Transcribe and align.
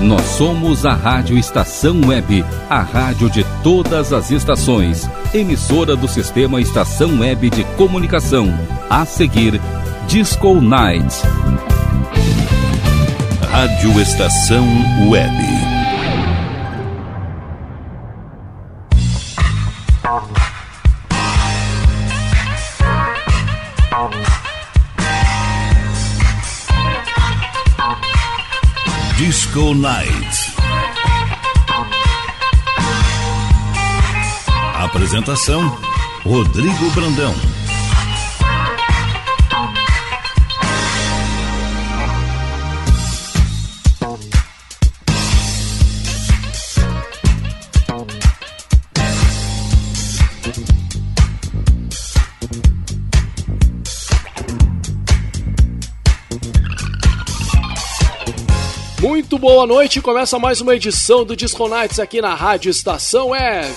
Nós 0.00 0.22
somos 0.22 0.84
a 0.84 0.92
Rádio 0.92 1.38
Estação 1.38 2.00
Web, 2.06 2.44
a 2.68 2.82
rádio 2.82 3.30
de 3.30 3.44
todas 3.62 4.12
as 4.12 4.30
estações, 4.30 5.08
emissora 5.32 5.96
do 5.96 6.06
sistema 6.06 6.60
Estação 6.60 7.20
Web 7.20 7.48
de 7.48 7.64
Comunicação. 7.76 8.52
A 8.90 9.06
seguir, 9.06 9.60
Disco 10.06 10.60
Night. 10.60 11.22
Rádio 13.50 14.00
Estação 14.00 14.66
Web. 15.08 15.65
Disco 29.56 29.72
Night. 29.72 30.54
Apresentação: 34.74 35.78
Rodrigo 36.26 36.90
Brandão. 36.90 37.34
Boa 59.48 59.64
noite, 59.64 60.00
começa 60.00 60.40
mais 60.40 60.60
uma 60.60 60.74
edição 60.74 61.24
do 61.24 61.36
Disco 61.36 61.68
Nights 61.68 62.00
aqui 62.00 62.20
na 62.20 62.34
Rádio 62.34 62.68
Estação 62.68 63.28
Web. 63.28 63.72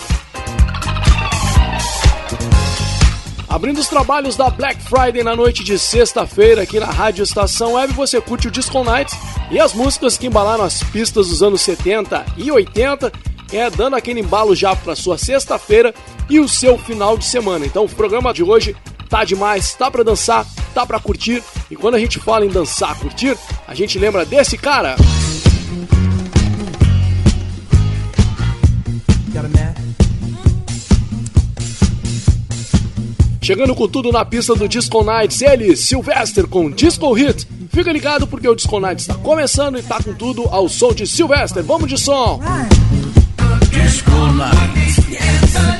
Abrindo 3.48 3.78
os 3.78 3.88
trabalhos 3.88 4.36
da 4.36 4.50
Black 4.50 4.81
Friday 4.81 5.23
na 5.23 5.36
noite 5.36 5.64
de 5.64 5.78
sexta-feira 5.78 6.64
aqui 6.64 6.80
na 6.80 6.88
Rádio 6.88 7.22
Estação 7.22 7.73
Web, 7.73 7.94
você 7.94 8.20
curte 8.20 8.48
o 8.48 8.52
Disco 8.52 8.84
Nights 8.84 9.16
e 9.52 9.59
as 9.59 9.76
músicas 9.76 10.17
que 10.17 10.26
embalaram 10.26 10.64
as 10.64 10.81
pistas 10.86 11.28
dos 11.28 11.44
anos 11.44 11.61
70 11.61 12.26
e 12.36 12.52
80, 12.52 13.11
é 13.54 13.70
dando 13.70 13.95
aquele 13.95 14.22
embalo 14.22 14.56
já 14.56 14.76
para 14.76 14.95
sua 14.95 15.20
sexta-feira 15.20 15.94
e 16.28 16.39
o 16.39 16.50
seu 16.50 16.80
final 16.80 17.16
de 17.16 17.26
semana. 17.26 17.64
Então 17.67 17.86
o 17.86 17.89
programa 17.89 18.33
de 18.33 18.42
hoje 18.42 18.76
tá 19.08 19.23
demais, 19.23 19.76
tá 19.76 19.92
para 19.92 20.04
dançar, 20.04 20.48
tá 20.73 20.83
para 20.83 21.00
curtir. 21.00 21.44
E 21.70 21.76
quando 21.76 21.94
a 21.94 22.00
gente 22.00 22.17
fala 22.17 22.44
em 22.44 22.50
dançar, 22.50 22.98
curtir, 22.98 23.38
a 23.67 23.76
gente 23.76 24.00
lembra 24.00 24.26
desse 24.26 24.58
cara. 24.58 24.95
Chegando 33.50 33.73
com 33.73 33.88
tudo 33.88 34.11
na 34.11 34.23
pista 34.23 34.53
do 34.53 34.67
Disco 34.67 35.03
Nights, 35.03 35.42
ele, 35.42 35.75
Sylvester 35.75 36.47
com 36.47 36.69
Disco 36.69 37.11
Hit. 37.14 37.47
Fica 37.73 37.92
ligado 37.92 38.28
porque 38.28 38.47
o 38.47 38.53
Disco 38.53 38.80
Nights 38.80 39.05
está 39.05 39.16
começando 39.16 39.80
e 39.80 39.81
tá 39.81 40.00
com 40.03 40.14
tudo 40.14 40.44
ao 40.52 40.69
som 40.69 40.94
de 40.94 41.08
Sylvester. 41.08 41.64
Vamos 41.64 41.89
de 41.89 41.97
som! 41.97 42.39
Disco 43.72 44.11
Night. 44.36 45.78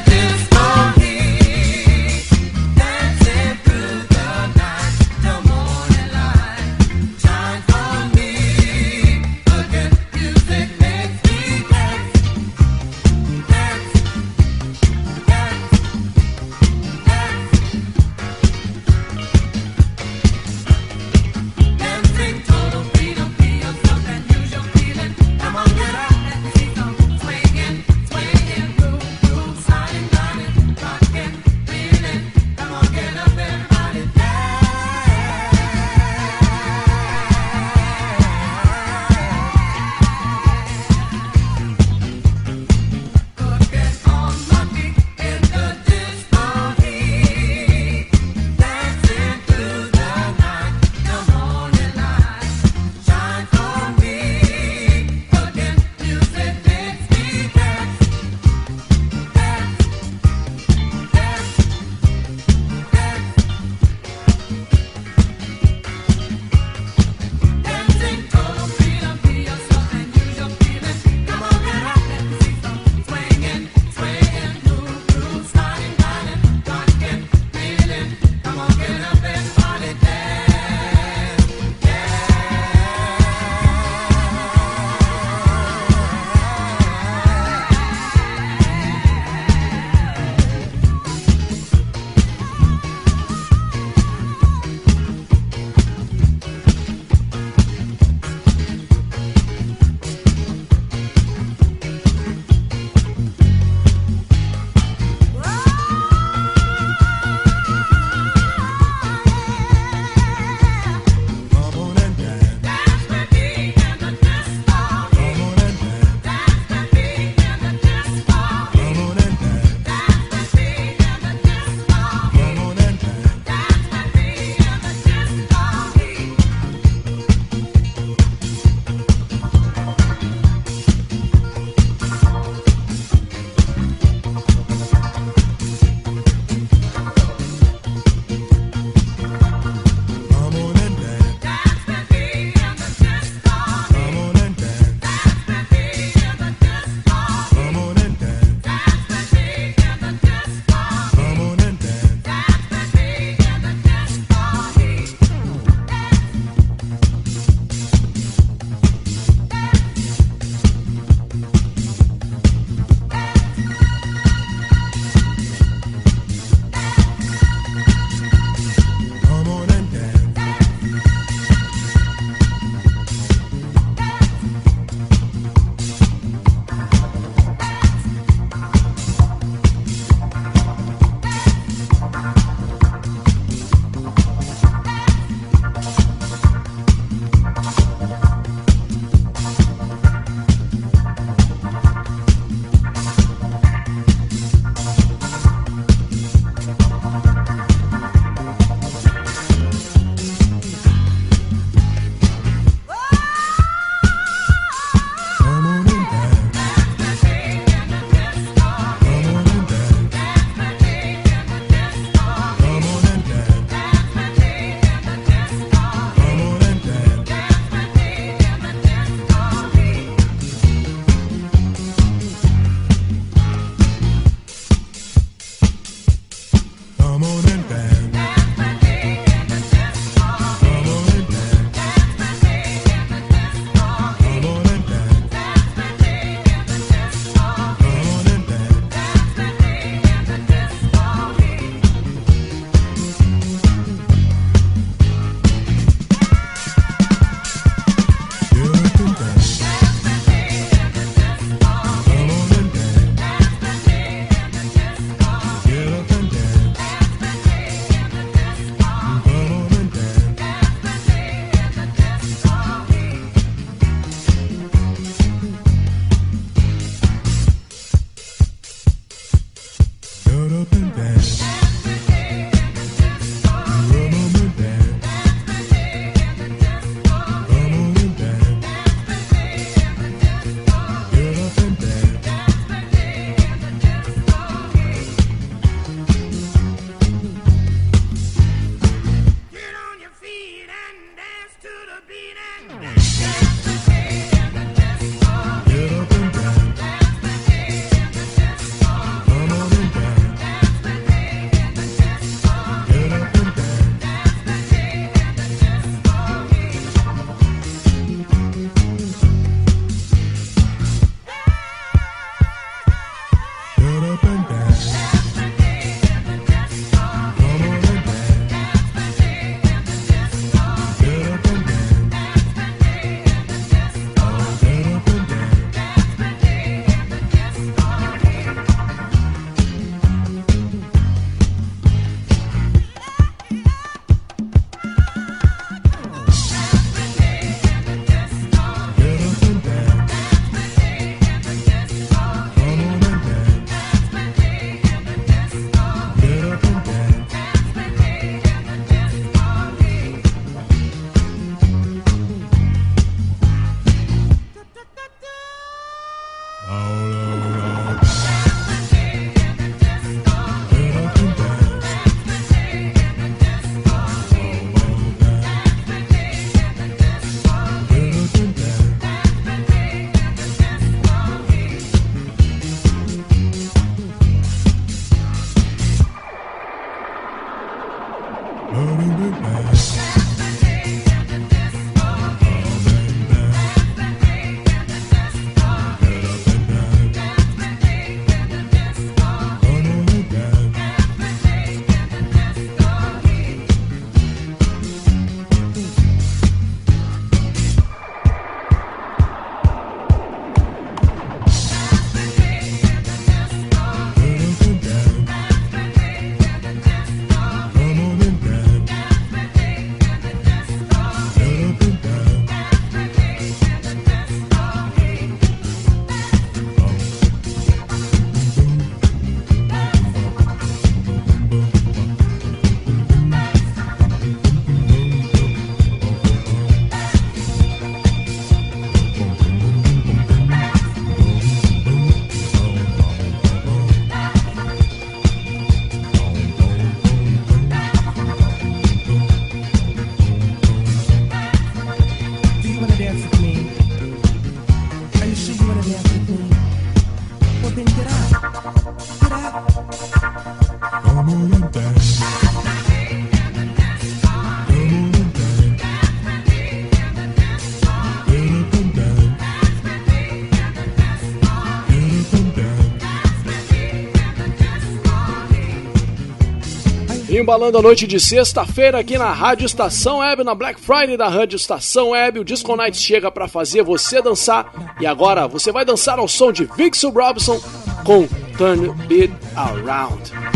Embalando 467.50 467.80
a 467.80 467.82
noite 467.82 468.06
de 468.06 468.20
sexta-feira 468.20 469.00
aqui 469.00 469.18
na 469.18 469.34
Rádio 469.34 469.66
Estação 469.66 470.20
Web, 470.20 470.44
na 470.44 470.54
Black 470.54 470.80
Friday 470.80 471.18
da 471.18 471.28
Rádio 471.28 471.56
Estação 471.56 472.12
Web. 472.12 472.40
O 472.40 472.46
Disco 472.46 472.76
Night 472.76 472.96
chega 472.96 473.32
para 473.32 473.48
fazer 473.48 473.82
você 473.82 474.22
dançar. 474.22 474.72
E 475.02 475.08
agora 475.08 475.48
você 475.48 475.72
vai 475.72 475.84
dançar 475.84 476.20
ao 476.20 476.28
som 476.28 476.52
de 476.52 476.66
Vixel 476.66 477.10
Robson 477.10 477.60
com 478.06 478.28
Turn 478.56 478.94
It 479.10 479.34
Around. 479.56 480.49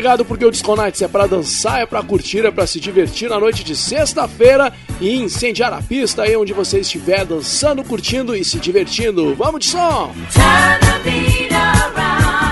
Ligado 0.00 0.24
porque 0.24 0.46
o 0.46 0.50
Disco 0.50 0.74
Nights 0.74 1.02
é 1.02 1.08
pra 1.08 1.26
dançar, 1.26 1.82
é 1.82 1.84
pra 1.84 2.02
curtir, 2.02 2.46
é 2.46 2.50
pra 2.50 2.66
se 2.66 2.80
divertir 2.80 3.28
na 3.28 3.38
noite 3.38 3.62
de 3.62 3.76
sexta-feira 3.76 4.72
e 4.98 5.14
incendiar 5.14 5.74
a 5.74 5.82
pista 5.82 6.22
aí 6.22 6.34
onde 6.34 6.54
você 6.54 6.80
estiver 6.80 7.22
dançando, 7.26 7.84
curtindo 7.84 8.34
e 8.34 8.42
se 8.42 8.58
divertindo. 8.58 9.34
Vamos 9.34 9.60
de 9.60 9.66
som! 9.66 10.14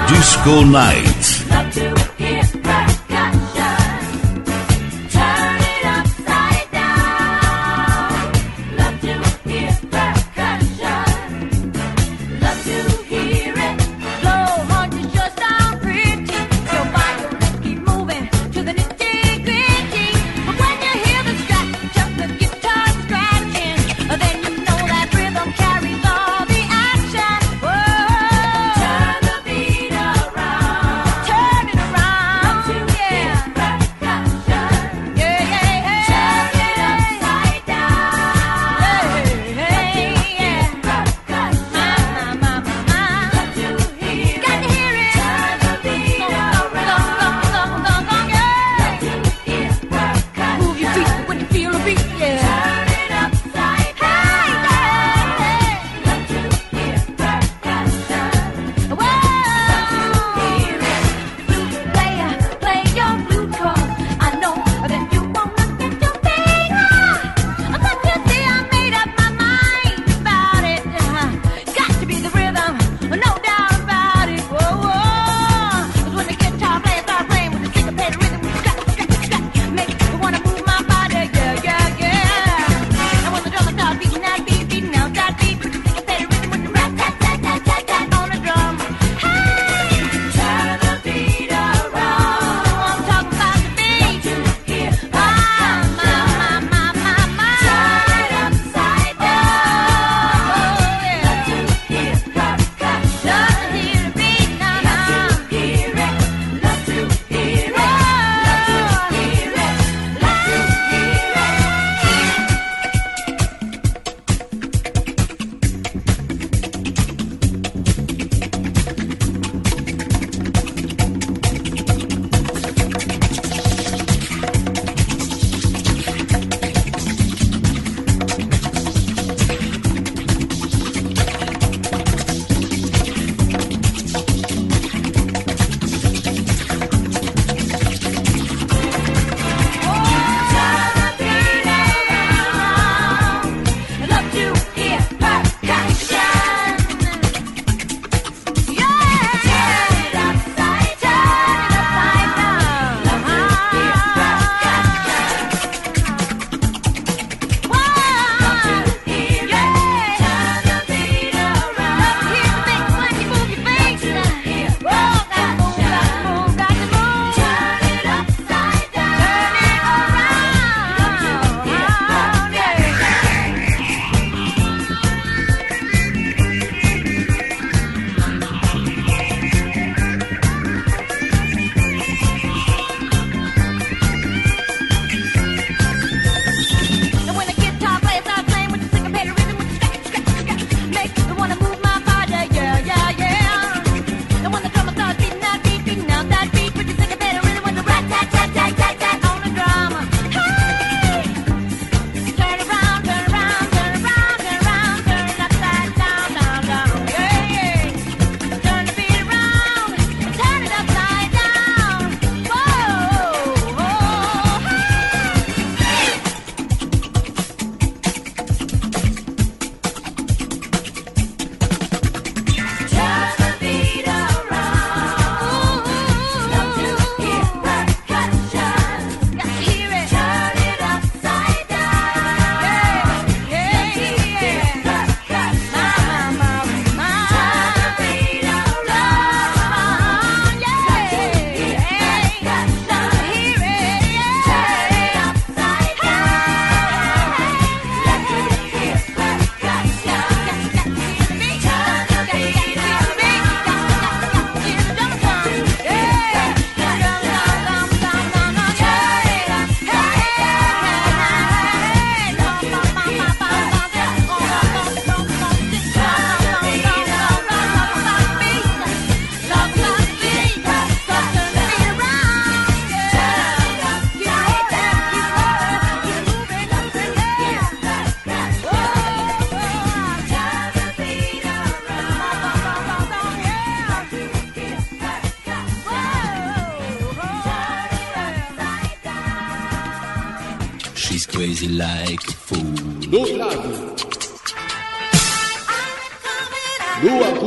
Disco 0.09 0.67
Night. 0.67 1.48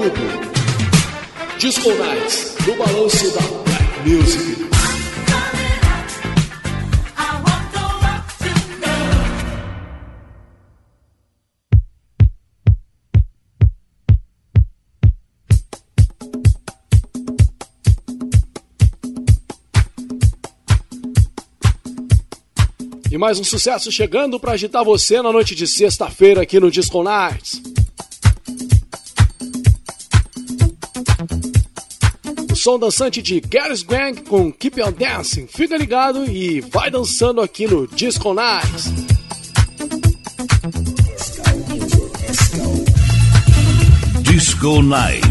Agudo. 0.02 0.20
Disco 1.60 1.90
Nights, 1.92 2.56
no 2.66 2.76
balanço 2.76 3.32
da 3.36 3.42
Black 3.42 4.10
Music. 4.10 4.62
E 23.12 23.18
mais 23.20 23.38
um 23.38 23.44
sucesso 23.44 23.92
chegando 23.92 24.40
para 24.40 24.54
agitar 24.54 24.84
você 24.84 25.22
na 25.22 25.32
noite 25.32 25.54
de 25.54 25.68
sexta-feira 25.68 26.42
aqui 26.42 26.60
no 26.60 26.72
Disco 26.72 27.04
Nights. 27.04 27.81
Som 32.62 32.78
dançante 32.78 33.24
de 33.24 33.40
Garris 33.40 33.82
Gang 33.82 34.22
com 34.22 34.52
Keep 34.52 34.80
On 34.84 34.92
Dancing. 34.92 35.48
Fica 35.48 35.76
ligado 35.76 36.26
e 36.26 36.62
vai 36.62 36.92
dançando 36.92 37.42
aqui 37.42 37.66
no 37.66 37.88
Disco 37.88 38.36
Nights. 38.36 38.94
Disco 44.22 44.84
Night. 44.84 45.31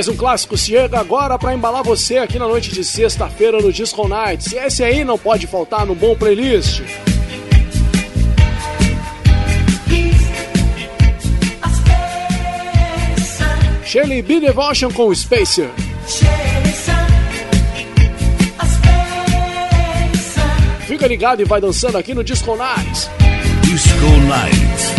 Mais 0.00 0.08
um 0.08 0.16
clássico 0.16 0.56
chega 0.56 0.98
agora 0.98 1.38
para 1.38 1.52
embalar 1.52 1.84
você 1.84 2.16
aqui 2.16 2.38
na 2.38 2.48
noite 2.48 2.72
de 2.72 2.82
sexta-feira 2.82 3.60
no 3.60 3.70
Disco 3.70 4.08
Nights. 4.08 4.50
E 4.50 4.56
esse 4.56 4.82
aí 4.82 5.04
não 5.04 5.18
pode 5.18 5.46
faltar 5.46 5.84
no 5.84 5.94
bom 5.94 6.16
playlist. 6.16 6.80
Shirley 13.84 14.22
B. 14.22 14.40
Devotion 14.40 14.90
com 14.90 15.14
Spacer. 15.14 15.68
Fica 20.86 21.06
ligado 21.06 21.42
e 21.42 21.44
vai 21.44 21.60
dançando 21.60 21.98
aqui 21.98 22.14
no 22.14 22.24
Disco 22.24 22.56
Nights. 22.56 23.10
Disco 23.60 24.06
Nights. 24.06 24.89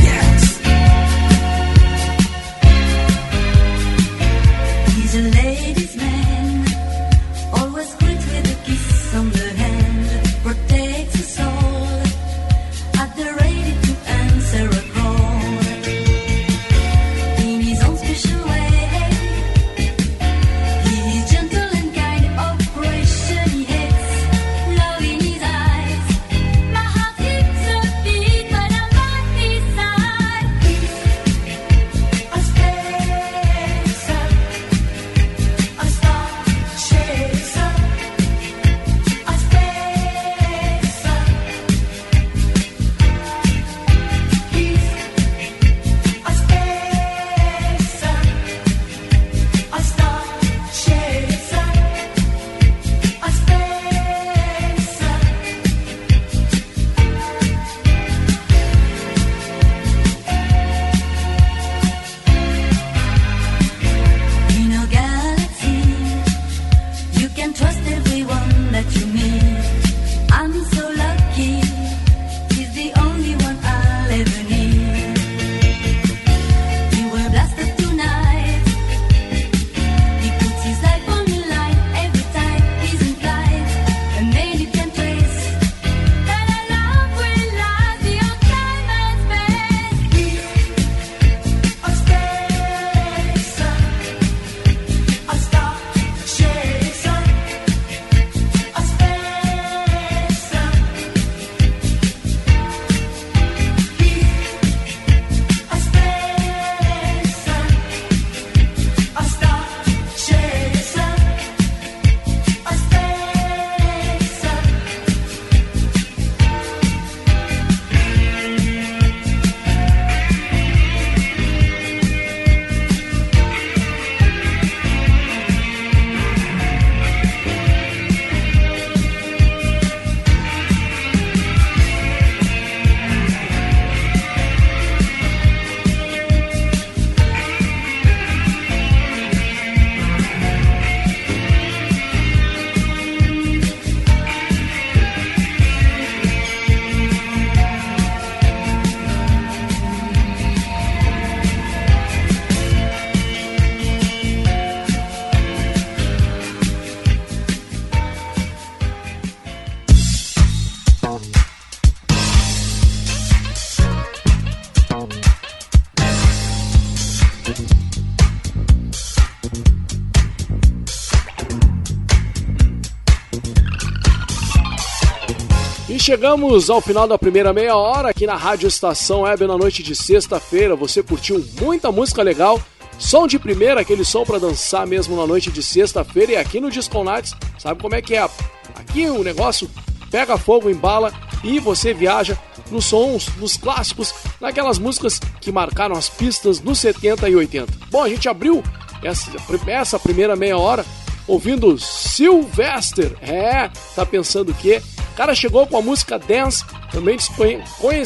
Chegamos 176.12 176.70
ao 176.70 176.82
final 176.82 177.08
da 177.08 177.18
primeira 177.18 177.54
meia 177.54 177.74
hora 177.74 178.10
aqui 178.10 178.28
na 178.28 178.36
Rádio 178.36 178.68
Estação 178.68 179.22
Web 179.22 179.48
na 179.48 179.58
noite 179.58 179.82
de 179.82 179.96
sexta-feira. 179.96 180.76
Você 180.76 181.02
curtiu 181.02 181.42
muita 181.62 181.90
música 181.90 182.22
legal, 182.22 182.62
som 183.00 183.26
de 183.26 183.40
primeira, 183.40 183.80
aquele 183.80 184.04
som 184.04 184.26
para 184.26 184.38
dançar 184.38 184.86
mesmo 184.86 185.16
na 185.16 185.26
noite 185.26 185.50
de 185.50 185.64
sexta-feira. 185.64 186.34
E 186.34 186.36
aqui 186.36 186.60
no 186.60 186.70
Disco 186.70 187.02
Nights, 187.02 187.34
sabe 187.58 187.82
como 187.82 187.96
é 187.96 188.02
que 188.02 188.14
é? 188.14 188.30
Aqui 188.76 189.10
o 189.10 189.24
negócio 189.24 189.72
pega 190.12 190.38
fogo, 190.38 190.70
embala 190.70 191.14
e 191.46 191.62
você 191.62 191.94
viaja 191.94 192.38
nos 192.70 192.88
sons, 192.88 193.30
nos 193.38 193.56
clássicos, 193.56 194.14
naquelas 194.42 194.78
músicas 194.78 195.18
que 195.40 195.50
marcaram 195.50 195.96
as 195.96 196.10
pistas 196.10 196.60
nos 196.60 196.80
70 196.80 197.30
e 197.30 197.38
80. 197.38 197.72
Bom, 197.90 198.04
a 198.04 198.10
gente 198.10 198.28
abriu 198.28 198.62
essa, 199.02 199.32
essa 199.66 199.98
primeira 199.98 200.36
meia 200.36 200.58
hora 200.58 200.86
ouvindo 201.32 201.78
Sylvester. 201.80 203.16
É, 203.22 203.70
tá 203.96 204.06
pensando 204.06 204.54
que 204.54 204.78
o 204.78 205.16
cara 205.16 205.34
chegou 205.34 205.66
com 205.66 205.78
a 205.78 205.82
música 205.82 206.20
Dance, 206.20 206.66
também, 206.92 207.18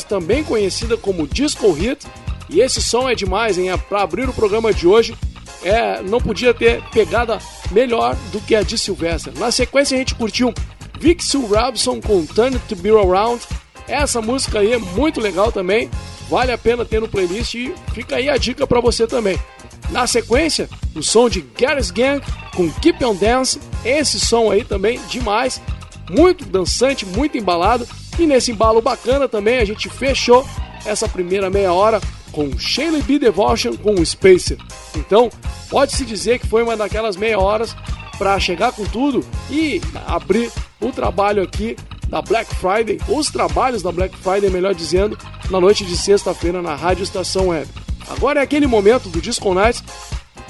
também 0.08 0.44
conhecida 0.44 0.96
como 0.96 1.28
Disco 1.28 1.72
Hit, 1.72 2.06
e 2.48 2.62
esse 2.62 2.82
som 2.82 3.10
é 3.10 3.16
demais, 3.16 3.58
hein? 3.58 3.72
É 3.72 3.78
para 3.78 4.04
abrir 4.04 4.30
o 4.30 4.34
programa 4.34 4.72
de 4.72 4.88
hoje, 4.88 5.18
é, 5.64 6.04
não 6.04 6.22
podia 6.22 6.54
ter 6.54 6.84
pegada 6.92 7.40
melhor 7.72 8.16
do 8.32 8.40
que 8.40 8.54
a 8.54 8.62
de 8.62 8.78
Sylvester. 8.78 9.34
Na 9.40 9.50
sequência 9.50 9.96
a 9.96 9.98
gente 9.98 10.14
curtiu 10.14 10.54
Vixel 11.00 11.42
Robson 11.48 12.00
com 12.00 12.26
Turn 12.28 12.60
to 12.70 12.76
Be 12.76 12.90
Around. 12.90 13.42
Essa 13.88 14.22
música 14.22 14.60
aí 14.60 14.74
é 14.74 14.78
muito 14.78 15.20
legal 15.20 15.52
também, 15.52 15.90
vale 16.30 16.52
a 16.52 16.58
pena 16.58 16.86
ter 16.86 17.02
no 17.02 17.08
playlist 17.08 17.56
e 17.56 17.74
fica 17.94 18.18
aí 18.18 18.30
a 18.30 18.38
dica 18.38 18.68
para 18.68 18.80
você 18.80 19.08
também. 19.08 19.40
Na 19.89 20.08
sequência, 20.08 20.69
o 20.95 21.04
som 21.04 21.30
de 21.30 21.41
Gareth 21.41 21.91
Gang 21.93 22.26
com 22.56 22.71
Keep 22.71 23.04
On 23.04 23.15
Dance, 23.15 23.60
esse 23.84 24.19
som 24.19 24.52
aí 24.52 24.63
também 24.63 25.00
demais 25.10 25.62
muito 26.10 26.45
dançante, 26.45 27.06
muito 27.06 27.38
embalado. 27.38 27.88
E 28.17 28.26
nesse 28.26 28.52
embalo 28.52 28.82
bacana 28.82 29.28
também 29.28 29.58
a 29.58 29.65
gente 29.65 29.89
fechou 29.89 30.48
essa 30.86 31.08
primeira 31.08 31.50
meia 31.50 31.74
hora 31.74 32.00
com 32.32 32.58
Shaylee 32.58 33.02
B 33.02 33.19
Devotion 33.19 33.76
com 33.76 33.95
o 33.95 34.06
Spacer. 34.06 34.58
Então, 34.95 35.30
pode-se 35.69 36.06
dizer 36.06 36.39
que 36.39 36.48
foi 36.48 36.63
uma 36.63 36.78
daquelas 36.78 37.15
meia 37.15 37.39
horas 37.39 37.76
para 38.17 38.39
chegar 38.39 38.71
com 38.71 38.86
tudo 38.86 39.26
e 39.50 39.82
abrir 40.06 40.52
o 40.80 40.91
trabalho 40.91 41.43
aqui 41.43 41.76
da 42.08 42.21
Black 42.21 42.54
Friday, 42.56 43.00
os 43.08 43.30
trabalhos 43.32 43.82
da 43.82 43.91
Black 43.91 44.15
Friday, 44.17 44.50
melhor 44.50 44.74
dizendo, 44.74 45.17
na 45.50 45.60
noite 45.60 45.84
de 45.84 45.98
sexta-feira 45.98 46.62
na 46.62 46.76
Rádio 46.76 47.04
Estação 47.04 47.48
Web. 47.48 47.67
Agora 48.10 48.39
é 48.39 48.44
aquele 48.44 48.68
momento 48.68 49.10
do 49.10 49.22
Disco 49.22 49.54
Nights 49.54 49.84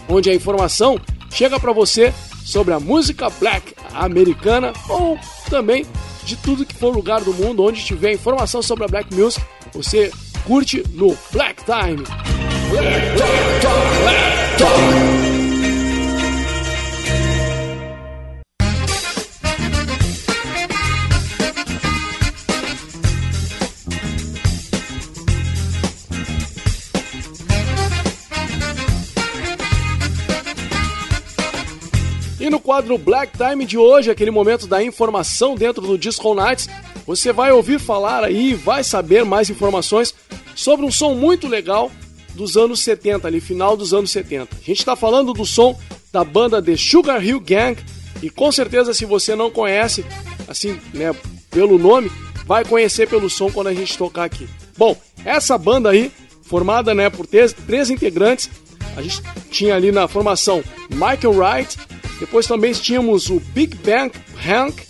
onde 0.07 0.29
a 0.29 0.35
informação 0.35 0.99
chega 1.31 1.59
para 1.59 1.73
você 1.73 2.13
sobre 2.45 2.73
a 2.73 2.79
música 2.79 3.29
black 3.29 3.73
americana 3.93 4.71
ou 4.87 5.17
também 5.49 5.85
de 6.23 6.35
tudo 6.37 6.65
que 6.65 6.75
for 6.75 6.93
lugar 6.93 7.21
do 7.21 7.33
mundo 7.33 7.63
onde 7.63 7.83
tiver 7.83 8.13
informação 8.13 8.61
sobre 8.61 8.85
a 8.85 8.87
black 8.87 9.13
music, 9.13 9.45
você 9.73 10.11
curte 10.45 10.83
no 10.91 11.15
Black 11.31 11.63
Time. 11.65 12.03
Black, 12.69 13.15
Black, 13.15 13.65
Black, 14.01 15.24
no 32.55 32.59
quadro 32.61 32.97
Black 32.97 33.37
Time 33.37 33.65
de 33.65 33.77
hoje, 33.77 34.09
aquele 34.09 34.31
momento 34.31 34.65
da 34.65 34.81
informação 34.81 35.55
dentro 35.55 35.85
do 35.85 35.97
Disco 35.97 36.33
Nights, 36.33 36.69
você 37.05 37.33
vai 37.33 37.51
ouvir 37.51 37.81
falar 37.81 38.23
aí, 38.23 38.53
vai 38.53 38.81
saber 38.81 39.25
mais 39.25 39.49
informações 39.49 40.15
sobre 40.55 40.85
um 40.85 40.91
som 40.91 41.13
muito 41.15 41.49
legal 41.49 41.91
dos 42.33 42.55
anos 42.55 42.79
70, 42.79 43.27
ali, 43.27 43.41
final 43.41 43.75
dos 43.75 43.93
anos 43.93 44.09
70. 44.09 44.55
A 44.55 44.65
gente 44.65 44.79
está 44.79 44.95
falando 44.95 45.33
do 45.33 45.45
som 45.45 45.77
da 46.13 46.23
banda 46.23 46.61
The 46.61 46.77
Sugar 46.77 47.21
Hill 47.21 47.41
Gang, 47.41 47.77
e 48.23 48.29
com 48.29 48.49
certeza 48.53 48.93
se 48.93 49.03
você 49.03 49.35
não 49.35 49.51
conhece, 49.51 50.05
assim, 50.47 50.79
né, 50.93 51.13
pelo 51.51 51.77
nome, 51.77 52.09
vai 52.45 52.63
conhecer 52.63 53.05
pelo 53.09 53.29
som 53.29 53.51
quando 53.51 53.67
a 53.67 53.73
gente 53.73 53.97
tocar 53.97 54.23
aqui. 54.23 54.47
Bom, 54.77 54.95
essa 55.25 55.57
banda 55.57 55.89
aí, 55.89 56.09
formada 56.43 56.93
né, 56.93 57.09
por 57.09 57.27
três, 57.27 57.51
três 57.51 57.89
integrantes, 57.89 58.49
a 58.95 59.01
gente 59.01 59.21
tinha 59.51 59.75
ali 59.75 59.91
na 59.91 60.07
formação 60.07 60.63
Michael 60.89 61.33
Wright, 61.33 61.77
depois 62.19 62.47
também 62.47 62.71
tínhamos 62.73 63.29
o 63.29 63.39
Big 63.39 63.75
Bang 63.77 64.11
Hank 64.45 64.83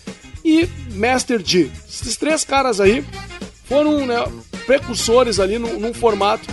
e 0.43 0.67
Master 0.93 1.41
G. 1.43 1.69
Esses 1.89 2.15
três 2.15 2.43
caras 2.43 2.79
aí 2.79 3.03
foram 3.65 4.05
né, 4.05 4.23
precursores 4.65 5.39
ali 5.39 5.57
num, 5.57 5.79
num 5.79 5.93
formato 5.93 6.47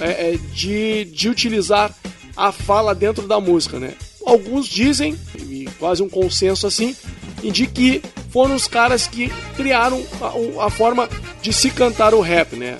é, 0.00 0.34
é, 0.34 0.38
de, 0.52 1.06
de 1.06 1.28
utilizar 1.28 1.94
a 2.36 2.52
fala 2.52 2.94
dentro 2.94 3.26
da 3.26 3.40
música, 3.40 3.78
né? 3.80 3.94
Alguns 4.24 4.68
dizem, 4.68 5.18
e 5.34 5.68
quase 5.78 6.02
um 6.02 6.08
consenso 6.08 6.66
assim, 6.66 6.94
de 7.42 7.66
que 7.66 8.02
foram 8.30 8.54
os 8.54 8.68
caras 8.68 9.06
que 9.06 9.32
criaram 9.56 10.04
a, 10.20 10.66
a 10.66 10.70
forma 10.70 11.08
de 11.40 11.52
se 11.52 11.70
cantar 11.70 12.14
o 12.14 12.20
rap, 12.20 12.54
né? 12.54 12.78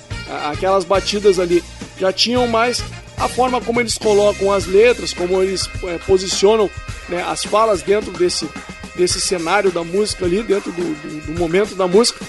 Aquelas 0.50 0.84
batidas 0.84 1.38
ali 1.38 1.64
já 1.98 2.12
tinham 2.12 2.46
mais 2.46 2.84
a 3.18 3.28
forma 3.28 3.60
como 3.60 3.80
eles 3.80 3.98
colocam 3.98 4.52
as 4.52 4.66
letras, 4.66 5.12
como 5.12 5.42
eles 5.42 5.68
é, 5.84 5.98
posicionam 5.98 6.70
né, 7.08 7.22
as 7.22 7.44
falas 7.44 7.82
dentro 7.82 8.12
desse, 8.12 8.48
desse 8.96 9.20
cenário 9.20 9.70
da 9.70 9.82
música 9.82 10.24
ali, 10.24 10.42
dentro 10.42 10.70
do, 10.72 10.82
do, 10.82 11.26
do, 11.26 11.38
momento 11.38 11.74
da 11.74 11.86
música, 11.86 12.24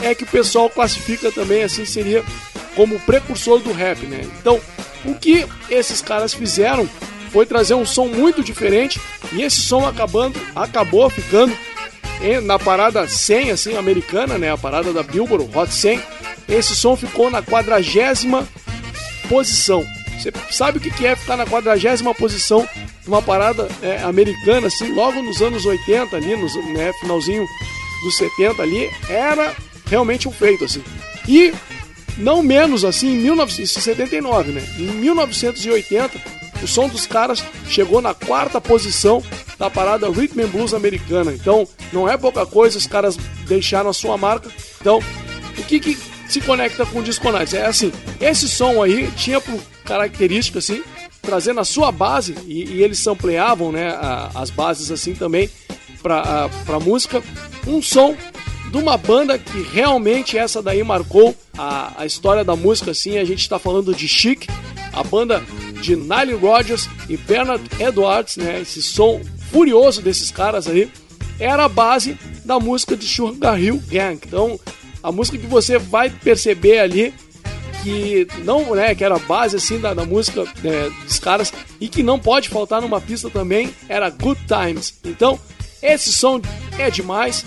é 0.00 0.14
que 0.14 0.24
o 0.24 0.26
pessoal 0.26 0.70
classifica 0.70 1.30
também 1.30 1.62
assim 1.62 1.84
seria 1.84 2.24
como 2.74 2.98
precursor 3.00 3.60
do 3.60 3.72
rap, 3.72 4.06
né? 4.06 4.22
Então, 4.40 4.60
o 5.04 5.14
que 5.14 5.46
esses 5.68 6.00
caras 6.00 6.32
fizeram 6.32 6.88
foi 7.30 7.44
trazer 7.44 7.74
um 7.74 7.84
som 7.84 8.06
muito 8.06 8.42
diferente 8.42 9.00
e 9.32 9.42
esse 9.42 9.60
som 9.60 9.86
acabando, 9.86 10.40
acabou 10.54 11.08
ficando 11.10 11.54
na 12.42 12.58
parada 12.58 13.06
100 13.06 13.50
assim 13.50 13.76
americana, 13.76 14.38
né? 14.38 14.52
A 14.52 14.58
parada 14.58 14.92
da 14.92 15.02
Billboard 15.02 15.48
Hot 15.56 15.72
100. 15.72 16.00
Esse 16.48 16.74
som 16.74 16.96
ficou 16.96 17.30
na 17.30 17.42
quadragésima 17.42 18.46
posição. 19.28 19.84
Você 20.20 20.32
sabe 20.50 20.78
o 20.78 20.80
que 20.80 21.06
é 21.06 21.16
ficar 21.16 21.36
na 21.36 21.46
quadragésima 21.46 22.14
posição 22.14 22.68
numa 23.06 23.22
parada 23.22 23.68
é, 23.82 24.02
americana, 24.02 24.66
assim, 24.66 24.92
logo 24.92 25.22
nos 25.22 25.40
anos 25.40 25.64
80, 25.64 26.16
ali, 26.16 26.36
no 26.36 26.72
né, 26.72 26.92
finalzinho 27.00 27.46
dos 28.04 28.16
70 28.16 28.62
ali, 28.62 28.90
era 29.08 29.54
realmente 29.86 30.28
um 30.28 30.32
feito, 30.32 30.64
assim. 30.64 30.82
E 31.26 31.52
não 32.18 32.42
menos 32.42 32.84
assim 32.84 33.14
em 33.14 33.16
1979, 33.16 34.52
né? 34.52 34.62
Em 34.78 34.86
1980, 34.86 36.20
o 36.62 36.66
som 36.66 36.88
dos 36.88 37.06
caras 37.06 37.42
chegou 37.68 38.02
na 38.02 38.12
quarta 38.12 38.60
posição 38.60 39.22
da 39.58 39.70
parada 39.70 40.10
Rhythm 40.10 40.40
and 40.42 40.48
Blues 40.48 40.74
americana. 40.74 41.32
Então, 41.32 41.66
não 41.92 42.08
é 42.08 42.16
pouca 42.16 42.44
coisa, 42.44 42.78
os 42.78 42.86
caras 42.86 43.16
deixaram 43.46 43.90
a 43.90 43.94
sua 43.94 44.16
marca. 44.16 44.50
Então, 44.80 44.98
o 45.58 45.62
que, 45.64 45.80
que 45.80 45.98
se 46.32 46.40
conecta 46.40 46.86
com 46.86 47.00
o 47.00 47.02
Disco 47.02 47.30
Nights? 47.30 47.54
É 47.54 47.66
assim, 47.66 47.92
esse 48.20 48.48
som 48.48 48.82
aí 48.82 49.10
tinha 49.16 49.40
por 49.40 49.60
característica 49.84 50.58
assim, 50.58 50.82
trazer 51.20 51.52
na 51.52 51.64
sua 51.64 51.90
base, 51.92 52.34
e, 52.46 52.64
e 52.64 52.82
eles 52.82 52.98
sampleavam 52.98 53.72
né, 53.72 53.96
as 54.34 54.50
bases 54.50 54.90
assim 54.90 55.14
também 55.14 55.50
para 56.02 56.48
a 56.68 56.80
música, 56.80 57.22
um 57.66 57.82
som 57.82 58.16
de 58.70 58.76
uma 58.76 58.96
banda 58.96 59.38
que 59.38 59.62
realmente 59.62 60.38
essa 60.38 60.62
daí 60.62 60.82
marcou 60.82 61.36
a, 61.58 62.02
a 62.02 62.06
história 62.06 62.44
da 62.44 62.54
música, 62.54 62.92
assim, 62.92 63.18
a 63.18 63.24
gente 63.24 63.40
está 63.40 63.58
falando 63.58 63.94
de 63.94 64.06
Chic, 64.06 64.48
a 64.92 65.02
banda 65.02 65.42
de 65.82 65.96
Nile 65.96 66.34
Rodgers 66.34 66.88
e 67.08 67.16
Bernard 67.16 67.62
Edwards, 67.78 68.36
né, 68.36 68.60
esse 68.60 68.82
som 68.82 69.20
furioso 69.50 70.00
desses 70.00 70.30
caras 70.30 70.68
aí, 70.68 70.90
era 71.38 71.64
a 71.64 71.68
base 71.68 72.16
da 72.44 72.60
música 72.60 72.96
de 72.96 73.06
Sugar 73.06 73.60
Hill 73.60 73.82
Gang. 73.88 74.20
Então, 74.24 74.58
a 75.02 75.12
música 75.12 75.38
que 75.38 75.46
você 75.46 75.78
vai 75.78 76.10
perceber 76.10 76.78
ali 76.78 77.14
que 77.82 78.26
não, 78.44 78.74
né, 78.74 78.94
que 78.94 79.02
era 79.02 79.16
a 79.16 79.18
base 79.18 79.56
assim 79.56 79.80
da, 79.80 79.94
da 79.94 80.04
música 80.04 80.44
né, 80.62 80.90
dos 81.04 81.18
caras 81.18 81.52
e 81.80 81.88
que 81.88 82.02
não 82.02 82.18
pode 82.18 82.48
faltar 82.48 82.80
numa 82.80 83.00
pista 83.00 83.30
também 83.30 83.74
era 83.88 84.10
Good 84.10 84.40
Times. 84.46 84.98
Então, 85.04 85.38
esse 85.82 86.12
som 86.12 86.40
é 86.78 86.90
demais 86.90 87.44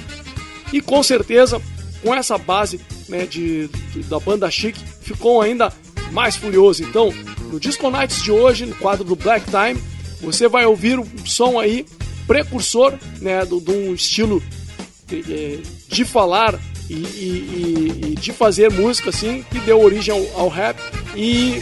e 0.71 0.81
com 0.81 1.03
certeza 1.03 1.61
com 2.01 2.13
essa 2.13 2.37
base 2.37 2.81
né, 3.07 3.25
de, 3.25 3.67
de, 3.67 4.03
da 4.03 4.19
banda 4.19 4.49
Chic 4.49 4.75
ficou 5.01 5.41
ainda 5.41 5.71
mais 6.11 6.35
furioso. 6.35 6.83
Então, 6.83 7.13
no 7.51 7.59
Disco 7.59 7.89
Nights 7.89 8.21
de 8.21 8.31
hoje, 8.31 8.65
no 8.65 8.75
quadro 8.75 9.03
do 9.03 9.15
Black 9.15 9.45
Time, 9.45 9.81
você 10.19 10.47
vai 10.47 10.65
ouvir 10.65 10.99
um 10.99 11.25
som 11.25 11.59
aí 11.59 11.85
precursor 12.25 12.93
né, 13.21 13.45
de 13.45 13.71
um 13.71 13.93
estilo 13.93 14.41
de, 15.07 15.61
de 15.87 16.05
falar 16.05 16.59
e, 16.89 16.93
e, 16.93 18.01
e, 18.11 18.15
de 18.15 18.31
fazer 18.31 18.71
música 18.71 19.09
assim 19.09 19.43
que 19.49 19.59
deu 19.59 19.81
origem 19.81 20.13
ao, 20.13 20.41
ao, 20.41 20.49
rap 20.49 20.77
e 21.15 21.61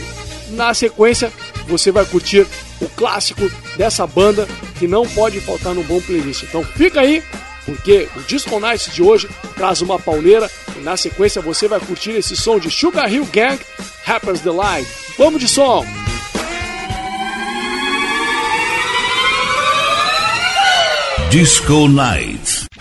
na 0.50 0.74
sequência 0.74 1.32
você 1.66 1.90
vai 1.90 2.04
curtir 2.04 2.46
o 2.80 2.88
clássico 2.88 3.50
dessa 3.76 4.06
banda 4.06 4.46
que 4.78 4.86
não 4.86 5.06
pode 5.06 5.40
faltar 5.40 5.74
no 5.74 5.84
bom 5.84 6.00
playlist. 6.00 6.42
Então 6.42 6.64
fica 6.64 7.00
aí 7.00 7.22
porque 7.64 8.08
o 8.16 8.20
Disco 8.22 8.58
Nights 8.58 8.92
de 8.92 9.02
hoje 9.02 9.28
traz 9.54 9.80
uma 9.80 9.98
pauleira 9.98 10.50
e 10.76 10.80
na 10.80 10.96
sequência 10.96 11.40
você 11.40 11.68
vai 11.68 11.80
curtir 11.80 12.10
esse 12.10 12.36
som 12.36 12.58
de 12.58 12.70
Sugar 12.70 13.12
Hill 13.12 13.26
Gang, 13.32 13.60
Rappers 14.04 14.40
Delight. 14.40 14.88
Vamos 15.16 15.40
de 15.40 15.48
som! 15.48 15.84
Disco 21.30 21.88
Nights. 21.88 22.71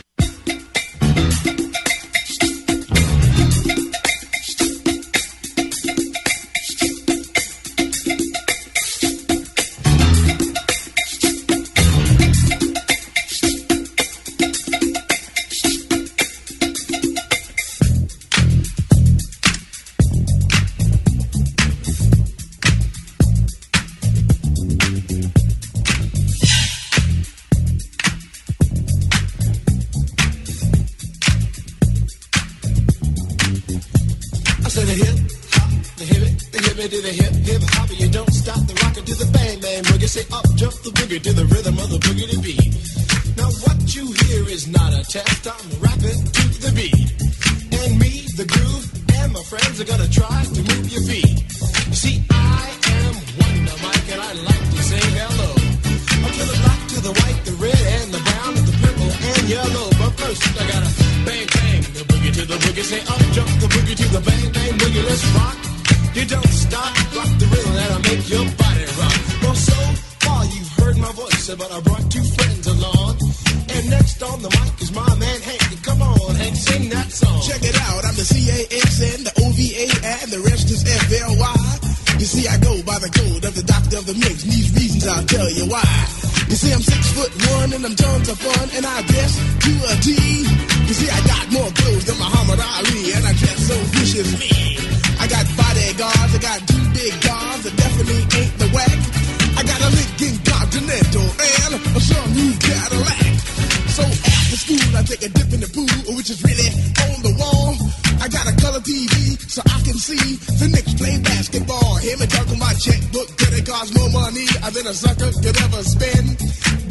TV 108.91 109.39
so 109.47 109.61
I 109.63 109.79
can 109.87 109.95
see 109.95 110.35
the 110.59 110.67
Knicks 110.67 110.93
play 110.99 111.15
basketball. 111.23 111.95
Him 112.03 112.19
and 112.19 112.31
on 112.51 112.59
my 112.59 112.73
checkbook, 112.75 113.29
could 113.39 113.55
it 113.55 113.63
cost 113.63 113.95
more 113.95 114.11
money 114.11 114.43
than 114.43 114.85
a 114.87 114.93
sucker 114.93 115.31
could 115.31 115.55
ever 115.63 115.81
spend? 115.83 116.35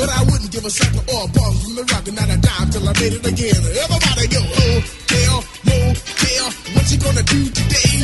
But 0.01 0.09
I 0.09 0.25
wouldn't 0.25 0.49
give 0.49 0.65
a 0.65 0.73
sucker 0.73 1.05
or 1.13 1.29
a 1.29 1.29
bum 1.29 1.53
from 1.61 1.73
the 1.77 1.85
rock 1.93 2.09
and 2.09 2.17
not 2.17 2.33
a 2.33 2.41
dime 2.41 2.69
till 2.73 2.89
I 2.89 2.93
made 2.97 3.21
it 3.21 3.25
again. 3.29 3.61
Everybody 3.85 4.27
go, 4.33 4.41
oh, 4.41 4.81
hotel, 4.81 5.37
motel, 5.69 6.47
what 6.73 6.85
you 6.89 6.99
gonna 7.05 7.27
do 7.29 7.41
today? 7.53 7.97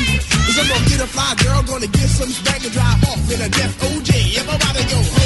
Cause 0.44 0.56
I'm 0.60 0.68
gonna 0.68 0.88
get 0.92 1.00
a 1.00 1.08
fly 1.08 1.32
girl, 1.40 1.60
gonna 1.64 1.88
get 1.88 2.08
some 2.12 2.28
spank 2.28 2.68
and 2.68 2.74
drive 2.76 3.00
off 3.08 3.24
in 3.32 3.40
a 3.40 3.48
death 3.48 3.74
OJ. 3.80 4.12
Everybody 4.44 4.82
go, 4.92 4.98
hotel, 5.00 5.25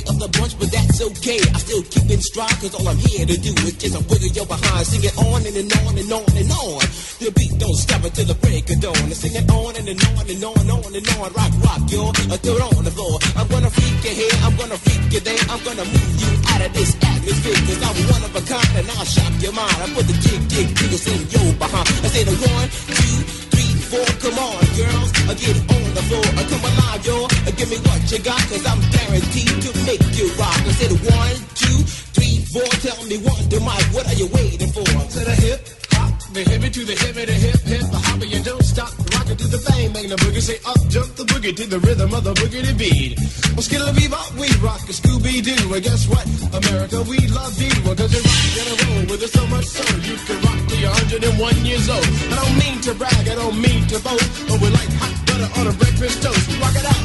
baby 0.00 0.10
of 0.10 0.18
the 0.18 0.28
bunch, 0.38 0.58
but 0.58 0.70
that's 0.70 1.00
okay. 1.00 1.40
I 1.40 1.58
still 1.58 1.82
keep 1.82 2.10
in 2.10 2.20
stride, 2.20 2.56
cause 2.60 2.74
all 2.74 2.88
I'm 2.88 2.96
here 2.96 3.26
to 3.26 3.36
do 3.36 3.52
is 3.66 3.76
just 3.76 3.94
a 3.96 4.02
wiggle 4.08 4.32
your 4.32 4.46
behind. 4.46 4.86
Sing 4.86 5.04
it 5.04 5.16
on 5.16 5.44
and, 5.46 5.56
and 5.56 5.72
on 5.84 5.98
and 5.98 6.12
on 6.12 6.30
and 6.36 6.50
on. 6.50 6.80
The 7.20 7.32
beat 7.34 7.52
don't 7.58 7.76
stop 7.76 8.04
until 8.04 8.26
the 8.26 8.34
break 8.40 8.70
of 8.70 8.80
dawn. 8.80 8.96
I 8.96 9.16
sing 9.16 9.34
it 9.34 9.48
on 9.50 9.76
and, 9.76 9.88
and 9.88 10.00
on 10.16 10.24
and 10.28 10.44
on 10.44 10.58
and 10.60 10.70
on 10.70 10.92
and 10.94 11.08
on. 11.16 11.28
Rock, 11.32 11.52
rock, 11.64 11.82
yo. 11.90 12.12
Throw 12.40 12.56
it 12.56 12.76
on 12.76 12.84
the 12.84 12.90
floor. 12.90 13.18
I'm 13.36 13.48
gonna 13.48 13.70
freak 13.70 14.00
you 14.04 14.14
here, 14.16 14.36
I'm 14.44 14.56
gonna 14.56 14.78
freak 14.80 15.12
you 15.12 15.20
there. 15.20 15.42
I'm 15.50 15.60
gonna 15.64 15.84
move 15.84 16.14
you 16.16 16.32
out 16.48 16.62
of 16.64 16.72
this 16.72 16.96
atmosphere, 17.04 17.60
cause 17.68 17.80
I'm 17.84 17.96
one 18.08 18.24
of 18.24 18.32
a 18.32 18.42
kind 18.48 18.72
and 18.80 18.88
I'll 18.96 19.04
shock 19.04 19.32
your 19.44 19.52
mind. 19.52 19.76
I 19.76 19.86
put 19.92 20.06
the 20.08 20.16
jig, 20.24 20.40
jig, 20.48 20.68
jiggles 20.76 21.04
in 21.04 21.20
your 21.28 21.52
behind. 21.60 21.88
I 22.00 22.08
say 22.08 22.24
the 22.24 22.36
one, 22.48 22.68
two, 22.96 23.16
three, 23.52 23.59
four. 23.90 24.06
Come 24.22 24.38
on, 24.38 24.62
girls, 24.78 25.10
I 25.26 25.34
get 25.34 25.56
on 25.74 25.84
the 25.94 26.02
floor. 26.08 26.26
I 26.38 26.42
come 26.46 26.64
alive. 26.64 26.78
Uh, 27.10 27.50
Give 27.56 27.70
me 27.70 27.78
what 27.88 28.00
you 28.12 28.18
got, 28.20 28.40
cause 28.48 28.64
I'm 28.64 28.80
guaranteed 28.94 29.56
to 29.66 29.70
make 29.84 30.04
you 30.16 30.26
rock. 30.38 30.60
I 30.64 30.72
said 30.78 30.92
one, 30.92 31.36
two, 31.58 31.78
three, 32.14 32.36
four. 32.52 32.68
Tell 32.84 33.00
me 33.04 33.18
one, 33.18 33.42
the 33.50 33.58
mic, 33.60 33.84
what 33.92 34.06
are 34.06 34.14
you 34.14 34.28
waiting 34.32 34.70
for? 34.72 34.84
to 34.84 35.20
the 35.24 35.34
hip 35.42 35.60
hop, 35.92 36.12
the 36.32 36.42
hippie 36.44 36.72
to 36.72 36.84
the 36.84 36.94
hippie, 36.94 37.26
the 37.26 37.32
hip 37.32 37.60
hip, 37.66 37.84
the 37.90 37.98
hopper, 37.98 38.24
you 38.24 38.40
don't 38.42 38.62
stop, 38.62 38.92
to 39.40 39.48
the 39.48 39.60
bang, 39.64 39.88
bang 39.92 40.08
the 40.08 40.16
boogie, 40.20 40.44
say 40.44 40.58
up, 40.68 40.80
jump 40.92 41.08
the 41.16 41.24
boogie 41.24 41.56
to 41.56 41.64
the 41.64 41.80
rhythm 41.80 42.12
of 42.12 42.22
the 42.24 42.34
boogie 42.36 42.60
to 42.60 42.74
beat. 42.76 43.16
Well, 43.56 43.64
skittle 43.64 43.92
bebop, 43.96 44.36
we 44.36 44.48
rock 44.60 44.84
a 44.84 44.92
Scooby 44.92 45.40
Doo, 45.40 45.72
and 45.72 45.82
guess 45.82 46.04
what? 46.06 46.24
America, 46.52 47.00
we 47.08 47.18
love 47.32 47.56
you, 47.56 47.72
because 47.80 48.12
you 48.12 48.20
rock 48.20 48.56
and 48.60 48.76
roll 48.84 49.04
with 49.08 49.24
us 49.24 49.32
so 49.32 49.44
much 49.48 49.64
so 49.64 49.84
you 50.04 50.16
can 50.28 50.36
rock 50.44 50.60
till 50.68 50.80
you're 50.84 50.92
101 51.40 51.64
years 51.64 51.88
old. 51.88 52.04
I 52.04 52.34
don't 52.36 52.56
mean 52.60 52.76
to 52.84 52.92
brag, 52.94 53.24
I 53.24 53.34
don't 53.40 53.58
mean 53.58 53.82
to 53.88 53.98
boast, 54.04 54.28
but 54.44 54.58
we 54.60 54.68
like 54.68 54.92
hot 55.00 55.14
butter 55.24 55.48
on 55.56 55.64
a 55.72 55.74
breakfast 55.80 56.20
toast. 56.20 56.44
Rock 56.60 56.76
it 56.76 56.84
out, 56.84 57.04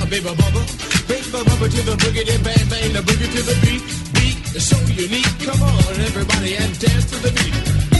a 0.00 0.06
baby 0.06 0.28
bubba, 0.36 0.62
baby 1.08 1.28
bubba 1.32 1.66
to 1.70 1.80
the 1.88 1.96
boogie, 1.96 2.24
then 2.28 2.40
bang 2.44 2.66
bang 2.68 2.92
the 2.92 3.02
boogie 3.08 3.30
to 3.32 3.40
the 3.40 3.56
beat. 3.64 3.82
Beat 4.20 4.36
is 4.52 4.64
so 4.68 4.76
unique. 4.92 5.32
Come 5.48 5.60
on, 5.64 5.94
everybody, 6.04 6.60
and 6.60 6.72
dance 6.76 7.08
to 7.08 7.16
the 7.24 7.32
beat. 7.32 7.99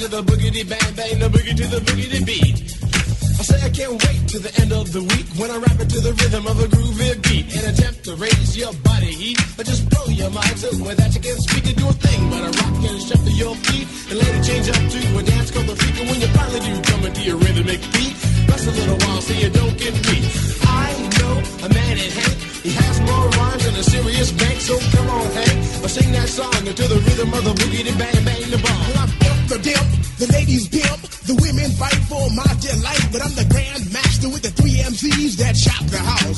To 0.00 0.08
the 0.08 0.22
boogity 0.24 0.64
bang 0.64 0.92
bang, 0.96 1.18
the 1.20 1.28
boogie 1.28 1.52
to 1.52 1.66
the 1.68 1.80
boogity 1.84 2.24
beat. 2.24 2.56
I 3.36 3.42
say 3.44 3.60
I 3.60 3.68
can't 3.68 4.00
wait 4.00 4.20
to 4.32 4.38
the 4.40 4.48
end 4.64 4.72
of 4.72 4.88
the 4.96 5.04
week 5.04 5.28
when 5.36 5.52
I 5.52 5.60
rap 5.60 5.76
it 5.76 5.92
to 5.92 6.00
the 6.00 6.16
rhythm 6.16 6.48
of 6.48 6.56
a 6.56 6.68
groovy 6.72 7.20
beat. 7.28 7.44
An 7.52 7.68
attempt 7.68 8.08
to 8.08 8.16
raise 8.16 8.56
your 8.56 8.72
body 8.80 9.12
heat, 9.12 9.36
or 9.60 9.64
just 9.64 9.84
blow 9.92 10.08
your 10.08 10.32
mind 10.32 10.56
so 10.56 10.72
that 10.72 11.10
you 11.12 11.20
can't 11.20 11.42
speak 11.44 11.64
to 11.68 11.74
do 11.76 11.84
a 11.84 11.92
thing, 11.92 12.20
but 12.32 12.40
I 12.40 12.48
rock 12.48 12.80
and 12.80 12.96
shuffle 12.96 13.36
your 13.36 13.52
feet 13.68 13.86
and 14.08 14.16
let 14.24 14.30
it 14.40 14.42
change 14.48 14.66
up 14.72 14.80
to 14.80 15.00
a 15.20 15.22
dance 15.22 15.50
called 15.52 15.68
the 15.68 15.76
freak. 15.76 15.96
And 16.00 16.06
when 16.08 16.18
you 16.24 16.30
finally 16.32 16.60
do 16.64 16.74
come 16.80 17.02
into 17.04 17.20
your 17.20 17.36
rhythmic 17.36 17.80
beat, 17.92 18.14
rest 18.48 18.64
a 18.64 18.72
little 18.72 18.98
while 19.04 19.20
so 19.20 19.32
you 19.36 19.50
don't 19.52 19.76
get 19.76 19.92
beat. 20.08 20.24
I 20.64 20.96
know 21.20 21.34
a 21.60 21.68
man 21.76 21.96
in 22.00 22.08
Hank, 22.08 22.38
he 22.64 22.72
has 22.72 22.96
more 23.04 23.28
rhymes 23.36 23.68
than 23.68 23.76
a 23.76 23.84
serious 23.84 24.32
bank, 24.32 24.64
so 24.64 24.80
come 24.96 25.08
on 25.12 25.28
Hank, 25.28 25.84
or 25.84 25.92
sing 25.92 26.08
that 26.16 26.28
song 26.32 26.56
to 26.56 26.84
the 26.88 26.98
rhythm 27.04 27.36
of 27.36 27.44
the 27.44 27.52
boogie, 27.52 27.84
the 27.84 27.92
bang 28.00 28.24
bang 28.24 28.48
the 28.48 28.60
bomb. 28.64 28.89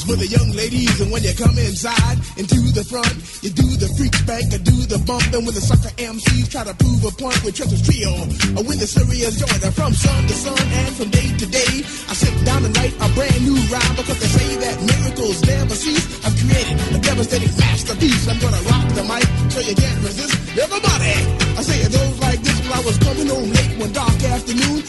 The 0.06 0.12
for 0.12 0.18
the 0.18 0.26
young 0.26 0.50
ladies. 0.52 1.00
And 1.00 1.10
when 1.10 1.22
you 1.22 1.34
come 1.34 1.56
inside 1.58 2.18
into 2.36 2.58
the 2.72 2.84
front, 2.84 3.12
you 3.42 3.50
do 3.50 3.66
the 3.78 3.88
freak 3.96 4.14
spank, 4.14 4.52
and 4.52 4.62
do 4.64 4.76
the 4.86 4.98
bump, 5.06 5.26
and 5.32 5.44
when 5.46 5.54
the 5.54 5.62
sucker 5.62 5.92
MCs 5.98 6.50
try 6.50 6.64
to 6.64 6.74
prove 6.74 7.04
a 7.04 7.12
point 7.14 7.38
with 7.44 7.54
Trevor's 7.54 7.82
trio, 7.82 8.12
or 8.58 8.62
when 8.66 8.78
the 8.78 8.86
serious 8.86 9.38
joiner 9.38 9.72
from 9.72 9.92
sun 9.92 10.20
to 10.26 10.34
sun 10.34 10.58
and 10.58 10.92
from 10.96 11.08
day 11.10 11.28
to 11.38 11.46
day, 11.46 11.72
I 12.08 12.14
sit 12.14 12.34
down 12.44 12.64
and 12.64 12.72
write 12.76 12.94
a 12.98 13.08
brand 13.14 13.40
new 13.44 13.58
rhyme 13.70 13.94
because 13.96 14.18
they 14.18 14.30
say 14.30 14.50
that 14.64 14.76
miracles 14.82 15.38
never 15.46 15.74
cease. 15.74 16.06
I've 16.24 16.36
created 16.38 16.76
a 16.94 16.98
devastating 17.02 17.54
masterpiece. 17.58 18.24
I'm 18.28 18.38
gonna 18.40 18.62
rock 18.68 18.86
the 18.94 19.04
mic 19.06 19.26
so 19.50 19.60
you 19.60 19.74
can't 19.74 20.00
resist. 20.02 20.34
Everybody, 20.56 21.14
I 21.58 21.62
say 21.62 21.78
it 21.82 21.92
goes 21.92 22.18
like 22.20 22.40
this. 22.42 22.58
While 22.68 22.80
I 22.80 22.84
was 22.84 22.98
coming 22.98 23.28
home 23.28 23.50
late 23.50 23.74
one 23.78 23.92
dark 23.92 24.18
afternoon, 24.24 24.82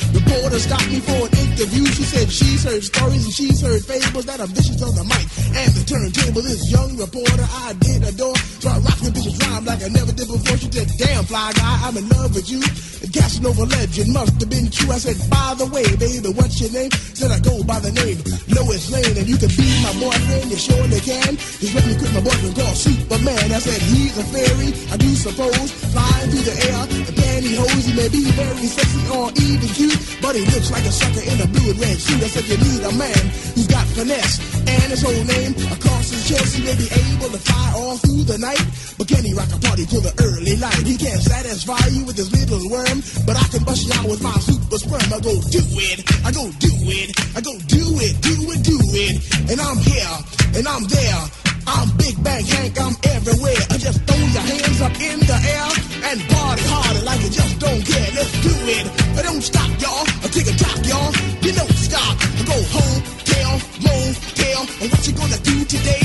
reporter 0.54 0.70
stopped 0.70 0.90
me 0.92 1.00
for 1.00 1.26
an 1.26 1.34
interview. 1.50 1.86
She 1.86 2.04
said 2.04 2.32
she's 2.32 2.64
heard 2.64 2.84
stories 2.84 3.26
and 3.26 3.34
she's 3.34 3.62
heard 3.62 3.82
fables 3.86 4.26
that 4.26 4.40
are 4.40 4.48
vicious 4.48 4.82
on 4.82 4.94
the 4.94 5.04
mic 5.04 5.26
and 5.58 5.70
the 5.74 5.84
turntable. 5.86 6.42
This 6.42 6.70
young 6.70 6.98
reporter 6.98 7.48
I 7.66 7.74
did 7.80 8.04
adore, 8.04 8.38
rocked 8.64 9.04
the 9.04 9.12
bitch's 9.14 9.38
rhyme 9.42 9.66
like 9.66 9.82
I 9.84 9.90
never 9.90 10.12
did 10.12 10.28
before. 10.28 10.58
She 10.58 10.70
said, 10.70 10.90
"Damn 10.98 11.26
fly 11.26 11.52
guy, 11.54 11.76
I'm 11.84 11.98
in 11.98 12.08
love 12.10 12.36
with 12.36 12.50
you." 12.50 12.62
The 13.02 13.10
Casanova 13.10 13.66
legend 13.66 14.14
must 14.14 14.40
have 14.40 14.50
been 14.50 14.70
true. 14.70 14.92
I 14.92 15.00
said, 15.00 15.18
"By 15.30 15.56
the 15.58 15.66
way, 15.68 15.86
baby, 15.98 16.30
what's 16.30 16.62
your 16.62 16.72
name?" 16.72 16.92
Said 17.14 17.32
I 17.32 17.40
go 17.40 17.64
by 17.64 17.80
the 17.80 17.92
name 17.92 18.22
Lois 18.54 18.90
Lane, 18.92 19.18
and 19.18 19.28
you 19.28 19.38
can 19.38 19.50
be 19.58 19.68
my 19.82 19.94
boyfriend. 19.98 20.52
You 20.52 20.58
surely 20.58 21.02
can. 21.02 21.36
Just 21.38 21.74
let 21.74 21.86
me 21.88 21.96
quit 21.98 22.14
my 22.14 22.22
boyfriend 22.22 22.56
called 22.56 22.78
Superman. 22.78 23.52
I 23.52 23.60
said 23.60 23.82
he's 23.82 24.18
a 24.18 24.26
fairy, 24.30 24.70
I 24.94 24.98
do 24.98 25.10
suppose, 25.16 25.72
flying 25.94 26.28
through 26.30 26.46
the 26.46 26.56
air 26.70 26.82
in 26.94 27.14
pantyhose. 27.18 27.86
He 27.90 27.94
may 27.94 28.10
be 28.10 28.22
very 28.38 28.68
sexy 28.68 29.02
or 29.10 29.32
even 29.42 29.70
cute, 29.74 30.00
but 30.22 30.36
he 30.36 30.43
looks 30.52 30.72
like 30.72 30.84
a 30.84 30.92
sucker 30.92 31.24
in 31.24 31.38
a 31.40 31.48
blue 31.48 31.72
and 31.72 31.80
red 31.80 31.98
suit. 31.98 32.22
I 32.24 32.28
said 32.28 32.46
you 32.50 32.58
need 32.58 32.84
a 32.84 32.94
man 32.98 33.24
who's 33.54 33.68
got 33.68 33.86
finesse 33.94 34.42
and 34.68 34.90
his 34.92 35.02
whole 35.02 35.24
name 35.24 35.54
across 35.72 36.10
his 36.10 36.24
chest. 36.28 36.58
he 36.58 36.64
may 36.66 36.76
be 36.76 36.90
able 36.90 37.30
to 37.30 37.40
fly 37.40 37.68
all 37.78 37.98
through 37.98 38.24
the 38.26 38.38
night, 38.38 38.64
but 38.98 39.08
can 39.08 39.24
he 39.24 39.34
rock 39.34 39.52
a 39.54 39.60
party 39.60 39.86
till 39.86 40.02
the 40.02 40.14
early 40.20 40.58
light? 40.58 40.84
He 40.84 40.98
can't 40.98 41.22
satisfy 41.22 41.80
you 41.94 42.06
with 42.06 42.18
his 42.18 42.32
little 42.34 42.64
worm, 42.70 43.00
but 43.26 43.38
I 43.38 43.46
can 43.54 43.64
bust 43.64 43.86
you 43.86 43.94
out 43.94 44.10
with 44.10 44.22
my 44.22 44.36
super 44.42 44.78
sperm. 44.78 45.08
I 45.14 45.20
go 45.22 45.34
do 45.54 45.64
it, 45.80 46.00
I 46.26 46.32
go 46.34 46.50
do 46.58 46.74
it, 46.92 47.10
I 47.38 47.42
go 47.42 47.54
do 47.70 47.84
it, 48.02 48.14
do 48.20 48.36
it, 48.52 48.60
do 48.66 48.78
it. 48.98 49.16
And 49.54 49.62
I'm 49.62 49.78
here, 49.78 50.16
and 50.58 50.68
I'm 50.68 50.84
there. 50.90 51.43
I'm 51.68 51.90
Big 51.98 52.16
Bang 52.24 52.46
Hank, 52.46 52.80
I'm 52.80 52.96
everywhere. 53.16 53.62
I 53.70 53.78
just 53.78 54.00
throw 54.04 54.18
your 54.18 54.46
hands 54.46 54.82
up 54.82 54.96
in 55.00 55.20
the 55.20 55.38
air 55.38 55.70
and 56.12 56.18
party 56.30 56.64
harder 56.68 57.04
like 57.06 57.22
you 57.24 57.30
just 57.30 57.60
don't 57.60 57.84
care. 57.86 58.10
Let's 58.16 58.34
do 58.44 58.54
it. 58.78 58.86
But 59.16 59.24
don't 59.24 59.42
stop, 59.42 59.70
y'all. 59.80 60.06
I 60.24 60.28
take 60.28 60.48
a 60.48 60.56
top, 60.58 60.80
y'all. 60.86 61.12
You 61.42 61.52
don't 61.54 61.76
stop. 61.78 62.14
I 62.20 62.42
go 62.44 62.58
home, 62.76 63.00
tell, 63.24 63.54
motel. 63.84 64.62
And 64.82 64.88
what 64.92 65.02
you 65.08 65.14
gonna 65.14 65.42
do 65.44 65.56
today? 65.66 66.04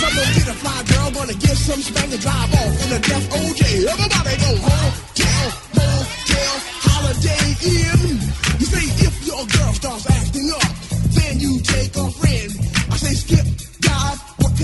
Some 0.00 0.12
gonna 0.12 0.34
get 0.34 0.48
a 0.48 0.56
fly 0.60 0.78
girl, 0.90 1.08
gonna 1.12 1.38
get 1.38 1.56
some 1.56 1.80
spank 1.80 2.12
and 2.12 2.20
drive 2.20 2.52
off 2.52 2.74
in 2.84 2.88
a 2.92 3.00
death 3.00 3.26
OJ. 3.32 3.62
Everybody 3.86 4.34
go 4.44 4.52
home, 4.66 4.92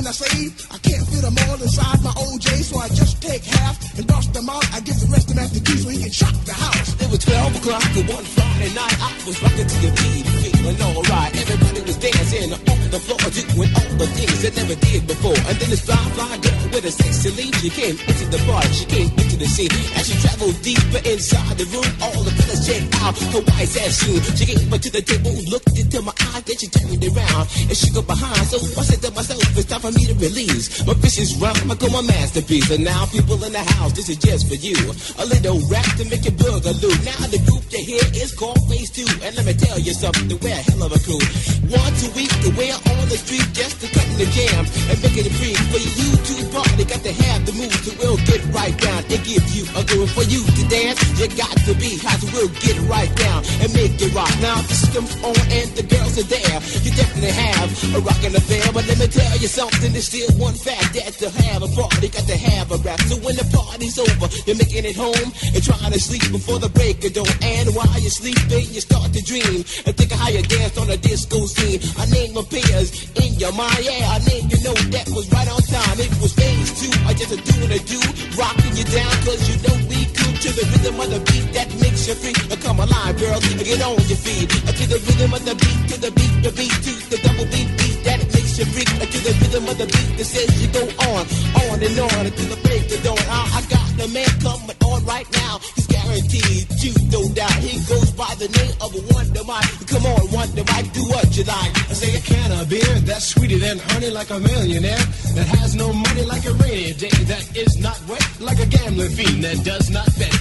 I 0.08 0.10
say? 0.12 0.48
I 0.72 0.78
can't 0.80 1.04
fit 1.04 1.20
them 1.20 1.36
all 1.36 1.60
inside 1.60 2.00
my 2.00 2.08
OJ, 2.16 2.48
so 2.64 2.80
I 2.80 2.88
just 2.88 3.20
take 3.20 3.44
half 3.44 3.76
and 3.98 4.06
bust 4.06 4.32
them 4.32 4.48
out. 4.48 4.64
I 4.72 4.80
give 4.80 4.96
the 5.00 5.06
rest 5.12 5.28
of 5.28 5.36
them 5.36 5.44
after 5.44 5.60
two 5.60 5.76
so 5.76 5.88
he 5.90 6.00
can 6.00 6.10
shock 6.10 6.32
the 6.48 6.56
house. 6.56 6.96
It 6.96 7.10
was 7.12 7.20
12 7.28 7.56
o'clock 7.60 7.84
and 7.92 8.08
one 8.08 8.24
Friday 8.24 8.72
night. 8.72 8.96
I 9.04 9.12
was 9.28 9.36
rocking 9.42 9.68
to 9.68 9.76
the 9.84 9.92
beat, 10.00 10.24
feeling 10.24 10.80
alright. 10.80 11.36
Everybody 11.36 11.80
was 11.84 11.98
dancing 12.00 12.56
on 12.56 12.78
the 12.88 13.00
floor, 13.04 13.20
doing 13.36 13.68
all 13.76 13.87
the 13.98 14.06
things 14.14 14.38
they 14.42 14.54
never 14.54 14.78
did 14.78 15.06
before. 15.06 15.36
And 15.50 15.54
then 15.58 15.68
this 15.70 15.82
fly, 15.82 15.98
fly 16.14 16.38
girl 16.38 16.58
with 16.72 16.84
a 16.86 16.92
sexy 16.94 17.30
lead, 17.34 17.54
she 17.58 17.70
came 17.70 17.98
into 17.98 18.26
the 18.30 18.40
bar, 18.46 18.62
she 18.70 18.86
came 18.86 19.10
into 19.18 19.36
the 19.36 19.48
scene. 19.50 19.74
As 19.98 20.06
she 20.06 20.14
traveled 20.22 20.56
deeper 20.62 21.02
inside 21.02 21.58
the 21.58 21.66
room, 21.74 21.88
all 22.00 22.22
the 22.22 22.30
fellas 22.38 22.62
checked 22.62 22.94
out 23.02 23.18
her 23.34 23.42
white 23.42 23.74
ass 23.82 23.98
shoe. 23.98 24.22
She 24.38 24.46
came 24.46 24.70
up 24.72 24.80
to 24.80 24.90
the 24.90 25.02
table, 25.02 25.34
looked 25.50 25.74
into 25.74 25.98
my 26.02 26.14
eyes, 26.32 26.42
then 26.46 26.56
she 26.56 26.68
turned 26.70 27.02
around 27.02 27.44
and 27.66 27.76
she 27.76 27.90
go 27.90 28.02
behind. 28.02 28.46
So 28.46 28.62
I 28.78 28.82
said 28.86 29.02
to 29.02 29.10
myself, 29.10 29.42
it's 29.58 29.66
time 29.66 29.82
for 29.82 29.90
me 29.90 30.06
to 30.06 30.14
release 30.14 30.86
my 30.86 30.94
vicious 30.94 31.34
rhyme. 31.42 31.70
I 31.70 31.74
go 31.74 31.90
my 31.90 32.02
masterpiece. 32.06 32.70
And 32.70 32.84
now 32.86 33.06
people 33.10 33.42
in 33.42 33.52
the 33.52 33.64
house, 33.76 33.92
this 33.92 34.08
is 34.08 34.18
just 34.18 34.46
for 34.46 34.54
you. 34.54 34.78
A 35.18 35.26
little 35.26 35.58
rap 35.66 35.88
to 35.98 36.04
make 36.06 36.22
you 36.22 36.34
boogaloo. 36.38 36.94
Now 37.02 37.26
the 37.26 37.42
group 37.50 37.66
you 37.74 37.82
hear 37.82 38.06
is 38.14 38.30
called 38.30 38.62
Phase 38.70 38.94
2. 38.94 39.26
And 39.26 39.34
let 39.34 39.44
me 39.44 39.54
tell 39.58 39.78
you 39.78 39.92
something, 39.92 40.30
we're 40.38 40.54
a 40.54 40.62
hell 40.70 40.86
of 40.86 40.94
a 40.94 41.00
crew. 41.02 41.20
Once 41.66 42.06
a 42.06 42.10
week, 42.14 42.30
we're 42.54 42.78
on 42.94 43.04
the 43.10 43.18
street 43.18 43.46
just 43.52 43.80
to 43.82 43.87
cut 43.92 44.08
the 44.18 44.26
jam 44.32 44.62
and 44.90 44.96
making 45.02 45.26
it 45.26 45.34
free 45.38 45.54
for 45.72 45.80
you 45.80 46.08
to 46.16 46.34
party. 46.50 46.84
Got 46.84 47.02
to 47.04 47.12
have 47.12 47.46
the 47.46 47.52
moves, 47.52 47.78
so 47.84 47.92
we'll 48.00 48.20
get 48.24 48.40
right 48.54 48.76
down 48.78 49.04
and 49.08 49.20
give 49.24 49.44
you 49.52 49.64
a 49.76 49.82
groove 49.84 50.10
for 50.12 50.24
you 50.24 50.42
to 50.42 50.62
dance. 50.68 50.98
You 51.20 51.28
got 51.36 51.54
to 51.68 51.72
be 51.76 51.96
hot, 52.00 52.18
so 52.20 52.26
we'll 52.32 52.52
get 52.60 52.76
right 52.88 53.12
down 53.16 53.44
and 53.62 53.68
make 53.74 53.96
it 54.00 54.12
rock. 54.14 54.32
Now 54.40 54.60
the 54.64 54.74
system's 54.74 55.14
on 55.22 55.36
and 55.52 55.68
the 55.76 55.84
girls 55.84 56.18
are 56.18 56.28
there. 56.28 56.58
You 56.84 56.90
definitely 56.94 57.34
have 57.34 57.68
a 57.94 58.00
rockin' 58.00 58.34
affair, 58.34 58.64
but 58.72 58.86
let 58.88 58.98
me 58.98 59.06
tell 59.06 59.36
you 59.38 59.48
something. 59.48 59.92
There's 59.92 60.08
still 60.08 60.30
one 60.38 60.54
fact 60.54 60.94
that 60.94 61.12
to 61.22 61.28
have 61.30 61.62
a 61.62 61.70
party, 61.74 62.08
got 62.08 62.26
to 62.26 62.36
have 62.36 62.72
a 62.72 62.78
rap. 62.82 63.00
So 63.06 63.16
when 63.20 63.36
the 63.36 63.46
party's 63.52 63.98
over, 63.98 64.26
you're 64.46 64.56
making 64.56 64.84
it 64.84 64.96
home 64.96 65.28
and 65.54 65.60
trying 65.62 65.92
to 65.92 66.00
sleep 66.00 66.24
before 66.32 66.58
the 66.58 66.68
break 66.70 67.04
of 67.04 67.12
dawn. 67.12 67.28
And 67.42 67.74
while 67.74 67.98
you're 68.00 68.10
sleeping, 68.14 68.66
you 68.72 68.80
start 68.80 69.12
to 69.12 69.22
dream 69.22 69.64
and 69.86 69.92
think 69.96 70.12
of 70.12 70.18
how 70.18 70.28
you 70.28 70.42
danced 70.42 70.78
on 70.78 70.90
a 70.90 70.96
disco 70.96 71.46
scene. 71.46 71.80
A 71.98 72.04
name 72.10 72.36
appears 72.36 73.10
in 73.18 73.34
your 73.38 73.52
mind, 73.52 73.77
yeah. 73.80 74.16
A 74.16 74.18
name 74.26 74.46
you 74.50 74.58
know 74.64 74.74
that 74.94 75.06
was 75.14 75.30
right 75.30 75.48
on 75.48 75.62
time. 75.62 75.98
It 75.98 76.10
was 76.20 76.32
phase 76.32 76.70
two, 76.80 76.92
I 77.06 77.14
just 77.14 77.32
a 77.32 77.38
do 77.38 77.54
and 77.62 77.72
a 77.72 77.80
do, 77.82 78.00
rocking 78.36 78.74
you 78.76 78.84
down, 78.84 79.12
cause 79.24 79.42
you 79.48 79.56
know 79.62 79.76
we 79.88 80.06
could 80.10 80.34
to 80.42 80.50
the 80.54 80.64
rhythm 80.70 81.00
of 81.00 81.08
the 81.10 81.20
beat 81.30 81.52
that 81.54 81.68
makes 81.80 82.06
you 82.06 82.14
free. 82.14 82.34
Uh, 82.50 82.56
Come 82.62 82.80
alive, 82.80 83.18
girl, 83.18 83.40
get 83.40 83.82
on 83.82 83.98
your 84.10 84.20
feet. 84.20 84.48
To 84.50 84.84
the 84.86 84.98
rhythm 85.06 85.34
of 85.34 85.42
the 85.44 85.54
beat, 85.54 85.80
to 85.90 85.96
the 86.00 86.10
beat, 86.10 86.34
the 86.42 86.52
beat, 86.52 86.74
to 86.86 86.92
the 87.10 87.18
double 87.22 87.46
beat, 87.50 87.70
beat 87.78 87.98
that 88.04 88.17
makes 88.58 88.76
you 88.76 88.84
freak. 88.84 88.88
To 89.08 89.18
the 89.24 89.32
rhythm 89.40 89.68
of 89.68 89.78
the 89.78 89.86
beat 89.86 90.18
that 90.18 90.24
says 90.24 90.50
you 90.60 90.68
go 90.68 90.84
on, 91.08 91.24
on 91.64 91.80
and 91.80 91.98
on 91.98 92.26
until 92.26 92.48
the 92.52 92.60
break 92.60 92.84
of 92.92 93.02
dawn. 93.02 93.18
I, 93.30 93.40
I 93.56 93.60
got 93.70 93.88
the 93.96 94.08
man 94.12 94.28
coming 94.42 94.76
on 94.84 95.04
right 95.06 95.28
now. 95.32 95.60
He's 95.74 95.86
guaranteed 95.86 96.68
to 96.68 96.88
no 97.08 97.22
doubt. 97.32 97.56
He 97.62 97.78
goes 97.88 98.10
by 98.12 98.34
the 98.36 98.48
name 98.52 98.74
of 98.84 98.92
Wonder 99.14 99.44
Mike. 99.44 99.64
Come 99.88 100.04
on, 100.04 100.30
Wonder 100.32 100.64
Mike, 100.68 100.92
do 100.92 101.02
what 101.08 101.24
you 101.36 101.44
like. 101.44 101.72
I 101.88 101.94
say 101.96 102.12
a 102.12 102.20
can 102.20 102.52
of 102.52 102.68
beer 102.68 102.94
that's 103.08 103.32
sweeter 103.32 103.58
than 103.58 103.78
honey, 103.78 104.10
like 104.10 104.30
a 104.30 104.38
millionaire 104.38 105.04
that 105.34 105.48
has 105.56 105.74
no 105.74 105.92
money, 105.92 106.24
like 106.24 106.44
a 106.44 106.52
rainy 106.60 106.92
day 106.92 107.14
that 107.32 107.56
is 107.56 107.78
not 107.78 107.96
wet, 108.08 108.26
like 108.40 108.60
a 108.60 108.66
gambling 108.66 109.10
fiend 109.10 109.44
that 109.44 109.64
does 109.64 109.88
not 109.90 110.06
bet, 110.18 110.34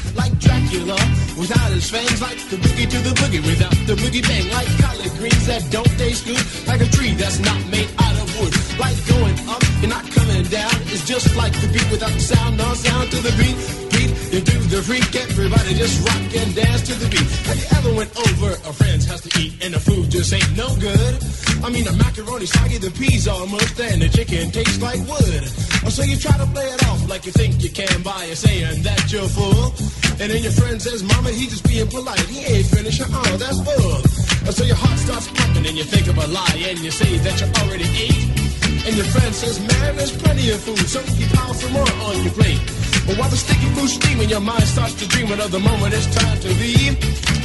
Dracula 0.47 0.95
without 1.35 1.69
his 1.75 1.89
fangs, 1.89 2.21
like 2.21 2.39
the 2.47 2.55
boogie 2.55 2.87
to 2.87 2.99
the 3.03 3.13
boogie 3.19 3.43
without 3.43 3.75
the 3.83 3.95
boogie 3.99 4.23
bang, 4.23 4.47
like 4.49 4.69
collard 4.79 5.11
greens 5.19 5.45
that 5.45 5.61
don't 5.69 5.91
taste 5.99 6.23
good, 6.25 6.39
like 6.67 6.79
a 6.79 6.89
tree 6.95 7.11
that's 7.19 7.39
not 7.39 7.59
made 7.67 7.89
out 7.99 8.15
of 8.15 8.27
wood, 8.39 8.53
like 8.79 8.95
going 9.11 9.35
up 9.51 9.61
and 9.83 9.89
not 9.91 10.07
coming 10.15 10.43
down. 10.47 10.71
It's 10.87 11.05
just 11.05 11.35
like 11.35 11.51
the 11.59 11.67
beat 11.67 11.87
without 11.91 12.13
the 12.15 12.23
sound, 12.23 12.57
no 12.57 12.73
sound 12.73 13.11
to 13.11 13.19
the 13.19 13.33
beat. 13.35 13.57
Beat, 13.91 14.11
you 14.31 14.39
do 14.39 14.57
the 14.71 14.81
freak, 14.81 15.11
everybody 15.15 15.75
just 15.75 15.99
rock 16.07 16.23
and 16.31 16.55
dance 16.55 16.81
to 16.87 16.93
the 16.95 17.09
beat. 17.11 17.27
Have 17.47 17.59
you 17.59 17.67
ever 17.77 17.91
went 17.99 18.11
over 18.15 18.55
a 18.63 18.71
friend's 18.71 19.05
house 19.05 19.21
to 19.27 19.31
eat 19.41 19.51
and 19.61 19.73
the 19.73 19.79
food 19.79 20.09
just 20.09 20.31
ain't 20.31 20.55
no 20.55 20.71
good? 20.79 21.46
I 21.63 21.69
mean, 21.69 21.83
the 21.83 21.93
macaroni 21.93 22.45
soggy, 22.45 22.77
the 22.77 22.91
peas 22.91 23.27
almost, 23.27 23.79
and 23.79 24.01
the 24.01 24.09
chicken 24.09 24.51
tastes 24.51 24.81
like 24.81 24.99
wood. 25.07 25.43
Oh, 25.85 25.89
so 25.89 26.03
you 26.03 26.17
try 26.17 26.37
to 26.37 26.45
play 26.47 26.65
it 26.65 26.83
off 26.87 27.09
like 27.09 27.25
you 27.25 27.31
think 27.31 27.61
you 27.63 27.69
can 27.69 28.01
by 28.03 28.33
saying 28.33 28.83
that 28.83 29.11
you're 29.11 29.27
full. 29.27 29.73
And 30.19 30.31
then 30.31 30.41
your 30.41 30.51
friend 30.51 30.81
says, 30.81 31.03
Mama, 31.03 31.29
he 31.29 31.47
just 31.47 31.67
being 31.67 31.87
polite. 31.87 32.19
He 32.27 32.45
ain't 32.45 32.65
finished. 32.65 33.01
Uh-uh, 33.01 33.09
oh, 33.13 33.37
that's 33.37 33.59
bull. 33.61 34.01
Or 34.47 34.51
so 34.51 34.63
your 34.63 34.75
heart 34.75 34.97
starts 34.99 35.27
pumping 35.27 35.65
and 35.67 35.77
you 35.77 35.83
think 35.83 36.07
of 36.07 36.17
a 36.17 36.27
lie 36.27 36.63
and 36.69 36.79
you 36.79 36.91
say 36.91 37.17
that 37.17 37.35
you 37.41 37.47
already 37.61 37.89
ate. 38.05 38.47
And 38.87 38.95
your 38.95 39.05
friend 39.05 39.33
says, 39.35 39.59
man, 39.59 39.97
there's 39.97 40.15
plenty 40.15 40.49
of 40.51 40.61
food, 40.61 40.79
so 40.87 41.01
you 41.19 41.27
pile 41.35 41.53
some 41.53 41.73
more 41.73 41.91
on 42.07 42.23
your 42.23 42.33
plate. 42.33 42.86
But 43.05 43.17
while 43.17 43.29
the 43.29 43.37
sticky 43.37 43.69
food's 43.75 43.93
steaming, 43.93 44.29
your 44.29 44.41
mind 44.41 44.63
starts 44.63 44.95
to 44.95 45.07
dream 45.07 45.31
of 45.31 45.51
the 45.51 45.59
moment 45.59 45.93
it's 45.93 46.07
time 46.15 46.39
to 46.39 46.49
leave. 46.57 46.95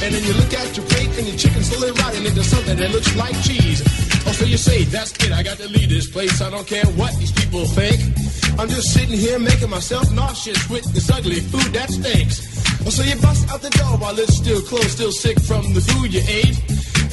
And 0.03 0.13
then 0.13 0.23
you 0.23 0.33
look 0.33 0.53
at 0.53 0.75
your 0.75 0.85
plate 0.87 1.11
and 1.17 1.27
your 1.27 1.37
chicken's 1.37 1.69
slowly 1.69 1.91
rotting 2.01 2.25
into 2.25 2.43
something 2.43 2.77
that 2.77 2.91
looks 2.91 3.15
like 3.15 3.35
cheese. 3.43 3.83
Oh, 4.25 4.31
so 4.31 4.45
you 4.45 4.57
say, 4.57 4.83
that's 4.83 5.11
it, 5.23 5.31
I 5.31 5.43
got 5.43 5.57
to 5.57 5.67
leave 5.67 5.89
this 5.89 6.09
place. 6.09 6.41
I 6.41 6.49
don't 6.49 6.67
care 6.67 6.85
what 6.97 7.15
these 7.19 7.31
people 7.31 7.65
think. 7.65 7.99
I'm 8.59 8.69
just 8.69 8.93
sitting 8.93 9.17
here 9.17 9.39
making 9.39 9.69
myself 9.69 10.11
nauseous 10.11 10.69
with 10.69 10.85
this 10.93 11.09
ugly 11.09 11.39
food 11.39 11.73
that 11.73 11.89
stinks. 11.89 12.41
Oh, 12.85 12.89
so 12.89 13.03
you 13.03 13.15
bust 13.21 13.49
out 13.49 13.61
the 13.61 13.69
door 13.71 13.97
while 13.97 14.17
it's 14.17 14.35
still 14.35 14.61
closed, 14.61 14.91
still 14.91 15.11
sick 15.11 15.39
from 15.41 15.73
the 15.73 15.81
food 15.81 16.13
you 16.13 16.21
ate. 16.27 16.59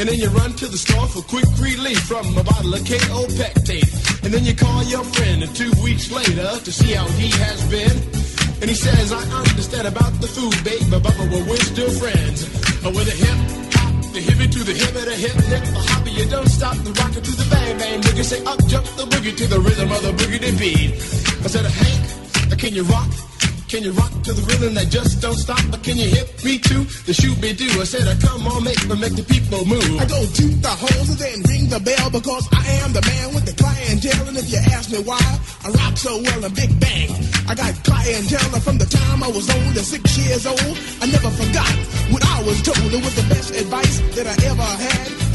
And 0.01 0.09
then 0.09 0.19
you 0.19 0.29
run 0.31 0.55
to 0.55 0.67
the 0.67 0.79
store 0.79 1.07
for 1.07 1.23
quick 1.23 1.45
relief 1.59 2.01
from 2.09 2.27
a 2.37 2.43
bottle 2.43 2.73
of 2.73 2.81
KO 2.89 3.27
Pectate. 3.37 4.25
And 4.25 4.33
then 4.33 4.45
you 4.45 4.55
call 4.55 4.83
your 4.85 5.05
friend 5.05 5.45
two 5.55 5.71
weeks 5.83 6.11
later 6.11 6.59
to 6.59 6.73
see 6.73 6.95
how 6.95 7.07
he 7.21 7.31
has 7.39 7.61
been. 7.69 8.30
And 8.61 8.69
he 8.69 8.77
says, 8.77 9.13
I 9.13 9.23
understand 9.41 9.89
about 9.89 10.13
the 10.21 10.29
food, 10.29 10.53
babe, 10.65 10.85
but 10.91 11.03
Bubba, 11.03 11.31
well, 11.33 11.45
we're 11.49 11.65
still 11.65 11.91
friends. 11.91 12.45
But 12.83 12.93
with 12.95 13.09
a 13.09 13.17
hip 13.17 13.39
hop, 13.73 14.13
the 14.13 14.21
hippie 14.21 14.53
to 14.53 14.61
the 14.65 14.75
hip 14.77 14.95
of 14.95 15.05
the 15.09 15.17
hip 15.17 15.33
hip, 15.49 15.65
the 15.65 15.81
hopper, 15.89 16.11
you 16.11 16.29
don't 16.29 16.49
stop 16.49 16.77
the 16.77 16.93
rocker 16.93 17.21
to 17.25 17.33
the 17.41 17.47
bang 17.49 17.79
bang. 17.79 18.01
Boogie 18.03 18.25
say 18.25 18.45
up 18.45 18.61
jump 18.67 18.85
the 19.01 19.05
boogie 19.05 19.37
to 19.37 19.47
the 19.47 19.61
rhythm 19.61 19.91
of 19.91 20.03
the 20.03 20.13
boogie 20.13 20.59
beat. 20.59 20.93
I 21.41 21.49
said, 21.49 21.65
Hank, 21.65 22.59
can 22.59 22.75
you 22.75 22.85
rock? 22.85 23.30
Can 23.71 23.85
you 23.85 23.93
rock 23.93 24.11
to 24.27 24.35
the 24.35 24.43
rhythm 24.51 24.75
that 24.75 24.91
just 24.91 25.23
don't 25.23 25.39
stop? 25.39 25.63
Or 25.71 25.79
can 25.79 25.95
you 25.95 26.11
hit 26.11 26.27
me 26.43 26.59
to 26.59 26.83
the 27.07 27.15
shoot 27.15 27.39
be 27.39 27.55
do? 27.55 27.71
I 27.79 27.87
said, 27.87 28.03
I 28.03 28.19
come 28.19 28.43
on, 28.51 28.67
make 28.67 28.83
me 28.91 28.99
make 28.99 29.15
the 29.15 29.23
people 29.23 29.63
move. 29.63 29.95
I 29.95 30.11
go 30.11 30.19
toot 30.35 30.59
the 30.59 30.75
holes 30.75 31.07
and 31.07 31.19
then 31.23 31.39
ring 31.47 31.71
the 31.71 31.79
bell 31.79 32.11
because 32.11 32.51
I 32.51 32.67
am 32.83 32.91
the 32.91 32.99
man 33.07 33.31
with 33.31 33.47
the 33.47 33.55
clientele. 33.55 34.27
And 34.27 34.35
if 34.43 34.51
you 34.51 34.59
ask 34.75 34.91
me 34.91 34.99
why 35.07 35.23
I 35.63 35.71
rock 35.71 35.95
so 35.95 36.19
well 36.19 36.43
in 36.43 36.51
Big 36.51 36.75
Bang, 36.83 37.15
I 37.47 37.55
got 37.55 37.71
clientele 37.87 38.59
from 38.59 38.83
the 38.83 38.91
time 38.91 39.23
I 39.23 39.31
was 39.31 39.47
only 39.47 39.83
six 39.87 40.19
years 40.19 40.51
old. 40.51 40.75
I 40.99 41.07
never 41.07 41.31
forgot 41.31 41.71
what 42.11 42.27
I 42.27 42.43
was 42.43 42.59
told. 42.67 42.91
It 42.91 42.99
was 42.99 43.15
the 43.15 43.27
best 43.31 43.55
advice 43.55 44.03
that 44.19 44.27
I 44.27 44.35
ever 44.51 44.67
had. 44.67 45.30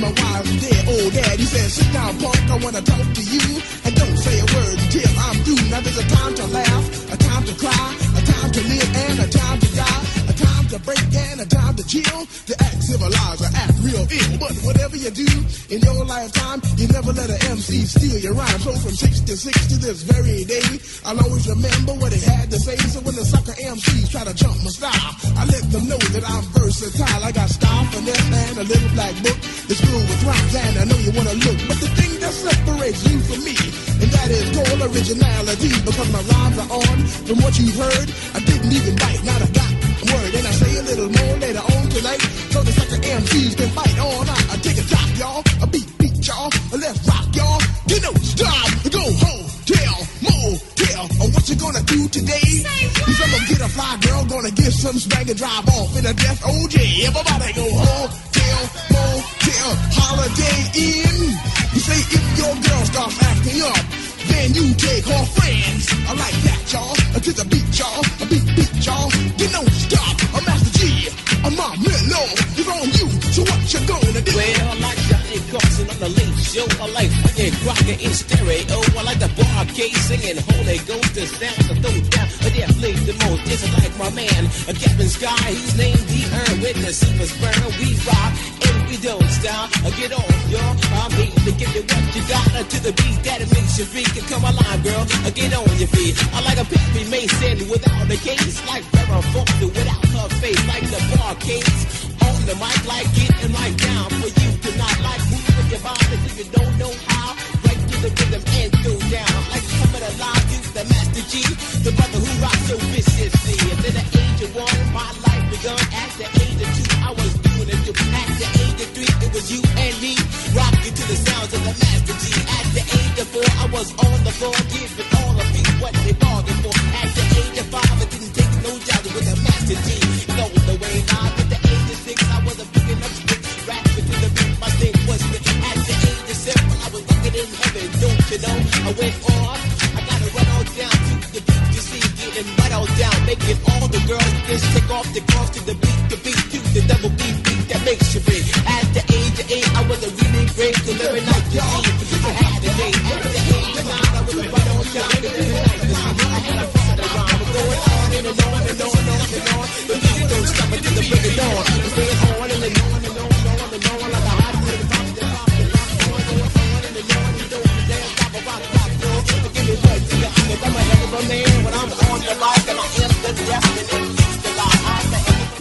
My 0.00 0.14
wise 0.14 0.60
dead 0.62 0.84
oh, 0.86 1.02
old 1.02 1.12
dad. 1.12 1.40
He 1.40 1.44
said, 1.44 1.70
sit 1.70 1.92
down, 1.92 2.18
punk, 2.18 2.38
I 2.50 2.56
want 2.62 2.76
to 2.76 2.82
talk 2.82 3.02
to 3.02 3.22
you. 3.22 3.58
And 3.84 3.94
don't 3.96 4.16
say 4.16 4.38
a 4.38 4.46
word 4.46 4.78
until 4.78 5.10
I'm 5.26 5.36
through. 5.42 5.70
Now 5.70 5.80
there's 5.80 5.98
a 5.98 6.08
time 6.08 6.34
to 6.36 6.46
laugh, 6.46 7.12
a 7.12 7.16
time 7.16 7.44
to 7.44 7.54
cry, 7.58 7.96
a 8.14 8.22
time 8.22 8.50
to 8.52 8.60
live, 8.62 8.90
and 8.94 9.18
a 9.18 9.28
time 9.28 9.58
to 9.58 9.68
die. 9.74 10.17
A 10.68 10.78
break 10.84 11.00
and 11.00 11.40
a 11.40 11.46
time 11.48 11.76
to 11.76 11.84
chill. 11.88 12.28
To 12.28 12.52
act 12.60 12.82
civilized 12.84 13.40
or 13.40 13.48
act 13.56 13.72
real 13.80 14.04
ill. 14.04 14.32
But 14.36 14.52
whatever 14.68 14.96
you 15.00 15.08
do 15.08 15.28
in 15.72 15.80
your 15.80 16.04
lifetime, 16.04 16.60
you 16.76 16.88
never 16.88 17.12
let 17.16 17.30
an 17.30 17.40
MC 17.56 17.88
steal 17.88 18.20
your 18.20 18.34
rhyme. 18.34 18.60
So 18.60 18.76
from 18.76 18.92
66 18.92 19.32
to 19.72 19.76
this 19.80 20.02
very 20.04 20.44
day, 20.44 20.68
I'll 21.08 21.16
always 21.24 21.48
remember 21.48 21.96
what 21.96 22.12
he 22.12 22.20
had 22.20 22.50
to 22.52 22.58
say. 22.60 22.76
So 22.92 23.00
when 23.00 23.16
the 23.16 23.24
sucker 23.24 23.56
MCs 23.56 24.12
try 24.12 24.24
to 24.28 24.34
jump 24.36 24.60
my 24.60 24.68
style, 24.68 25.12
I 25.40 25.48
let 25.48 25.64
them 25.72 25.88
know 25.88 25.96
that 26.12 26.24
I'm 26.28 26.44
versatile. 26.52 27.24
I 27.24 27.32
got 27.32 27.48
style, 27.48 27.84
finesse, 27.88 28.28
and 28.52 28.58
a 28.60 28.64
little 28.68 28.92
black 28.92 29.16
book. 29.24 29.40
It's 29.72 29.80
filled 29.80 30.04
with 30.04 30.20
rhymes, 30.28 30.52
and 30.52 30.74
I 30.80 30.84
know 30.84 30.98
you 31.00 31.12
wanna 31.16 31.36
look. 31.48 31.58
But 31.64 31.80
the 31.80 31.88
thing 31.96 32.12
that 32.20 32.34
separates 32.36 33.08
you 33.08 33.16
from 33.24 33.40
me, 33.40 33.56
and 34.04 34.10
that 34.12 34.28
is 34.28 34.52
total 34.52 34.84
originality 34.84 35.72
because 35.80 36.08
my 36.12 36.20
rhymes 36.28 36.58
are 36.60 36.70
on. 36.76 36.98
From 37.24 37.40
what 37.40 37.56
you've 37.56 37.72
heard, 37.72 38.08
I 38.36 38.40
didn't 38.44 38.72
even 38.72 38.94
bite, 39.00 39.24
not 39.24 39.40
a 39.40 39.48
got 39.48 39.77
word. 40.12 40.32
And 40.34 40.46
I 40.46 40.52
say 40.52 40.72
a 40.78 40.82
little 40.82 41.10
more 41.10 41.34
later 41.38 41.64
on 41.64 41.84
tonight, 41.88 42.20
so 42.52 42.62
the 42.62 42.72
sucker 42.72 43.00
MCs 43.00 43.56
can 43.56 43.70
fight 43.76 43.96
all 43.98 44.24
night. 44.24 44.46
I 44.52 44.56
take 44.58 44.78
a 44.78 44.86
drop, 44.88 45.10
y'all, 45.20 45.42
a 45.62 45.66
beat, 45.66 45.88
beat, 45.98 46.16
y'all, 46.26 46.50
a 46.72 46.76
left 46.76 47.00
rock, 47.08 47.26
y'all. 47.34 47.60
You 47.88 47.98
know, 48.04 48.14
stop, 48.20 48.68
go 48.92 49.04
home, 49.24 49.46
tell, 49.68 49.98
motel. 50.24 51.04
Or 51.20 51.28
what 51.32 51.44
you 51.48 51.56
gonna 51.56 51.82
do 51.84 52.08
today? 52.08 52.48
Cause 53.04 53.18
I'm 53.22 53.30
gonna 53.32 53.48
get 53.48 53.60
a 53.60 53.70
fly 53.70 53.92
girl, 54.04 54.24
gonna 54.26 54.52
get 54.52 54.72
some 54.72 54.98
spank 54.98 55.28
and 55.28 55.38
drive 55.38 55.68
off 55.68 55.96
in 55.96 56.04
a 56.06 56.14
death 56.14 56.40
OJ. 56.42 56.76
Everybody 57.08 57.52
go 57.52 57.66
home, 57.68 58.08
tell, 58.32 58.62
motel, 58.92 59.70
holiday 59.98 60.58
in. 60.76 61.18
You 61.74 61.80
say 61.80 62.00
if 62.00 62.24
your 62.38 62.54
girl 62.54 62.84
starts 62.86 63.16
acting 63.22 63.62
up, 63.62 64.07
then 64.38 64.54
you 64.54 64.74
take 64.74 65.04
her 65.04 65.24
friends. 65.36 65.90
I 66.08 66.12
like 66.14 66.38
that, 66.46 66.72
y'all. 66.72 66.94
I 67.14 67.18
To 67.18 67.32
the 67.32 67.44
beat, 67.50 67.68
y'all. 67.78 68.02
A 68.22 68.26
beat, 68.30 68.46
beat, 68.56 68.72
y'all. 68.86 69.10
You 69.40 69.48
don't 69.48 69.72
stop. 69.84 70.14
A 70.36 70.40
Master 70.46 70.72
G. 70.78 71.08
A 71.44 71.50
Mom 71.50 71.74
Mellow. 71.82 72.26
It's 72.58 72.68
on 72.68 72.88
you. 72.98 73.27
So 73.38 73.44
what 73.46 73.70
you 73.70 73.78
gonna 73.86 74.18
do? 74.18 74.34
Well, 74.34 74.66
I 74.66 74.74
like 74.82 74.98
Johnny 75.06 75.38
Carson 75.46 75.86
on 75.86 75.98
the 76.02 76.10
late 76.10 76.38
show. 76.42 76.66
I 76.82 76.90
like 76.90 77.06
fucking 77.22 77.54
Crocker 77.62 77.94
in 77.94 78.10
stereo. 78.10 78.82
I 78.98 79.02
like 79.06 79.22
the 79.22 79.30
bar 79.38 79.62
case 79.78 79.94
singing 80.10 80.42
Holy 80.42 80.82
Ghost. 80.82 81.14
The 81.14 81.22
sound 81.22 81.62
to 81.70 81.74
throw 81.78 81.94
down. 82.10 82.26
But 82.42 82.50
they 82.50 82.66
play 82.82 82.98
the 82.98 83.14
most. 83.22 83.46
Just 83.46 83.62
like 83.78 83.94
my 83.94 84.10
man, 84.10 84.42
a 84.66 84.74
Captain 84.74 85.06
Sky. 85.06 85.54
He's 85.54 85.78
named 85.78 86.02
D. 86.10 86.26
Earn 86.34 86.66
with 86.66 86.82
the 86.82 86.90
super 86.90 87.30
sperm. 87.30 87.62
We 87.78 87.94
rock 88.10 88.34
and 88.66 88.78
we 88.90 88.98
don't 88.98 89.30
stop. 89.30 89.70
Uh, 89.86 89.94
Get 89.94 90.10
on, 90.18 90.26
y'all. 90.50 90.74
I'm 90.98 91.14
here 91.14 91.30
to 91.30 91.52
give 91.54 91.70
you 91.78 91.86
what 91.86 92.02
you 92.18 92.26
got 92.26 92.42
uh, 92.58 92.66
to 92.66 92.78
the 92.82 92.90
beat 92.90 93.22
that 93.22 93.38
it 93.38 93.54
makes 93.54 93.78
you 93.78 93.86
freak. 93.86 94.10
Come 94.26 94.42
alive, 94.50 94.82
girl. 94.82 95.06
Uh, 95.22 95.30
Get 95.30 95.54
on 95.54 95.70
your 95.78 95.86
feet. 95.94 96.18
I 96.34 96.42
like 96.42 96.58
a 96.58 96.66
Pippi 96.66 97.06
Mason 97.06 97.70
without 97.70 98.02
a 98.10 98.18
case. 98.18 98.58
Like 98.66 98.82
Farrah 98.90 99.22
Fawcett 99.30 99.70
without 99.70 100.02
her 100.10 100.28
face. 100.42 100.58
Like 100.66 100.82
the 100.90 100.98
bar 101.14 101.38
case. 101.38 102.07
On 102.26 102.38
the 102.46 102.54
mic, 102.56 102.80
like 102.86 103.08
getting 103.14 103.52
right 103.52 103.76
down 103.76 104.08
for 104.10 104.28
you 104.28 104.50
to 104.64 104.70
not 104.78 104.96
like 105.00 105.22
moving 105.30 105.68
your 105.70 105.80
body 105.80 106.16
if 106.26 106.38
you 106.38 106.46
don't 106.50 106.74
know 106.78 106.92
how. 107.06 107.36
Right 107.64 107.82
to 107.90 107.96
the 108.04 108.10
rhythm 108.18 108.42
and 108.58 108.72
go 108.82 108.94
down. 109.12 109.38
Like 109.52 109.66
coming 109.78 110.04
alive, 110.10 110.44
you 110.50 110.60
the 110.76 110.84
Master 110.88 111.24
G. 111.30 111.32
The 111.84 111.92
brother 111.92 112.18
who 112.18 112.30
rocks 112.42 112.64
so 112.68 112.76
viciously. 112.94 113.67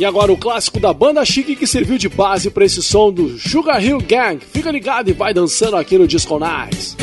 Agora 0.08 0.32
o 0.32 0.38
clássico 0.38 0.80
da 0.80 0.94
banda 0.94 1.24
chique 1.24 1.56
que 1.56 1.68
serviu 1.68 1.98
de 1.98 2.10
base 2.10 2.50
para 2.50 2.66
esse 2.66 2.82
som 2.82 3.12
do 3.12 3.38
Sugar 3.38 3.84
Hill 3.84 4.00
Gang. 4.00 4.40
Fica 4.52 4.72
ligado 4.72 5.10
e 5.10 5.14
vai 5.14 5.34
dançando 5.34 5.76
aqui 5.76 5.98
no 5.98 6.08
Disco 6.08 6.40
Nights. 6.40 6.97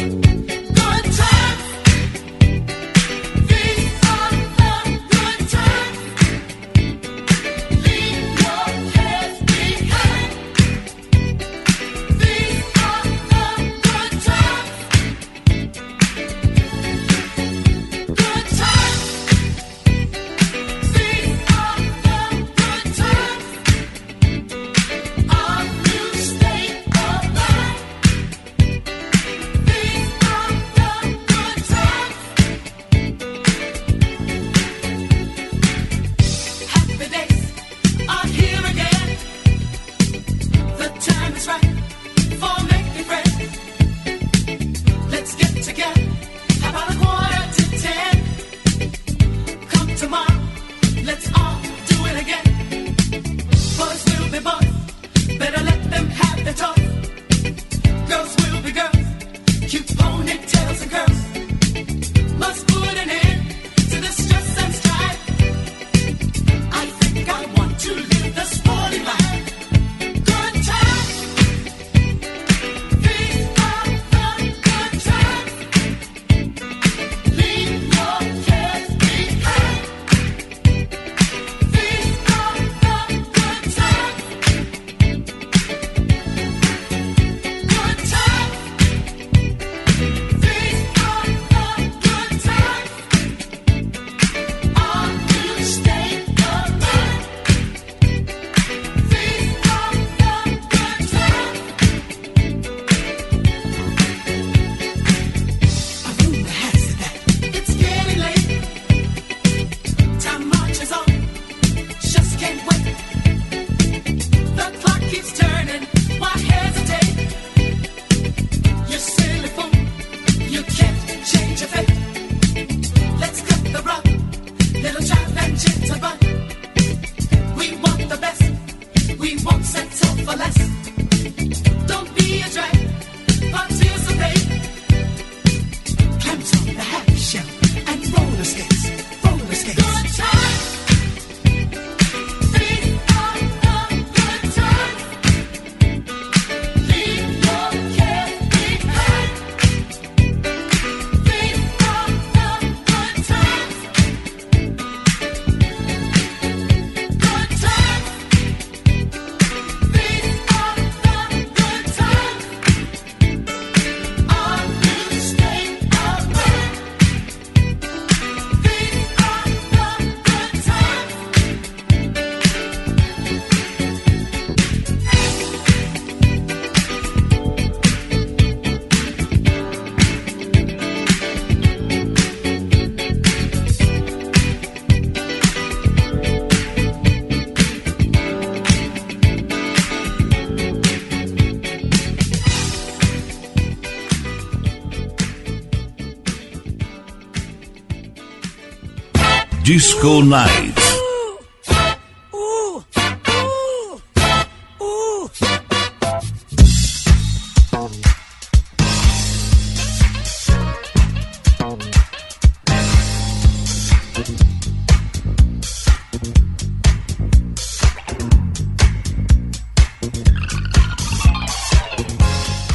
Disco 199.74 200.22
Night. 200.22 200.72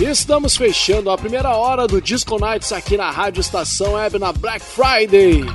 Estamos 0.02 0.58
fechando 0.58 1.10
a 1.10 1.18
primeira 1.18 1.56
hora 1.56 1.88
do 1.88 2.02
Disco 2.02 2.38
Nights 2.38 2.74
aqui 2.74 2.97
na 2.97 3.10
Rádio 3.10 3.39
Estação 3.39 3.93
Web 3.93 4.20
na 4.20 4.34
Black 4.34 4.60
Friday. 4.60 5.45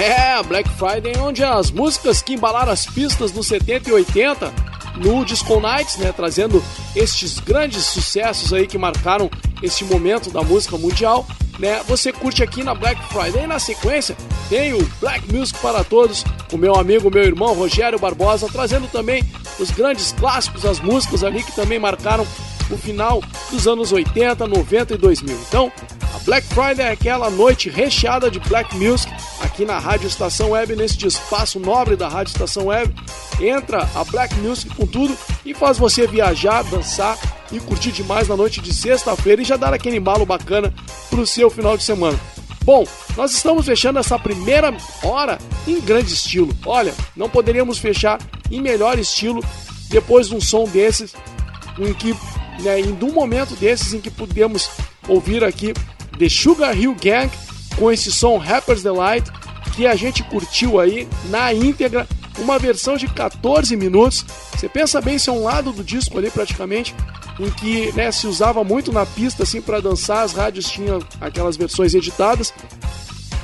É, 0.00 0.42
Black 0.42 0.68
Friday, 0.70 1.16
onde 1.18 1.44
as 1.44 1.70
músicas 1.70 2.20
que 2.20 2.34
embalaram 2.34 2.72
as 2.72 2.84
pistas 2.86 3.32
nos 3.32 3.46
70 3.46 3.90
e 3.90 3.92
80 3.92 4.52
no 4.96 5.24
Disco 5.24 5.60
Nights, 5.60 5.96
né, 5.96 6.12
trazendo 6.12 6.62
estes 6.94 7.38
grandes 7.38 7.84
sucessos 7.84 8.52
aí 8.52 8.66
que 8.66 8.78
marcaram 8.78 9.30
este 9.62 9.84
momento 9.84 10.30
da 10.30 10.42
música 10.42 10.76
mundial, 10.76 11.26
né? 11.58 11.80
Você 11.86 12.12
curte 12.12 12.42
aqui 12.42 12.62
na 12.62 12.74
Black 12.74 13.00
Friday. 13.08 13.44
E 13.44 13.46
na 13.46 13.58
sequência 13.58 14.16
tem 14.48 14.74
o 14.74 14.84
Black 15.00 15.32
Music 15.32 15.58
para 15.60 15.84
todos, 15.84 16.24
o 16.52 16.56
meu 16.56 16.74
amigo, 16.74 17.10
meu 17.10 17.22
irmão 17.22 17.54
Rogério 17.54 17.98
Barbosa, 17.98 18.48
trazendo 18.50 18.88
também 18.88 19.24
os 19.58 19.70
grandes 19.70 20.12
clássicos, 20.12 20.64
as 20.64 20.80
músicas 20.80 21.22
ali 21.22 21.42
que 21.42 21.52
também 21.52 21.78
marcaram 21.78 22.26
o 22.70 22.76
final 22.76 23.22
dos 23.50 23.66
anos 23.66 23.92
80, 23.92 24.46
90 24.46 24.94
e 24.94 24.96
2000. 24.96 25.36
Então, 25.48 25.72
a 26.14 26.18
Black 26.24 26.46
Friday 26.48 26.86
é 26.86 26.90
aquela 26.90 27.30
noite 27.30 27.68
recheada 27.68 28.30
de 28.30 28.40
Black 28.40 28.74
Music 28.76 29.12
aqui 29.54 29.64
na 29.64 29.78
Rádio 29.78 30.08
Estação 30.08 30.50
Web, 30.50 30.74
nesse 30.74 31.06
espaço 31.06 31.60
nobre 31.60 31.94
da 31.94 32.08
Rádio 32.08 32.32
Estação 32.32 32.66
Web. 32.66 32.92
Entra 33.40 33.88
a 33.94 34.02
Black 34.02 34.34
Music 34.40 34.74
com 34.74 34.84
tudo 34.84 35.16
e 35.46 35.54
faz 35.54 35.78
você 35.78 36.08
viajar, 36.08 36.64
dançar 36.64 37.16
e 37.52 37.60
curtir 37.60 37.92
demais 37.92 38.26
na 38.26 38.36
noite 38.36 38.60
de 38.60 38.74
sexta-feira 38.74 39.40
e 39.40 39.44
já 39.44 39.56
dar 39.56 39.72
aquele 39.72 39.96
embalo 39.96 40.26
bacana 40.26 40.74
pro 41.08 41.24
seu 41.24 41.48
final 41.48 41.76
de 41.76 41.84
semana. 41.84 42.18
Bom, 42.64 42.84
nós 43.16 43.30
estamos 43.30 43.64
fechando 43.64 44.00
essa 44.00 44.18
primeira 44.18 44.76
hora 45.04 45.38
em 45.68 45.80
grande 45.80 46.12
estilo. 46.12 46.52
Olha, 46.66 46.92
não 47.14 47.30
poderíamos 47.30 47.78
fechar 47.78 48.18
em 48.50 48.60
melhor 48.60 48.98
estilo 48.98 49.40
depois 49.88 50.30
de 50.30 50.34
um 50.34 50.40
som 50.40 50.64
desses, 50.64 51.14
em 51.78 51.94
que, 51.94 52.12
né, 52.60 52.80
em 52.80 52.98
um 53.00 53.12
momento 53.12 53.54
desses 53.54 53.94
em 53.94 54.00
que 54.00 54.10
pudemos 54.10 54.68
ouvir 55.06 55.44
aqui 55.44 55.72
The 56.18 56.28
Sugar 56.28 56.76
Hill 56.76 56.96
Gang 57.00 57.30
com 57.76 57.92
esse 57.92 58.10
som 58.10 58.36
Rapper's 58.36 58.82
Delight 58.82 59.30
que 59.74 59.86
a 59.86 59.94
gente 59.96 60.22
curtiu 60.22 60.78
aí 60.78 61.08
na 61.30 61.52
íntegra, 61.52 62.06
uma 62.38 62.58
versão 62.58 62.96
de 62.96 63.08
14 63.08 63.76
minutos. 63.76 64.24
Você 64.52 64.68
pensa 64.68 65.00
bem, 65.00 65.18
se 65.18 65.28
é 65.28 65.32
um 65.32 65.42
lado 65.42 65.72
do 65.72 65.82
disco 65.82 66.18
ali 66.18 66.30
praticamente, 66.30 66.94
em 67.38 67.50
que 67.50 67.92
né, 67.92 68.10
se 68.12 68.26
usava 68.26 68.62
muito 68.62 68.92
na 68.92 69.04
pista 69.04 69.42
assim 69.42 69.60
para 69.60 69.80
dançar, 69.80 70.24
as 70.24 70.32
rádios 70.32 70.70
tinham 70.70 71.00
aquelas 71.20 71.56
versões 71.56 71.94
editadas, 71.94 72.52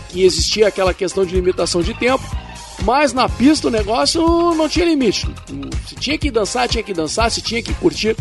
que 0.08 0.22
existia 0.22 0.68
aquela 0.68 0.94
questão 0.94 1.24
de 1.24 1.34
limitação 1.34 1.82
de 1.82 1.94
tempo, 1.94 2.24
mas 2.82 3.12
na 3.12 3.28
pista 3.28 3.68
o 3.68 3.70
negócio 3.70 4.22
não 4.54 4.68
tinha 4.68 4.86
limite. 4.86 5.28
Se 5.86 5.94
tinha 5.96 6.18
que 6.18 6.30
dançar, 6.30 6.68
tinha 6.68 6.82
que 6.82 6.94
dançar, 6.94 7.30
se 7.30 7.40
tinha 7.40 7.62
que 7.62 7.74
curtir, 7.74 8.16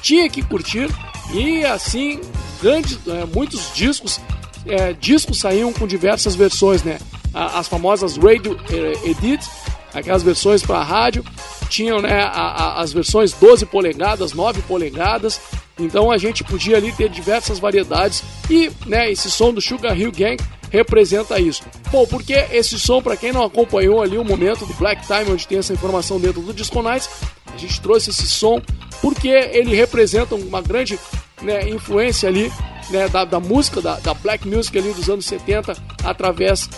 tinha 0.00 0.28
que 0.28 0.42
curtir, 0.42 0.88
e 1.32 1.64
assim, 1.64 2.20
grandes, 2.62 2.98
é, 3.06 3.24
muitos 3.24 3.72
discos, 3.74 4.20
é, 4.66 4.92
discos 4.92 5.40
saíam 5.40 5.72
com 5.72 5.86
diversas 5.86 6.34
versões, 6.34 6.82
né? 6.82 6.98
As 7.36 7.68
famosas 7.68 8.16
Radio 8.16 8.58
eh, 8.70 9.10
Edit, 9.10 9.46
aquelas 9.92 10.22
versões 10.22 10.62
para 10.62 10.82
rádio, 10.82 11.22
tinham 11.68 12.00
né, 12.00 12.22
a- 12.22 12.28
a- 12.30 12.80
as 12.80 12.92
versões 12.92 13.32
12 13.32 13.66
polegadas, 13.66 14.32
9 14.32 14.62
polegadas, 14.62 15.40
então 15.78 16.10
a 16.10 16.16
gente 16.16 16.42
podia 16.42 16.76
ali 16.78 16.92
ter 16.92 17.08
diversas 17.10 17.58
variedades. 17.58 18.22
E 18.48 18.70
né, 18.86 19.10
esse 19.10 19.30
som 19.30 19.52
do 19.52 19.60
Sugar 19.60 19.98
Hill 19.98 20.12
Gang 20.12 20.36
representa 20.70 21.38
isso. 21.40 21.62
Bom, 21.90 22.06
porque 22.06 22.32
esse 22.50 22.78
som, 22.78 23.02
para 23.02 23.16
quem 23.16 23.32
não 23.32 23.44
acompanhou 23.44 24.02
ali 24.02 24.16
o 24.18 24.24
momento 24.24 24.64
do 24.66 24.74
Black 24.74 25.06
Time, 25.06 25.30
onde 25.30 25.46
tem 25.46 25.58
essa 25.58 25.72
informação 25.72 26.18
dentro 26.18 26.40
do 26.40 26.52
Disco 26.54 26.82
Nights, 26.82 27.08
a 27.52 27.56
gente 27.58 27.80
trouxe 27.80 28.10
esse 28.10 28.26
som 28.26 28.60
porque 29.02 29.28
ele 29.28 29.74
representa 29.74 30.34
uma 30.34 30.60
grande 30.62 30.98
né, 31.42 31.68
influência 31.68 32.28
ali 32.28 32.50
né, 32.90 33.08
da, 33.08 33.24
da 33.24 33.40
música, 33.40 33.80
da, 33.80 33.98
da 34.00 34.14
black 34.14 34.46
music 34.48 34.76
ali 34.78 34.92
dos 34.92 35.08
anos 35.08 35.24
70, 35.26 35.76
através 36.04 36.68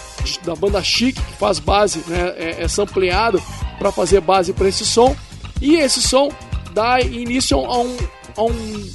da 0.44 0.54
banda 0.54 0.82
Chic, 0.82 1.14
que 1.16 1.36
faz 1.38 1.58
base, 1.58 2.02
né, 2.06 2.34
é, 2.36 2.56
é 2.62 2.68
sampleado 2.68 3.42
para 3.78 3.92
fazer 3.92 4.20
base 4.20 4.52
para 4.52 4.68
esse 4.68 4.84
som. 4.84 5.14
E 5.60 5.76
esse 5.76 6.00
som 6.02 6.30
dá 6.72 7.00
início 7.00 7.58
a 7.58 7.78
um, 7.78 7.96
a 8.36 8.42
um, 8.42 8.90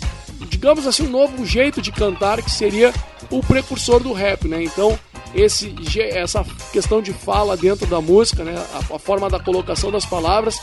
digamos 0.49 0.87
assim, 0.87 1.05
um 1.07 1.09
novo 1.11 1.45
jeito 1.45 1.81
de 1.81 1.91
cantar 1.91 2.41
que 2.41 2.49
seria 2.51 2.93
o 3.29 3.41
precursor 3.41 3.99
do 4.01 4.13
rap, 4.13 4.47
né? 4.47 4.63
Então, 4.63 4.97
esse, 5.33 5.73
essa 6.11 6.45
questão 6.71 7.01
de 7.01 7.11
fala 7.11 7.57
dentro 7.57 7.85
da 7.87 7.99
música, 7.99 8.43
né? 8.43 8.53
A, 8.73 8.95
a 8.95 8.99
forma 8.99 9.29
da 9.29 9.39
colocação 9.39 9.91
das 9.91 10.05
palavras, 10.05 10.59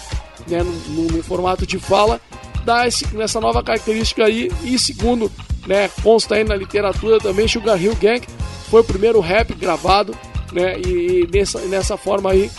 né? 0.48 0.62
No, 0.62 0.72
no- 1.05 1.16
no 1.16 1.22
formato 1.22 1.66
de 1.66 1.78
fala, 1.78 2.20
dá 2.64 2.86
esse, 2.86 3.05
essa 3.20 3.40
nova 3.40 3.62
característica 3.62 4.24
aí. 4.24 4.51
E 4.62 4.78
segundo, 4.78 5.30
né? 5.70 5.88
Consta 6.02 6.34
aí 6.34 6.42
na 6.42 6.56
literatura 6.56 7.20
também, 7.20 7.46
Sugar 7.46 7.80
Hill 7.80 7.94
Gang 7.94 8.26
foi 8.68 8.80
o 8.80 8.84
primeiro 8.84 9.20
rap 9.20 9.54
gravado, 9.54 10.16
né? 10.52 10.76
E, 10.80 11.22
e 11.22 11.28
nessa, 11.32 11.60
nessa 11.60 11.96
forma 11.96 12.32
aí, 12.32 12.50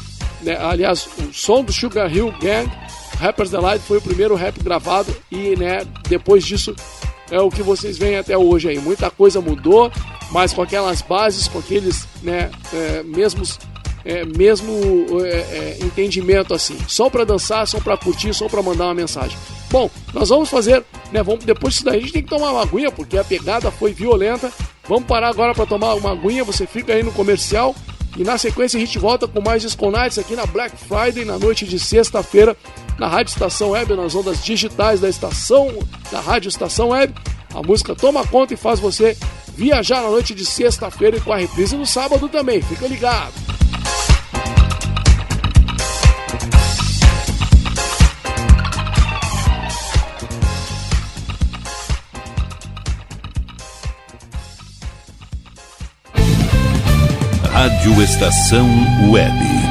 né? 0.41 0.57
aliás, 0.57 1.09
o 1.20 1.34
som 1.34 1.62
do 1.62 1.74
Sugar 1.74 2.09
Hill 2.09 2.34
Gang, 2.41 2.72
Rapper's 3.20 3.51
Delight, 3.51 3.84
foi 3.84 3.97
o 3.97 4.01
primeiro 4.01 4.34
rap 4.34 4.64
gravado 4.64 5.14
e, 5.30 5.57
né? 5.57 5.86
Depois 6.07 6.45
disso 6.45 6.74
é 7.30 7.41
o 7.41 7.49
que 7.49 7.62
vocês 7.62 7.97
veem 7.97 8.16
até 8.16 8.38
hoje 8.38 8.70
aí. 8.70 8.80
Muita 8.80 9.12
coisa 9.12 9.41
mudou, 9.41 9.91
mas 10.32 10.53
com 10.53 10.62
aquelas 10.62 11.01
bases, 11.01 11.49
com 11.49 11.59
aqueles 11.59 12.07
né, 12.24 12.49
é, 12.74 13.03
mesmos, 13.03 13.59
é, 14.06 14.26
mesmo 14.26 14.72
é, 15.24 15.30
é, 15.30 15.78
entendimento 15.82 16.54
assim. 16.54 16.78
Som 16.88 17.10
para 17.10 17.24
dançar, 17.24 17.68
som 17.68 17.80
para 17.80 17.97
curtir, 17.97 18.34
som 18.34 18.47
para 18.47 18.62
mandar 18.62 18.86
uma 18.86 18.93
mensagem. 18.93 19.38
Bom, 19.70 19.89
nós 20.14 20.30
vamos 20.30 20.49
fazer, 20.49 20.84
né? 21.12 21.24
Vamos 21.24 21.45
depois 21.45 21.74
disso 21.74 21.86
daí 21.86 21.97
a 21.97 22.02
gente 22.02 22.14
tem 22.14 22.24
que 22.24 22.30
tomar 22.30 22.52
uma 22.52 22.62
aguinha 22.62 22.91
porque 22.91 23.18
a 23.18 23.24
pegada 23.24 23.72
foi 23.72 23.93
violenta. 23.93 24.52
Vamos 24.88 25.06
parar 25.06 25.30
agora 25.30 25.54
para 25.54 25.66
tomar 25.66 25.93
uma 25.93 26.12
aguinha. 26.12 26.43
Você 26.43 26.66
fica 26.66 26.93
aí 26.93 27.04
no 27.04 27.12
comercial. 27.12 27.76
E 28.18 28.24
na 28.24 28.38
sequência 28.38 28.78
a 28.78 28.80
gente 28.80 28.99
volta 28.99 29.26
com 29.26 29.39
mais 29.39 29.62
Disco 29.62 29.89
aqui 30.20 30.36
na 30.36 30.45
Black 30.45 30.76
Friday, 30.76 31.24
na 31.24 31.39
noite 31.39 31.66
de 31.66 31.80
sexta-feira, 31.80 32.58
na 32.99 33.08
Rádio 33.08 33.32
Estação 33.32 33.70
Web, 33.70 33.95
nas 33.95 34.14
ondas 34.14 34.43
digitais 34.43 34.99
da 34.99 35.08
estação, 35.08 35.72
da 36.12 36.20
Rádio 36.20 36.49
Estação 36.49 36.89
Web. 36.89 37.14
A 37.54 37.62
música 37.64 37.95
toma 37.95 38.28
conta 38.28 38.54
e 38.54 38.58
faz 38.58 38.82
você 38.82 39.18
viajar 39.56 40.02
na 40.02 40.10
noite 40.10 40.34
de 40.34 40.45
sexta-feira 40.45 41.18
e 41.18 41.22
com 41.22 41.32
a 41.32 41.38
reprise 41.38 41.78
no 41.78 41.86
sábado 41.86 42.28
também. 42.28 42.62
Fica 42.62 42.86
ligado. 42.86 43.34
Rádio 57.62 58.01
Estação 58.01 58.68
Web. 59.12 59.71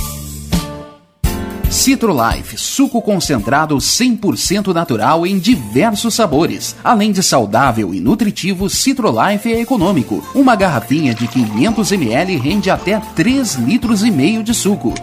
Citrolife, 1.71 2.57
suco 2.57 3.01
concentrado 3.01 3.77
100% 3.77 4.73
natural 4.73 5.25
em 5.25 5.39
diversos 5.39 6.13
sabores. 6.13 6.75
Além 6.83 7.13
de 7.13 7.23
saudável 7.23 7.93
e 7.93 8.01
nutritivo, 8.01 8.69
Citrolife 8.69 9.53
é 9.53 9.61
econômico. 9.61 10.21
Uma 10.35 10.53
garrafinha 10.53 11.15
de 11.15 11.25
500 11.29 11.93
ml 11.93 12.35
rende 12.35 12.69
até 12.69 12.99
3 13.15 13.55
litros 13.55 14.03
e 14.03 14.11
meio 14.11 14.43
de 14.43 14.53
suco. 14.53 14.93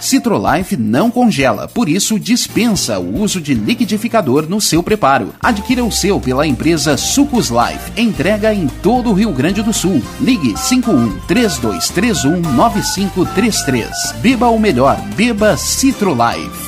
Citrolife 0.00 0.76
não 0.76 1.10
congela, 1.10 1.68
por 1.68 1.88
isso 1.88 2.18
dispensa 2.18 2.98
o 2.98 3.20
uso 3.20 3.40
de 3.40 3.54
liquidificador 3.54 4.48
no 4.48 4.60
seu 4.60 4.82
preparo. 4.82 5.34
Adquira 5.40 5.84
o 5.84 5.92
seu 5.92 6.20
pela 6.20 6.46
empresa 6.46 6.96
Sucos 6.96 7.50
Life. 7.50 7.92
Entrega 8.00 8.54
em 8.54 8.66
todo 8.66 9.10
o 9.10 9.14
Rio 9.14 9.32
Grande 9.32 9.62
do 9.62 9.72
Sul. 9.72 10.02
Ligue 10.20 10.56
51 10.56 11.18
3231 11.26 12.40
9533. 12.54 13.88
Beba 14.20 14.48
o 14.48 14.58
melhor, 14.58 15.00
beba 15.16 15.56
Citrolife. 15.56 16.67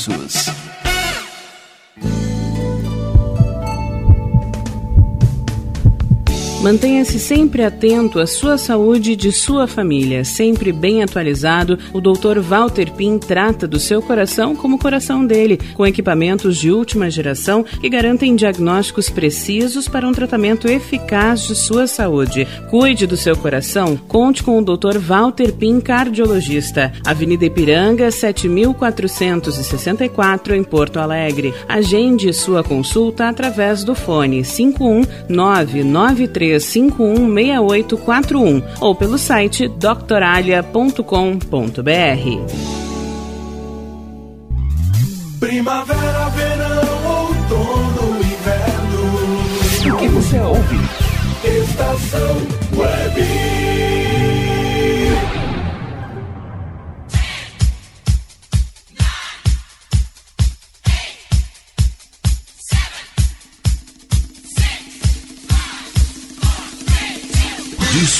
pessoas. 0.07 0.70
Mantenha-se 6.61 7.19
sempre 7.19 7.63
atento 7.63 8.19
à 8.19 8.27
sua 8.27 8.55
saúde 8.55 9.13
e 9.13 9.15
de 9.15 9.31
sua 9.31 9.65
família. 9.65 10.23
Sempre 10.23 10.71
bem 10.71 11.01
atualizado, 11.01 11.79
o 11.91 11.99
Dr. 11.99 12.39
Walter 12.39 12.91
Pin 12.91 13.17
trata 13.17 13.67
do 13.67 13.79
seu 13.79 13.99
coração 13.99 14.55
como 14.55 14.75
o 14.75 14.79
coração 14.79 15.25
dele, 15.25 15.59
com 15.73 15.87
equipamentos 15.87 16.57
de 16.57 16.71
última 16.71 17.09
geração 17.09 17.63
que 17.63 17.89
garantem 17.89 18.35
diagnósticos 18.35 19.09
precisos 19.09 19.87
para 19.87 20.07
um 20.07 20.11
tratamento 20.11 20.67
eficaz 20.67 21.47
de 21.47 21.55
sua 21.55 21.87
saúde. 21.87 22.47
Cuide 22.69 23.07
do 23.07 23.17
seu 23.17 23.35
coração, 23.35 23.97
conte 23.97 24.43
com 24.43 24.59
o 24.59 24.63
Dr. 24.63 24.99
Walter 24.99 25.53
Pin, 25.53 25.81
cardiologista. 25.81 26.93
Avenida 27.03 27.43
Ipiranga, 27.43 28.11
7464, 28.11 30.55
em 30.55 30.63
Porto 30.63 30.99
Alegre. 30.99 31.55
Agende 31.67 32.31
sua 32.31 32.63
consulta 32.63 33.27
através 33.27 33.83
do 33.83 33.95
fone 33.95 34.43
51993 34.43 36.50
516841 36.59 38.61
ou 38.79 38.93
pelo 38.95 39.17
site 39.17 39.67
doctoralia.com.br. 39.67 41.01
Primavera, 45.39 46.29
verão, 46.29 47.07
outono, 47.07 48.19
inverno. 48.19 49.93
O 49.93 49.97
que 49.97 50.07
você 50.09 50.39
ouve? 50.39 50.77
Estação 51.43 52.37
Web. 52.77 53.70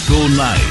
Disco 0.01 0.29
Night. 0.29 0.61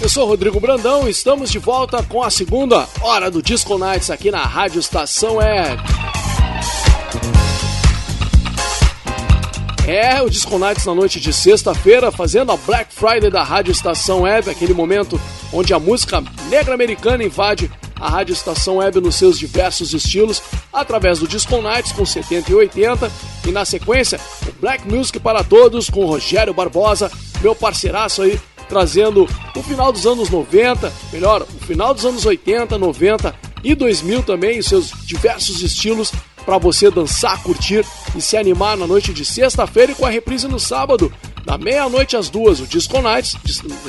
Eu 0.00 0.08
sou 0.08 0.26
Rodrigo 0.26 0.58
Brandão, 0.58 1.06
estamos 1.08 1.50
de 1.50 1.58
volta 1.58 2.02
com 2.02 2.22
a 2.22 2.30
segunda 2.30 2.88
hora 3.02 3.30
do 3.30 3.42
Disco 3.42 3.76
Nights 3.76 4.10
aqui 4.10 4.30
na 4.30 4.42
Rádio 4.42 4.80
Estação 4.80 5.36
Web. 5.36 5.82
É, 9.86 10.22
o 10.22 10.30
Disco 10.30 10.58
Nights 10.58 10.86
na 10.86 10.94
noite 10.94 11.20
de 11.20 11.30
sexta-feira, 11.30 12.10
fazendo 12.10 12.50
a 12.50 12.56
Black 12.56 12.94
Friday 12.94 13.30
da 13.30 13.42
Rádio 13.42 13.70
Estação 13.70 14.22
Web, 14.22 14.48
aquele 14.48 14.72
momento 14.72 15.20
onde 15.52 15.74
a 15.74 15.78
música 15.78 16.24
negra 16.48 16.72
americana 16.72 17.22
invade 17.22 17.70
a 18.00 18.08
Rádio 18.08 18.32
Estação 18.32 18.76
Web 18.76 19.02
nos 19.02 19.16
seus 19.16 19.38
diversos 19.38 19.92
estilos, 19.92 20.42
através 20.72 21.18
do 21.18 21.28
Disco 21.28 21.60
Nights 21.60 21.92
com 21.92 22.06
70 22.06 22.50
e 22.50 22.54
80, 22.54 23.12
e 23.46 23.50
na 23.50 23.66
sequência, 23.66 24.18
o 24.48 24.52
Black 24.58 24.88
Music 24.90 25.20
para 25.20 25.44
Todos 25.44 25.90
com 25.90 26.06
Rogério 26.06 26.54
Barbosa, 26.54 27.12
meu 27.42 27.54
parceiraço 27.54 28.22
aí, 28.22 28.40
trazendo 28.70 29.28
o 29.54 29.62
final 29.62 29.92
dos 29.92 30.06
anos 30.06 30.30
90, 30.30 30.90
melhor, 31.12 31.42
o 31.42 31.64
final 31.66 31.92
dos 31.92 32.06
anos 32.06 32.24
80, 32.24 32.78
90 32.78 33.34
e 33.62 33.74
2000 33.74 34.22
também, 34.22 34.58
os 34.58 34.66
seus 34.66 34.92
diversos 35.04 35.62
estilos 35.62 36.10
para 36.44 36.58
você 36.58 36.90
dançar, 36.90 37.42
curtir 37.42 37.84
e 38.16 38.20
se 38.20 38.36
animar 38.36 38.76
na 38.76 38.86
noite 38.86 39.12
de 39.12 39.24
sexta-feira 39.24 39.92
e 39.92 39.94
com 39.94 40.06
a 40.06 40.10
reprise 40.10 40.46
no 40.46 40.58
sábado, 40.58 41.12
da 41.44 41.58
meia-noite 41.58 42.16
às 42.16 42.28
duas, 42.28 42.60
o 42.60 42.66
Disco 42.66 43.00
Nights, 43.02 43.36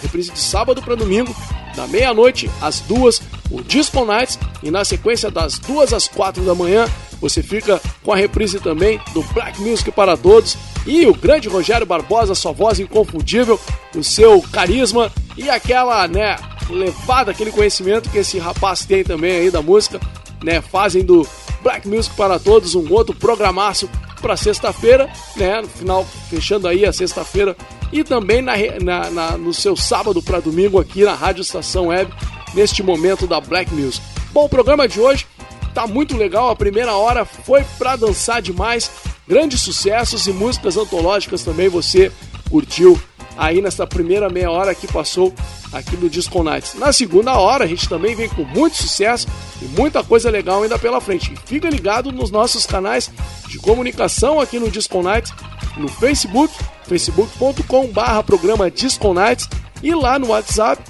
reprise 0.01 0.31
de 0.31 0.39
sábado 0.39 0.81
para 0.81 0.95
domingo, 0.95 1.33
da 1.75 1.87
meia-noite 1.87 2.49
às 2.61 2.81
duas, 2.81 3.21
o 3.49 3.61
Disco 3.61 4.03
Nights, 4.03 4.37
e 4.61 4.69
na 4.69 4.83
sequência 4.83 5.31
das 5.31 5.57
duas 5.57 5.93
às 5.93 6.07
quatro 6.07 6.43
da 6.43 6.53
manhã, 6.53 6.85
você 7.21 7.41
fica 7.41 7.81
com 8.03 8.11
a 8.11 8.15
reprise 8.15 8.59
também 8.59 8.99
do 9.13 9.23
Black 9.33 9.59
Music 9.61 9.89
para 9.91 10.17
todos. 10.17 10.57
E 10.85 11.05
o 11.07 11.13
grande 11.13 11.47
Rogério 11.47 11.85
Barbosa, 11.85 12.35
sua 12.35 12.51
voz 12.51 12.79
inconfundível, 12.79 13.59
o 13.95 14.03
seu 14.03 14.41
carisma 14.51 15.11
e 15.37 15.49
aquela, 15.49 16.07
né, 16.07 16.37
levada, 16.69 17.31
aquele 17.31 17.51
conhecimento 17.51 18.09
que 18.09 18.19
esse 18.19 18.37
rapaz 18.37 18.85
tem 18.85 19.03
também 19.03 19.31
aí 19.31 19.49
da 19.49 19.61
música, 19.61 19.99
né, 20.43 20.61
fazem 20.61 21.03
do 21.03 21.27
Black 21.61 21.87
Music 21.87 22.15
para 22.15 22.39
Todos 22.39 22.75
um 22.75 22.91
outro 22.91 23.15
programaço 23.15 23.89
para 24.21 24.37
sexta-feira, 24.37 25.11
né, 25.35 25.61
no 25.61 25.67
final, 25.67 26.05
fechando 26.29 26.67
aí 26.67 26.85
a 26.85 26.93
sexta-feira 26.93 27.55
e 27.91 28.03
também 28.03 28.41
na, 28.41 28.53
na, 28.81 29.11
na, 29.11 29.37
no 29.37 29.53
seu 29.53 29.75
sábado 29.75 30.21
para 30.21 30.39
domingo 30.39 30.79
aqui 30.79 31.03
na 31.03 31.13
Rádio 31.13 31.41
Estação 31.41 31.87
Web, 31.87 32.11
neste 32.53 32.81
momento 32.81 33.27
da 33.27 33.39
Black 33.39 33.73
Music. 33.73 34.03
Bom, 34.31 34.45
o 34.45 34.49
programa 34.49 34.87
de 34.87 34.99
hoje 34.99 35.27
tá 35.73 35.85
muito 35.85 36.17
legal, 36.17 36.49
a 36.49 36.55
primeira 36.55 36.93
hora 36.93 37.25
foi 37.25 37.63
para 37.77 37.95
dançar 37.95 38.41
demais, 38.41 38.89
grandes 39.27 39.61
sucessos 39.61 40.25
e 40.25 40.31
músicas 40.31 40.77
antológicas 40.77 41.43
também 41.43 41.69
você 41.69 42.11
curtiu 42.49 42.99
aí 43.37 43.61
nessa 43.61 43.85
primeira 43.85 44.29
meia 44.29 44.49
hora 44.49 44.75
que 44.75 44.87
passou 44.87 45.33
aqui 45.71 45.97
no 45.97 46.09
Disco 46.09 46.43
Nights. 46.43 46.75
Na 46.75 46.93
segunda 46.93 47.37
hora, 47.37 47.65
a 47.65 47.67
gente 47.67 47.89
também 47.89 48.15
vem 48.15 48.29
com 48.29 48.43
muito 48.43 48.77
sucesso 48.77 49.27
e 49.61 49.65
muita 49.65 50.03
coisa 50.03 50.29
legal 50.29 50.63
ainda 50.63 50.79
pela 50.79 51.01
frente. 51.01 51.33
Fica 51.45 51.69
ligado 51.69 52.11
nos 52.11 52.31
nossos 52.31 52.65
canais 52.65 53.11
de 53.47 53.59
comunicação 53.59 54.39
aqui 54.39 54.59
no 54.59 54.71
Disco 54.71 55.01
Nights, 55.01 55.33
no 55.77 55.87
Facebook, 55.87 56.53
facebook.com 56.87 57.87
barra 57.87 58.23
programa 58.23 58.71
Disco 58.71 59.13
Nights 59.13 59.49
e 59.83 59.93
lá 59.93 60.17
no 60.17 60.27
WhatsApp 60.27 60.81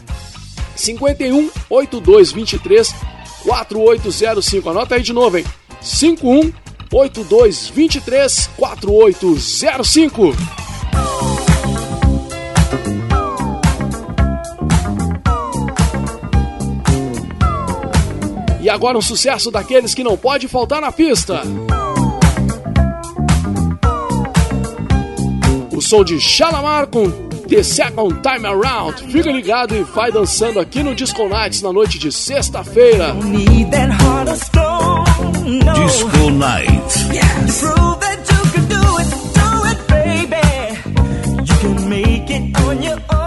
51 0.75 1.49
8223 1.69 2.93
4805. 3.43 4.69
Anota 4.69 4.95
aí 4.95 5.01
de 5.01 5.13
novo, 5.13 5.37
hein? 5.37 5.45
51 5.81 6.51
8223 6.91 8.49
4805. 8.57 10.64
agora 18.75 18.97
um 18.97 19.01
sucesso 19.01 19.49
daqueles 19.49 19.95
que 19.95 20.03
não 20.03 20.17
pode 20.17 20.49
faltar 20.49 20.81
na 20.81 20.91
pista. 20.91 21.41
O 25.71 25.81
som 25.81 26.03
de 26.03 26.19
Shalamar 26.19 26.87
com 26.87 27.09
The 27.47 27.63
Second 27.63 28.21
Time 28.21 28.45
Around. 28.45 29.11
Fica 29.11 29.31
ligado 29.31 29.75
e 29.75 29.83
vai 29.83 30.11
dançando 30.11 30.59
aqui 30.59 30.83
no 30.83 30.93
Disco 30.93 31.27
Nights 31.27 31.61
na 31.61 31.71
noite 31.71 31.97
de 31.97 32.11
sexta-feira. 32.11 33.15
Disco 35.75 36.29
Nights. 36.31 36.97
Yes. 37.13 37.61
Prove 37.61 37.99
that 37.99 38.29
you 38.29 38.41
can 38.51 38.65
do 38.67 38.99
it, 38.99 39.07
do 39.33 39.47
it, 39.69 39.79
baby. 39.87 40.43
You 41.45 41.55
can 41.61 41.89
make 41.89 42.29
it 42.29 42.57
on 42.61 42.83
your 42.83 42.99
own. 43.13 43.24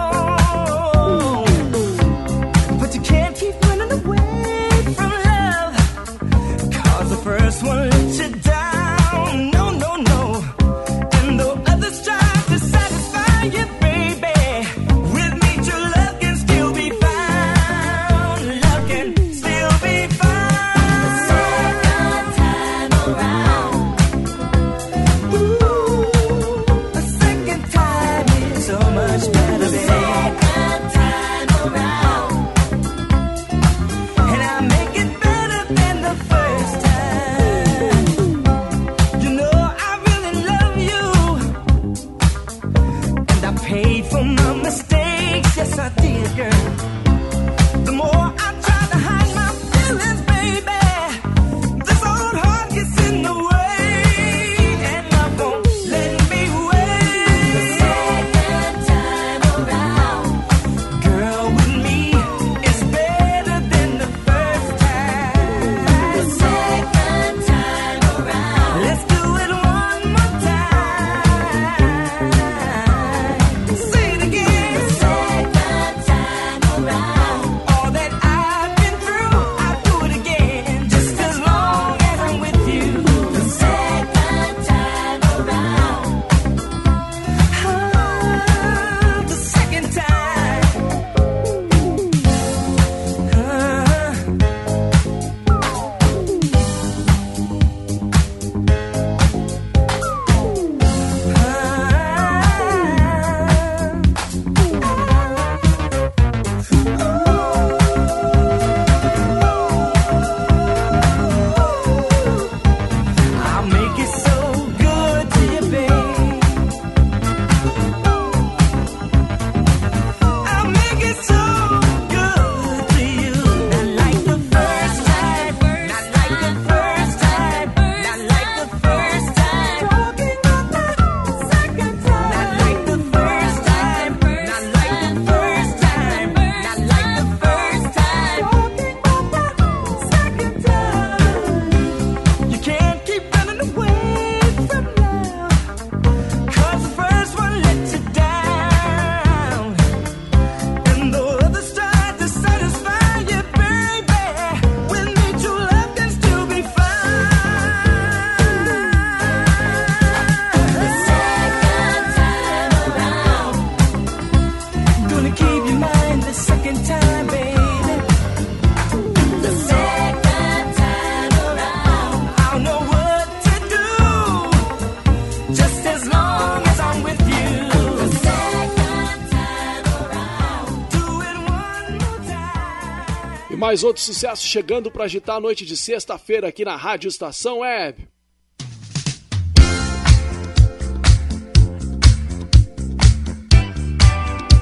Mais 183.69 183.83
outro 183.83 184.01
sucesso 184.01 184.47
chegando 184.47 184.89
para 184.89 185.03
agitar 185.03 185.35
a 185.35 185.39
noite 185.39 185.63
de 185.63 185.77
sexta-feira 185.77 186.47
aqui 186.47 186.65
na 186.65 186.75
Rádio 186.75 187.07
Estação 187.07 187.59
Web. 187.59 188.07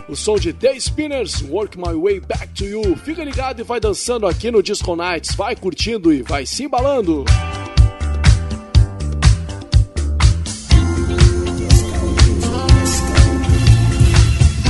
O 0.10 0.14
som 0.14 0.36
de 0.36 0.52
The 0.52 0.78
Spinners, 0.78 1.42
Work 1.44 1.78
My 1.78 1.94
Way 1.94 2.20
Back 2.20 2.50
to 2.56 2.66
You. 2.66 2.98
Fica 2.98 3.24
ligado 3.24 3.62
e 3.62 3.64
vai 3.64 3.80
dançando 3.80 4.28
aqui 4.28 4.52
no 4.52 4.62
Disco 4.62 4.94
Nights. 4.94 5.34
Vai 5.38 5.56
curtindo 5.56 6.12
e 6.12 6.22
vai 6.22 6.46
se 6.46 6.66
embalando. 6.66 7.24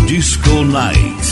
Disco 0.06 0.64
Nights. 0.64 1.27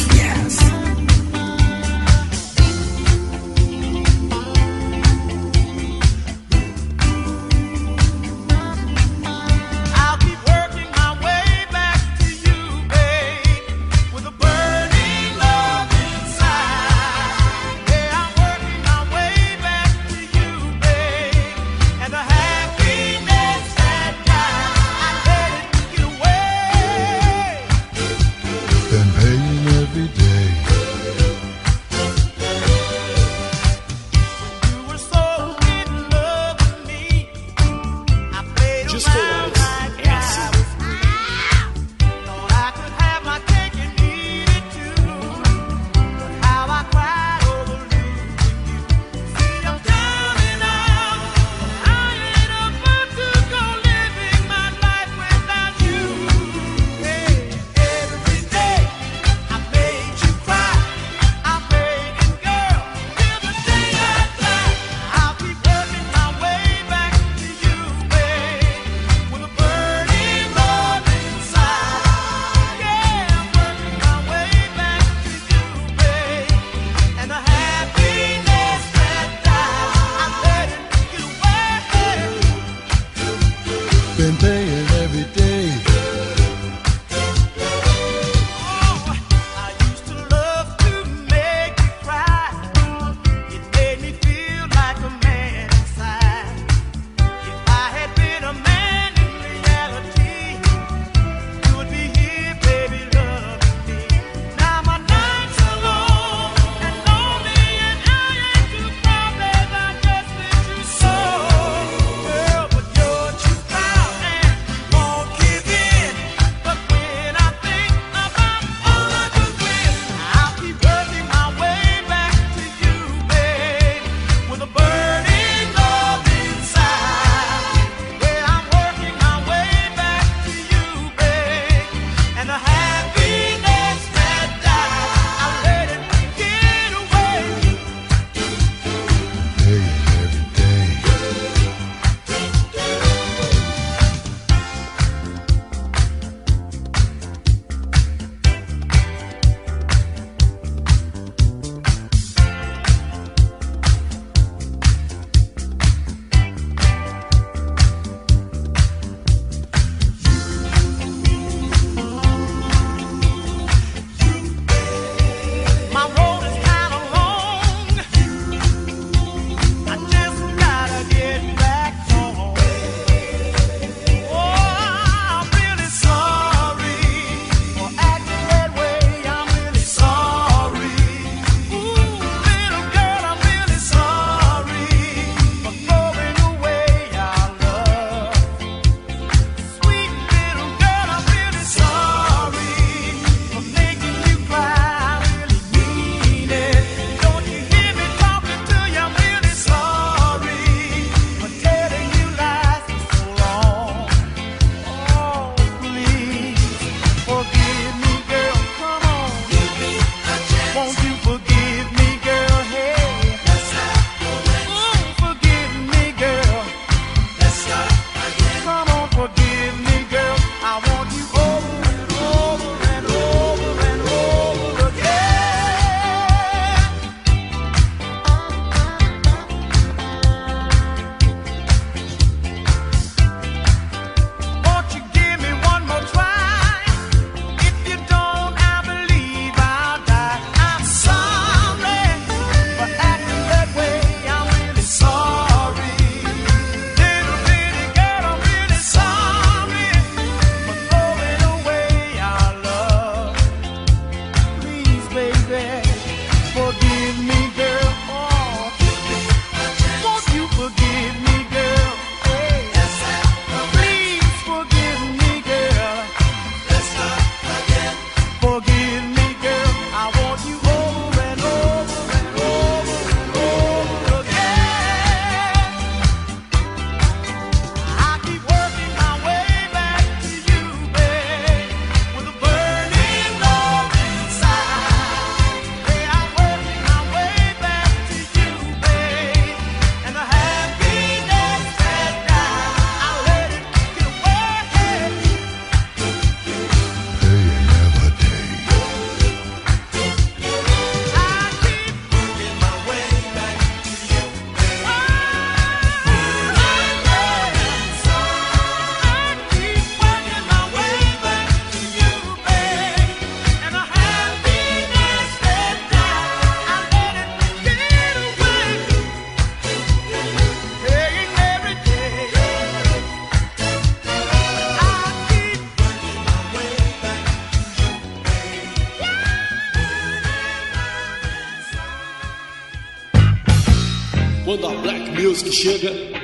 Black 335.15 335.23
Music 335.23 335.51
chega, 335.51 336.14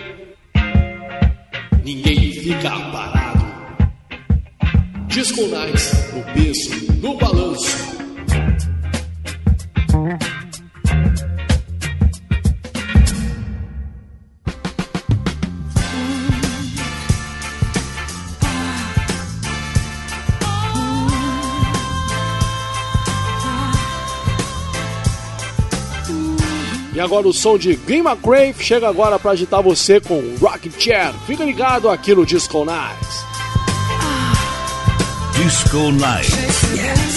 agora 27.02 27.28
o 27.28 27.34
som 27.34 27.57
de 27.57 27.76
Green 27.76 28.03
McRae 28.03 28.53
chega 28.60 28.88
agora 28.88 29.19
para 29.19 29.32
agitar 29.32 29.61
você 29.61 29.99
com 29.99 30.22
Rock 30.40 30.72
Chair. 30.78 31.14
Fica 31.26 31.44
ligado 31.44 31.90
aqui 31.90 32.14
no 32.15 32.26
Disco 32.26 32.64
Nights. 32.64 33.26
Disco 35.36 35.91
Nights. 35.91 36.61
Yeah. 36.76 37.11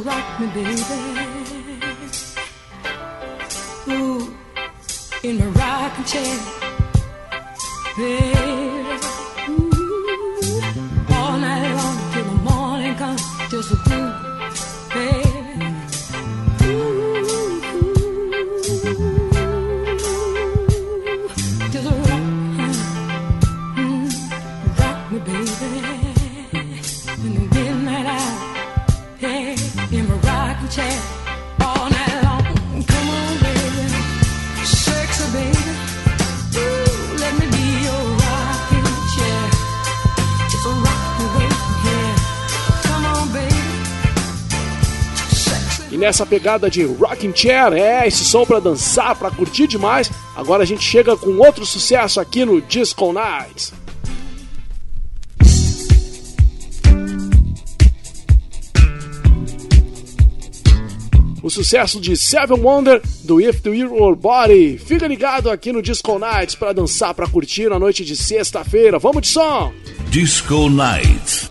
rock 0.00 0.40
me, 0.40 0.46
baby. 0.48 1.07
Essa 46.08 46.24
pegada 46.24 46.70
de 46.70 46.84
rocking 46.84 47.36
chair, 47.36 47.74
é 47.74 48.08
esse 48.08 48.24
som 48.24 48.46
para 48.46 48.58
dançar, 48.58 49.14
para 49.14 49.30
curtir 49.30 49.66
demais. 49.66 50.10
Agora 50.34 50.62
a 50.62 50.66
gente 50.66 50.82
chega 50.82 51.14
com 51.18 51.36
outro 51.36 51.66
sucesso 51.66 52.18
aqui 52.18 52.46
no 52.46 52.62
Disco 52.62 53.12
Nights. 53.12 53.74
o 61.42 61.50
sucesso 61.50 62.00
de 62.00 62.16
Seven 62.16 62.60
Wonder 62.60 63.00
do 63.24 63.40
If 63.40 63.60
the 63.60 63.70
Your 63.70 64.16
Body. 64.16 64.76
Fica 64.76 65.06
ligado 65.06 65.50
aqui 65.50 65.72
no 65.72 65.80
Disco 65.80 66.18
Nights 66.18 66.54
para 66.54 66.72
dançar, 66.72 67.14
para 67.14 67.26
curtir 67.26 67.68
na 67.68 67.78
noite 67.78 68.04
de 68.04 68.16
sexta-feira. 68.16 68.98
Vamos 68.98 69.22
de 69.22 69.28
som! 69.28 69.72
Disco 70.10 70.68
Nights. 70.68 71.47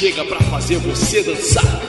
chega 0.00 0.24
para 0.24 0.40
fazer 0.44 0.78
você 0.78 1.22
dançar. 1.22 1.79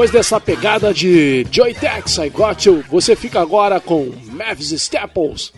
Depois 0.00 0.12
dessa 0.12 0.40
pegada 0.40 0.94
de 0.94 1.46
Joy 1.52 1.74
Tex, 1.74 2.16
I 2.16 2.30
Got 2.30 2.64
You, 2.64 2.82
você 2.90 3.14
fica 3.14 3.38
agora 3.38 3.78
com 3.78 4.10
Mavis 4.32 4.70
Staples. 4.72 5.52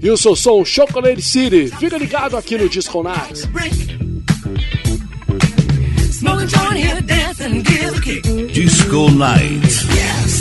E 0.00 0.10
o 0.10 0.16
seu 0.16 0.34
som 0.34 0.64
Chocolate 0.64 1.20
City. 1.20 1.66
Fica 1.78 1.98
ligado 1.98 2.34
aqui 2.38 2.56
no 2.56 2.66
Disco 2.66 3.02
Nights. 3.02 3.46
Disco 8.54 9.10
Nights. 9.10 9.82
Yes. 9.90 10.32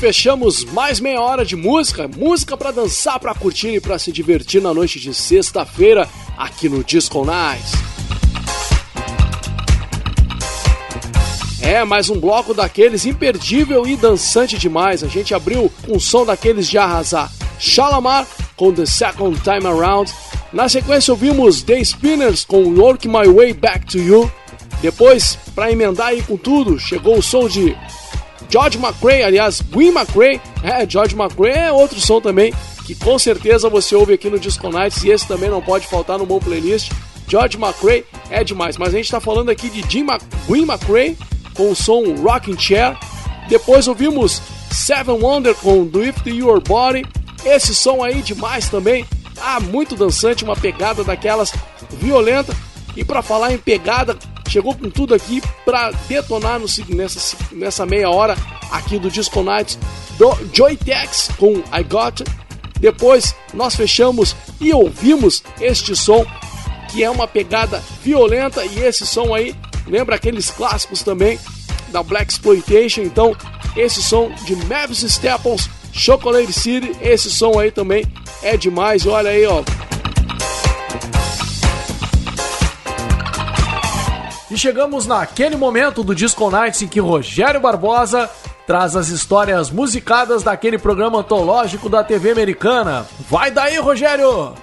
Fechamos 0.00 0.64
mais 0.64 0.98
meia 0.98 1.20
hora 1.20 1.44
de 1.44 1.54
música, 1.54 2.08
música 2.08 2.56
pra 2.56 2.70
dançar, 2.70 3.20
pra 3.20 3.34
curtir 3.34 3.74
e 3.74 3.80
pra 3.80 3.98
se 3.98 4.10
divertir 4.10 4.62
na 4.62 4.72
noite 4.72 4.98
de 4.98 5.12
sexta-feira 5.12 6.08
aqui 6.38 6.70
no 6.70 6.82
Disco 6.82 7.22
Nights. 7.22 7.72
É, 11.60 11.84
mais 11.84 12.08
um 12.08 12.18
bloco 12.18 12.54
daqueles 12.54 13.04
imperdível 13.04 13.86
e 13.86 13.94
dançante 13.94 14.56
demais. 14.56 15.04
A 15.04 15.06
gente 15.06 15.34
abriu 15.34 15.70
com 15.84 15.96
um 15.96 16.00
som 16.00 16.24
daqueles 16.24 16.66
de 16.66 16.78
arrasar. 16.78 17.30
Shalamar 17.58 18.26
com 18.56 18.72
The 18.72 18.86
Second 18.86 19.38
Time 19.40 19.66
Around. 19.66 20.10
Na 20.50 20.66
sequência 20.66 21.12
ouvimos 21.12 21.62
The 21.62 21.84
Spinners 21.84 22.42
com 22.42 22.74
Work 22.74 23.06
My 23.06 23.28
Way 23.28 23.52
Back 23.52 23.84
to 23.84 23.98
You. 23.98 24.32
Depois, 24.80 25.38
para 25.54 25.70
emendar 25.70 26.06
aí 26.06 26.22
com 26.22 26.38
tudo, 26.38 26.78
chegou 26.78 27.18
o 27.18 27.22
som 27.22 27.46
de 27.46 27.76
George 28.50 28.78
McRae, 28.78 29.22
aliás, 29.22 29.60
Gwyn 29.60 29.92
McRae. 29.92 30.40
É, 30.62 30.88
George 30.88 31.14
McRae 31.14 31.52
é 31.52 31.72
outro 31.72 32.00
som 32.00 32.20
também 32.20 32.52
que 32.90 32.94
com 32.96 33.16
certeza 33.20 33.68
você 33.68 33.94
ouve 33.94 34.14
aqui 34.14 34.28
no 34.28 34.38
Disco 34.38 34.68
Nights 34.68 35.04
e 35.04 35.10
esse 35.10 35.28
também 35.28 35.48
não 35.48 35.62
pode 35.62 35.86
faltar 35.86 36.18
no 36.18 36.26
meu 36.26 36.40
playlist. 36.40 36.90
George 37.28 37.56
McRae 37.56 38.04
é 38.28 38.42
demais, 38.42 38.76
mas 38.76 38.88
a 38.88 38.96
gente 38.96 39.04
está 39.04 39.20
falando 39.20 39.48
aqui 39.48 39.70
de 39.70 39.88
Jim 39.88 40.02
Mc... 40.02 40.20
Gwyn 40.48 40.64
McRae 40.64 41.16
com 41.54 41.70
o 41.70 41.76
som 41.76 42.02
Rocking 42.16 42.58
Chair. 42.58 42.96
Depois 43.48 43.86
ouvimos 43.86 44.42
Seven 44.72 45.22
Wonder 45.22 45.54
com 45.54 45.86
Do 45.86 46.04
If 46.04 46.26
Your 46.26 46.60
Body. 46.60 47.06
Esse 47.44 47.72
som 47.76 48.02
aí 48.02 48.22
demais 48.22 48.68
também. 48.68 49.06
Ah, 49.40 49.60
muito 49.60 49.94
dançante, 49.94 50.42
uma 50.42 50.56
pegada 50.56 51.04
daquelas 51.04 51.52
violenta. 51.92 52.52
E 52.96 53.04
para 53.04 53.22
falar 53.22 53.52
em 53.52 53.58
pegada, 53.58 54.18
chegou 54.50 54.74
com 54.74 54.90
tudo 54.90 55.14
aqui 55.14 55.40
para 55.64 55.92
detonar 56.08 56.58
no, 56.58 56.66
nessa, 56.88 57.36
nessa 57.52 57.86
meia 57.86 58.10
hora 58.10 58.36
aqui 58.72 58.98
do 58.98 59.08
Disco 59.10 59.42
Nights 59.42 59.78
do 60.18 60.36
Joy 60.52 60.76
Tex 60.76 61.30
com 61.38 61.58
I 61.72 61.84
Got. 61.88 62.24
Depois 62.80 63.34
nós 63.54 63.76
fechamos 63.76 64.34
e 64.60 64.72
ouvimos 64.72 65.42
este 65.60 65.94
som 65.94 66.26
que 66.90 67.04
é 67.04 67.10
uma 67.10 67.28
pegada 67.28 67.80
violenta 68.02 68.64
e 68.64 68.80
esse 68.80 69.06
som 69.06 69.32
aí 69.32 69.54
lembra 69.86 70.16
aqueles 70.16 70.50
clássicos 70.50 71.02
também 71.02 71.38
da 71.92 72.02
Black 72.02 72.32
Exploitation. 72.32 73.02
Então, 73.02 73.36
esse 73.76 74.02
som 74.02 74.32
de 74.44 74.56
Mavis 74.66 75.02
Staples, 75.02 75.70
Chocolate 75.92 76.52
City, 76.52 76.96
esse 77.00 77.30
som 77.30 77.58
aí 77.58 77.70
também 77.70 78.04
é 78.42 78.56
demais. 78.56 79.06
Olha 79.06 79.30
aí, 79.30 79.46
ó. 79.46 79.62
E 84.50 84.58
chegamos 84.58 85.06
naquele 85.06 85.56
momento 85.56 86.02
do 86.02 86.14
Disco 86.14 86.50
Nights 86.50 86.82
em 86.82 86.88
que 86.88 86.98
Rogério 86.98 87.60
Barbosa 87.60 88.28
traz 88.66 88.96
as 88.96 89.08
histórias 89.08 89.70
musicadas 89.70 90.42
daquele 90.42 90.76
programa 90.76 91.20
antológico 91.20 91.88
da 91.88 92.02
TV 92.02 92.32
americana. 92.32 93.06
Vai 93.28 93.50
daí, 93.50 93.78
Rogério! 93.78 94.54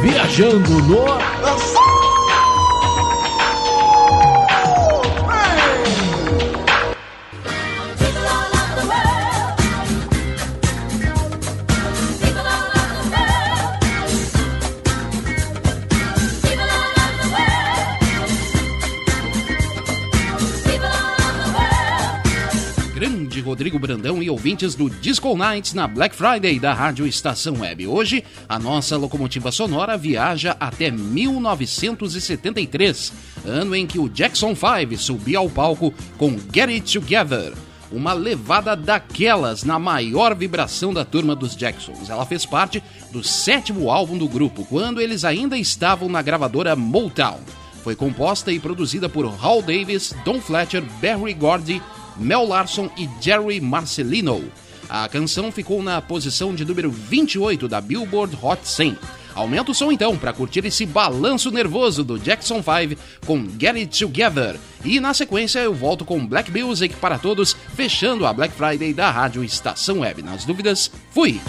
Viajando 0.00 0.70
no. 0.82 2.21
Rodrigo 23.42 23.78
Brandão 23.78 24.22
e 24.22 24.30
ouvintes 24.30 24.74
do 24.74 24.88
Disco 24.88 25.36
Nights 25.36 25.74
na 25.74 25.86
Black 25.86 26.16
Friday 26.16 26.58
da 26.58 26.72
Rádio 26.72 27.06
Estação 27.06 27.60
Web. 27.60 27.86
Hoje, 27.86 28.24
a 28.48 28.58
nossa 28.58 28.96
locomotiva 28.96 29.52
sonora 29.52 29.98
viaja 29.98 30.56
até 30.58 30.90
1973, 30.90 33.12
ano 33.44 33.76
em 33.76 33.86
que 33.86 33.98
o 33.98 34.08
Jackson 34.08 34.54
5 34.54 34.96
subiu 34.96 35.40
ao 35.40 35.50
palco 35.50 35.92
com 36.16 36.38
Get 36.52 36.70
It 36.70 36.98
Together. 36.98 37.52
Uma 37.90 38.14
levada 38.14 38.74
daquelas 38.74 39.64
na 39.64 39.78
maior 39.78 40.34
vibração 40.34 40.94
da 40.94 41.04
turma 41.04 41.36
dos 41.36 41.54
Jacksons. 41.54 42.08
Ela 42.08 42.24
fez 42.24 42.46
parte 42.46 42.82
do 43.10 43.22
sétimo 43.22 43.90
álbum 43.90 44.16
do 44.16 44.26
grupo, 44.26 44.64
quando 44.64 44.98
eles 45.00 45.24
ainda 45.24 45.58
estavam 45.58 46.08
na 46.08 46.22
gravadora 46.22 46.74
Motown. 46.74 47.40
Foi 47.82 47.96
composta 47.96 48.52
e 48.52 48.60
produzida 48.60 49.08
por 49.08 49.26
Hal 49.26 49.60
Davis, 49.60 50.14
Don 50.24 50.40
Fletcher, 50.40 50.84
Barry 51.02 51.34
Gordy, 51.34 51.82
Mel 52.16 52.46
Larson 52.46 52.90
e 52.96 53.08
Jerry 53.20 53.60
Marcelino. 53.60 54.44
A 54.88 55.08
canção 55.08 55.50
ficou 55.50 55.82
na 55.82 56.00
posição 56.02 56.54
de 56.54 56.64
número 56.64 56.90
28 56.90 57.66
da 57.66 57.80
Billboard 57.80 58.36
Hot 58.42 58.60
100. 58.62 58.98
Aumenta 59.34 59.70
o 59.70 59.74
som 59.74 59.90
então 59.90 60.16
para 60.16 60.32
curtir 60.32 60.64
esse 60.66 60.84
balanço 60.84 61.50
nervoso 61.50 62.04
do 62.04 62.18
Jackson 62.18 62.62
5 62.62 63.00
com 63.24 63.42
Get 63.58 63.76
It 63.76 63.98
Together. 63.98 64.58
E 64.84 65.00
na 65.00 65.14
sequência 65.14 65.60
eu 65.60 65.72
volto 65.72 66.04
com 66.04 66.26
Black 66.26 66.50
Music 66.50 66.94
para 66.96 67.18
todos, 67.18 67.56
fechando 67.74 68.26
a 68.26 68.32
Black 68.32 68.54
Friday 68.54 68.92
da 68.92 69.10
Rádio 69.10 69.42
Estação 69.42 70.00
Web. 70.00 70.22
Nas 70.22 70.44
dúvidas, 70.44 70.90
fui! 71.10 71.40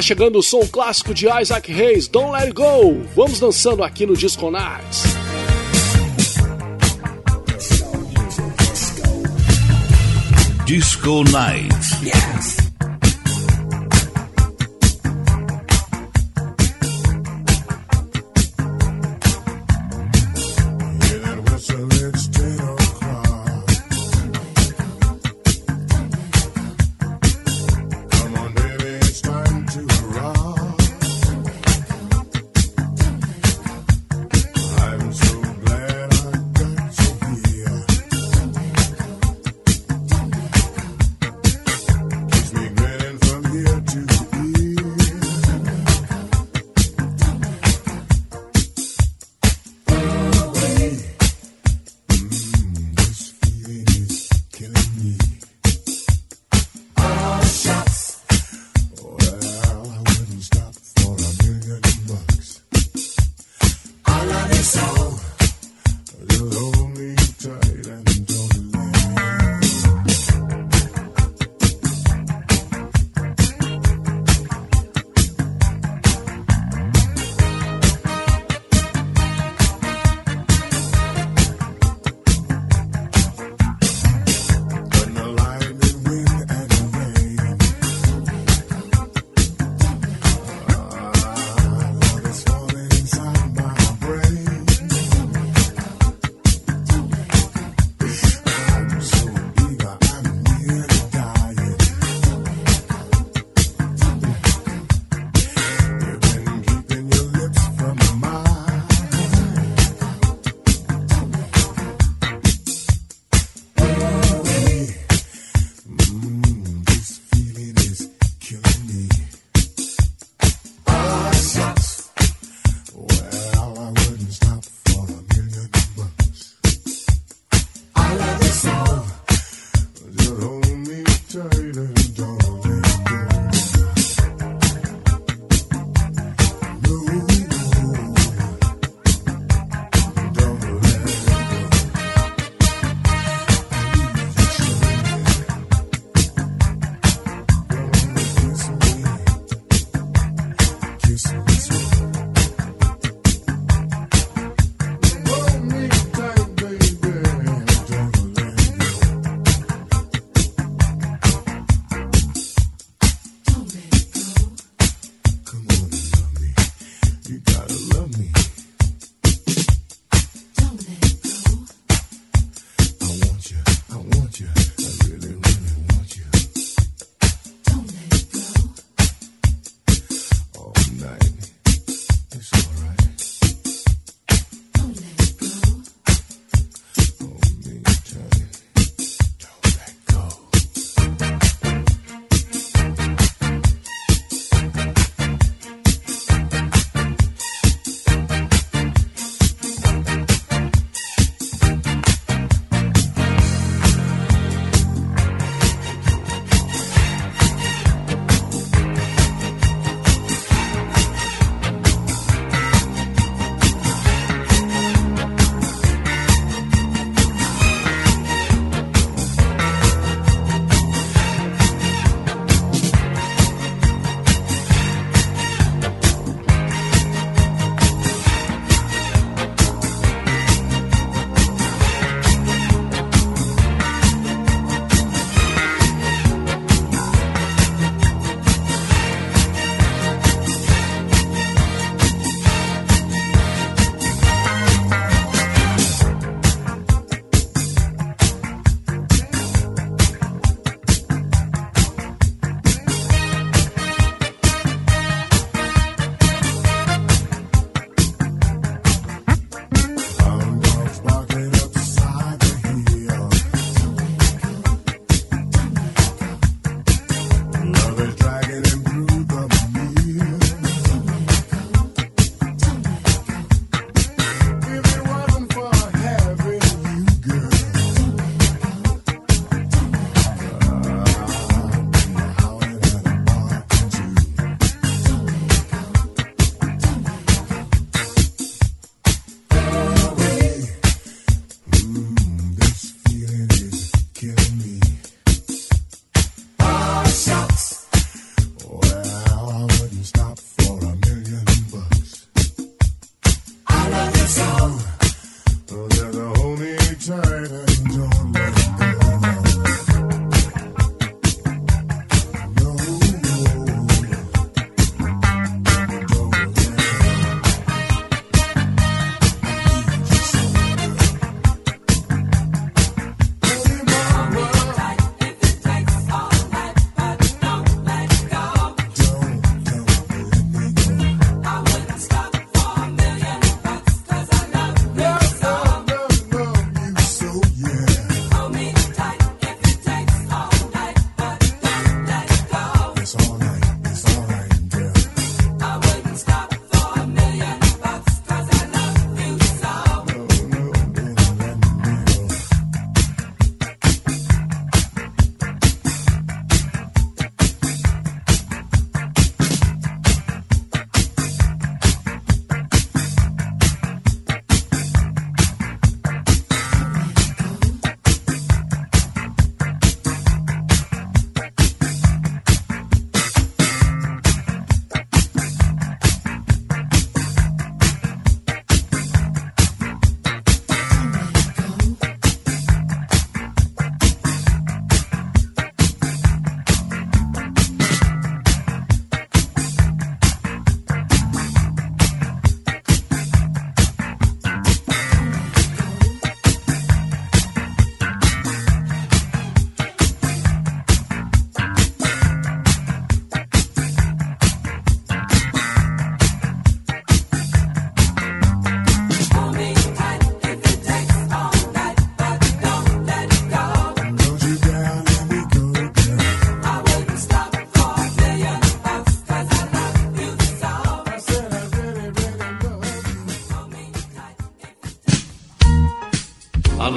Agora 0.00 0.02
chegando 0.02 0.38
o 0.38 0.42
som 0.42 0.66
clássico 0.66 1.12
de 1.12 1.26
Isaac 1.28 1.70
Hayes, 1.72 2.08
Don't 2.08 2.32
Let 2.32 2.48
It 2.48 2.52
Go. 2.54 3.02
Vamos 3.14 3.38
dançando 3.38 3.84
aqui 3.84 4.06
no 4.06 4.16
Disco 4.16 4.50
Nights. 4.50 5.04
Disco 10.64 11.24
Night. 11.24 11.74
A 12.36 12.40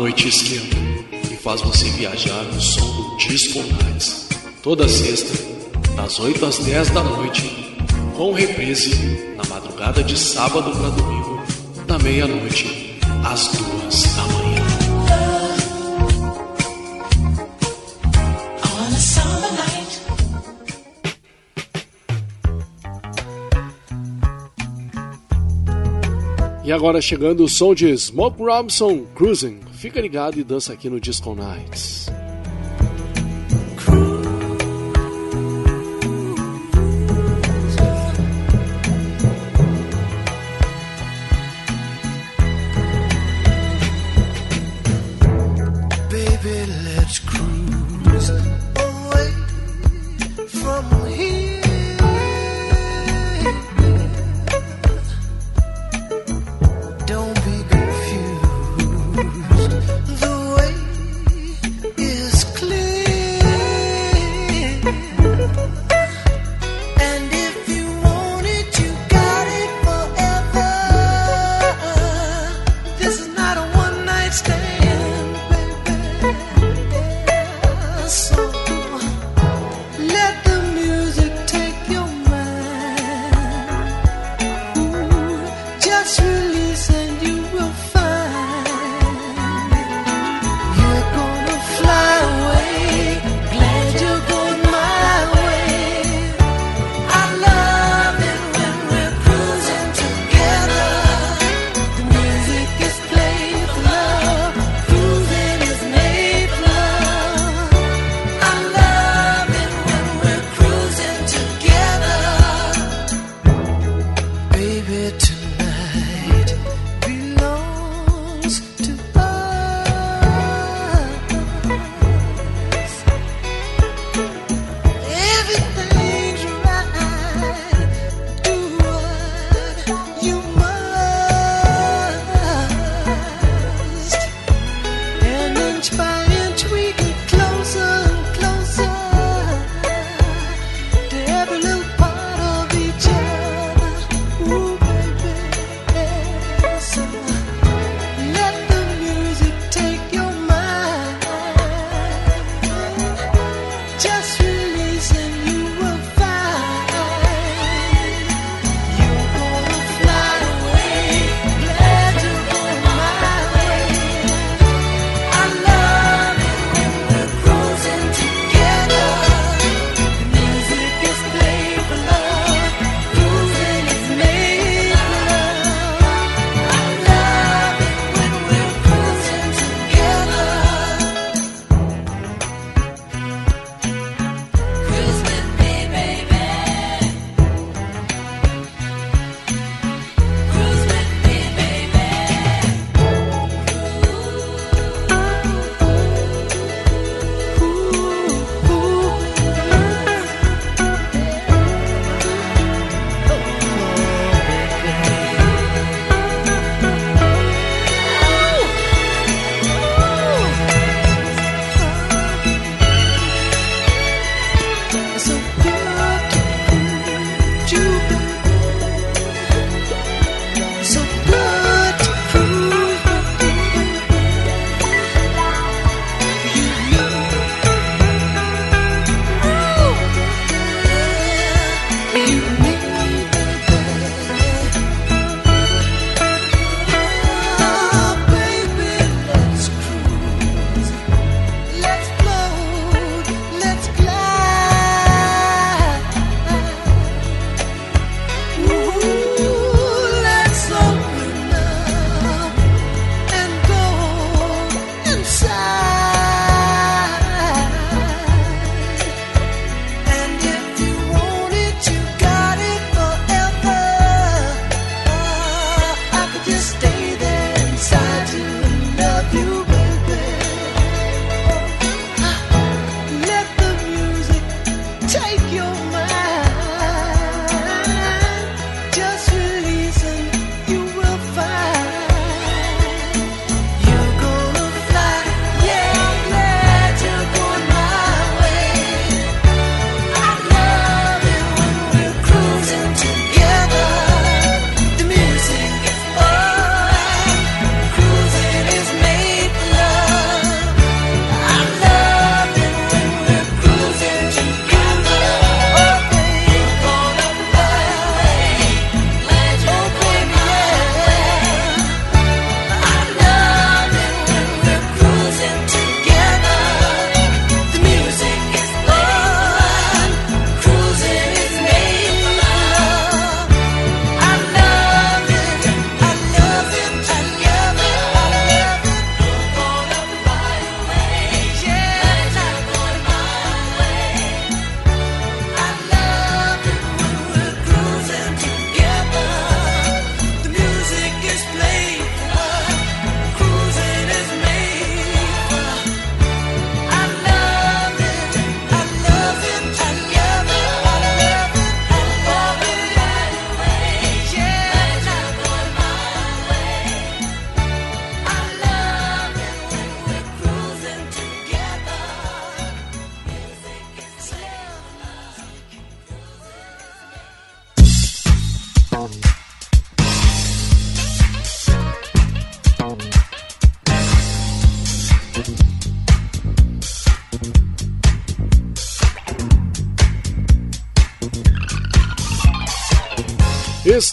noite 0.03 0.27
esquenta 0.27 0.75
e 1.31 1.37
faz 1.37 1.61
você 1.61 1.89
viajar 1.91 2.43
no 2.43 2.59
som 2.59 2.81
do 2.81 3.15
Disco 3.15 3.59
Nights. 3.59 4.27
Toda 4.61 4.85
sexta, 4.85 5.31
das 5.95 6.19
8 6.19 6.45
às 6.45 6.57
10 6.57 6.89
da 6.89 7.01
noite, 7.01 7.77
com 8.17 8.33
reprise 8.33 8.93
na 9.37 9.45
madrugada 9.47 10.03
de 10.03 10.19
sábado 10.19 10.71
para 10.71 10.89
domingo, 10.89 11.41
da 11.87 11.97
meia-noite 11.99 12.99
às 13.23 13.47
duas 13.47 14.03
da 14.13 14.23
manhã. 14.23 14.63
E 26.65 26.71
agora 26.71 27.01
chegando 27.01 27.43
o 27.45 27.47
som 27.49 27.73
de 27.73 27.97
Smoke 27.97 28.41
Robinson 28.41 29.05
Cruising. 29.15 29.72
Fica 29.83 29.99
ligado 29.99 30.39
e 30.39 30.45
dança 30.45 30.71
aqui 30.71 30.89
no 30.89 30.97
Disco 30.97 31.35
Nights. 31.35 31.92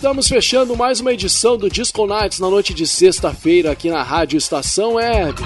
Estamos 0.00 0.28
fechando 0.28 0.74
mais 0.74 0.98
uma 0.98 1.12
edição 1.12 1.58
do 1.58 1.68
Disco 1.68 2.06
Nights 2.06 2.40
na 2.40 2.48
noite 2.48 2.72
de 2.72 2.86
sexta-feira 2.86 3.70
aqui 3.70 3.90
na 3.90 4.02
Rádio 4.02 4.38
Estação 4.38 4.94
Web. 4.94 5.42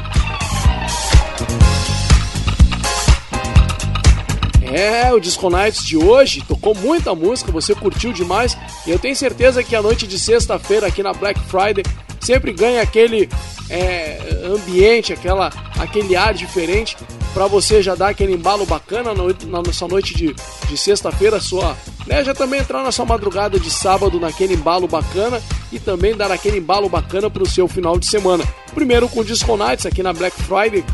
É, 4.63 5.13
o 5.13 5.19
Disco 5.19 5.51
Nights 5.51 5.85
de 5.85 5.97
hoje 5.97 6.41
tocou 6.47 6.73
muita 6.73 7.17
música, 7.17 7.51
você 7.51 7.75
curtiu 7.75 8.13
demais 8.13 8.57
e 8.87 8.93
eu 8.93 8.99
tenho 9.01 9.17
certeza 9.17 9.65
que 9.65 9.75
a 9.75 9.83
noite 9.83 10.07
de 10.07 10.21
sexta-feira 10.21 10.87
aqui 10.87 11.03
na 11.03 11.13
Black 11.13 11.41
Friday 11.49 11.83
sempre 12.25 12.53
ganha 12.53 12.83
aquele 12.83 13.29
é, 13.69 14.19
ambiente, 14.45 15.13
aquela, 15.13 15.53
aquele 15.79 16.17
ar 16.17 16.35
diferente 16.35 16.97
para 17.33 17.47
você 17.47 17.83
já 17.83 17.95
dar 17.95 18.09
aquele 18.11 18.33
embalo 18.33 18.65
bacana 18.65 19.13
na, 19.13 19.63
na 19.63 19.73
sua 19.73 19.89
noite 19.89 20.15
de, 20.15 20.35
de 20.69 20.77
sexta-feira, 20.77 21.41
sua 21.41 21.77
né, 22.07 22.23
já 22.23 22.33
também 22.33 22.61
entrar 22.61 22.83
na 22.83 22.93
sua 22.93 23.05
madrugada 23.05 23.59
de 23.59 23.71
sábado 23.71 24.21
naquele 24.21 24.55
embalo 24.55 24.87
bacana 24.87 25.43
e 25.73 25.79
também 25.79 26.17
dar 26.17 26.31
aquele 26.31 26.59
embalo 26.59 26.89
bacana 26.89 27.29
para 27.29 27.43
o 27.43 27.49
seu 27.49 27.67
final 27.67 27.99
de 27.99 28.07
semana. 28.07 28.45
Primeiro 28.75 29.09
com 29.09 29.21
o 29.21 29.25
Disco 29.25 29.57
Nights 29.57 29.85
aqui 29.85 30.03
na 30.03 30.13
Black 30.13 30.41
Friday, 30.43 30.85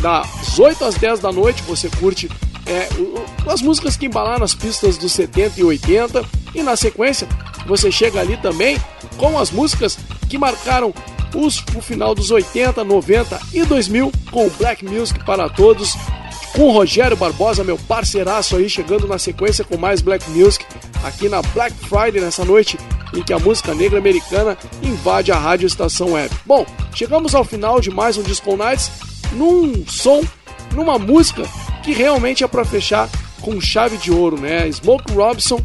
das 0.00 0.58
8 0.58 0.84
às 0.84 0.94
10 0.96 1.20
da 1.20 1.32
noite, 1.32 1.62
você 1.62 1.88
curte 1.88 2.28
é, 2.66 2.88
as 3.50 3.62
músicas 3.62 3.96
que 3.96 4.06
embalaram 4.06 4.44
as 4.44 4.54
pistas 4.54 4.98
dos 4.98 5.12
70 5.12 5.60
e 5.60 5.64
80 5.64 6.24
e 6.54 6.62
na 6.62 6.76
sequência 6.76 7.26
você 7.66 7.90
chega 7.90 8.20
ali 8.20 8.36
também 8.36 8.78
com 9.16 9.38
as 9.38 9.50
músicas 9.50 9.98
que 10.28 10.38
marcaram 10.38 10.92
os, 11.34 11.62
o 11.74 11.80
final 11.80 12.14
dos 12.14 12.30
80, 12.30 12.82
90 12.84 13.40
e 13.52 13.64
2000 13.64 14.12
com 14.30 14.48
Black 14.50 14.84
Music 14.84 15.24
para 15.24 15.48
todos 15.48 15.94
com 16.56 16.72
Rogério 16.72 17.16
Barbosa, 17.16 17.62
meu 17.62 17.76
parceiraço 17.76 18.56
aí, 18.56 18.68
chegando 18.70 19.06
na 19.06 19.18
sequência 19.18 19.62
com 19.62 19.76
mais 19.76 20.00
Black 20.00 20.28
Music 20.30 20.64
aqui 21.04 21.28
na 21.28 21.42
Black 21.42 21.76
Friday, 21.86 22.20
nessa 22.20 22.46
noite 22.46 22.78
em 23.14 23.22
que 23.22 23.32
a 23.32 23.38
música 23.38 23.74
negra 23.74 23.98
americana 23.98 24.56
invade 24.82 25.30
a 25.30 25.38
rádio 25.38 25.66
estação 25.66 26.12
web. 26.12 26.34
Bom, 26.46 26.64
chegamos 26.94 27.34
ao 27.34 27.44
final 27.44 27.78
de 27.78 27.90
mais 27.90 28.16
um 28.16 28.22
Disco 28.22 28.56
Nights 28.56 28.90
num 29.32 29.86
som, 29.86 30.22
numa 30.72 30.98
música 30.98 31.42
que 31.82 31.92
realmente 31.92 32.42
é 32.42 32.48
para 32.48 32.64
fechar 32.64 33.08
com 33.42 33.60
chave 33.60 33.98
de 33.98 34.10
ouro, 34.10 34.40
né? 34.40 34.70
Smoke 34.72 35.12
Robinson 35.12 35.60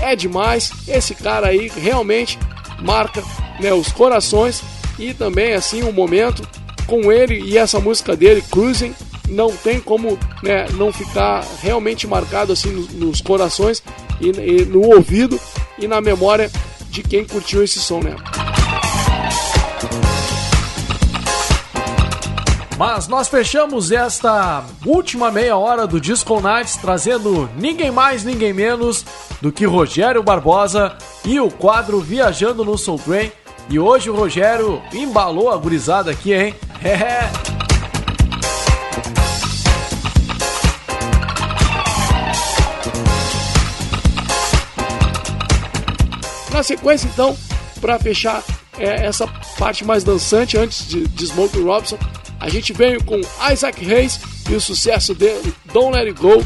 é 0.00 0.14
demais, 0.14 0.70
esse 0.86 1.14
cara 1.14 1.48
aí 1.48 1.68
realmente 1.68 2.38
marca 2.80 3.22
né, 3.60 3.72
os 3.72 3.90
corações 3.92 4.62
e 4.98 5.14
também 5.14 5.54
assim 5.54 5.82
um 5.82 5.92
momento 5.92 6.46
com 6.86 7.10
ele 7.12 7.40
e 7.40 7.58
essa 7.58 7.80
música 7.80 8.16
dele, 8.16 8.42
Cruising, 8.50 8.94
não 9.28 9.50
tem 9.56 9.80
como 9.80 10.18
né, 10.42 10.66
não 10.74 10.92
ficar 10.92 11.44
realmente 11.60 12.06
marcado 12.06 12.52
assim 12.52 12.70
nos, 12.70 12.92
nos 12.92 13.20
corações 13.20 13.82
e, 14.20 14.28
e 14.28 14.64
no 14.64 14.80
ouvido 14.80 15.38
e 15.78 15.88
na 15.88 16.00
memória 16.00 16.50
de 16.90 17.02
quem 17.02 17.24
curtiu 17.24 17.62
esse 17.62 17.78
som, 17.78 18.00
né? 18.00 18.14
Mas 22.76 23.08
nós 23.08 23.26
fechamos 23.26 23.90
esta 23.90 24.62
última 24.84 25.30
meia 25.30 25.56
hora 25.56 25.86
do 25.86 25.98
Disco 25.98 26.38
Nights 26.40 26.76
trazendo 26.76 27.48
ninguém 27.56 27.90
mais, 27.90 28.22
ninguém 28.22 28.52
menos 28.52 29.02
do 29.40 29.50
que 29.50 29.64
Rogério 29.64 30.22
Barbosa 30.22 30.94
e 31.24 31.40
o 31.40 31.50
quadro 31.50 32.00
Viajando 32.00 32.62
no 32.66 32.76
Soul 32.76 32.98
Train. 32.98 33.32
E 33.70 33.78
hoje 33.78 34.10
o 34.10 34.14
Rogério 34.14 34.82
embalou 34.92 35.50
a 35.50 35.56
gurizada 35.56 36.10
aqui, 36.10 36.34
hein? 36.34 36.54
É. 36.84 37.30
Na 46.52 46.62
sequência, 46.62 47.08
então, 47.12 47.36
para 47.80 47.98
fechar 47.98 48.42
é, 48.78 49.06
essa 49.06 49.26
parte 49.58 49.84
mais 49.84 50.04
dançante 50.04 50.56
antes 50.56 50.86
de, 50.86 51.06
de 51.08 51.26
Smokey 51.26 51.60
Robinson, 51.60 51.98
a 52.40 52.48
gente 52.48 52.72
veio 52.72 53.02
com 53.02 53.20
Isaac 53.52 53.92
Hayes 53.92 54.20
e 54.48 54.54
o 54.54 54.60
sucesso 54.60 55.14
dele, 55.14 55.52
Don't 55.72 55.96
Let 55.96 56.08
It 56.08 56.20
Go. 56.20 56.44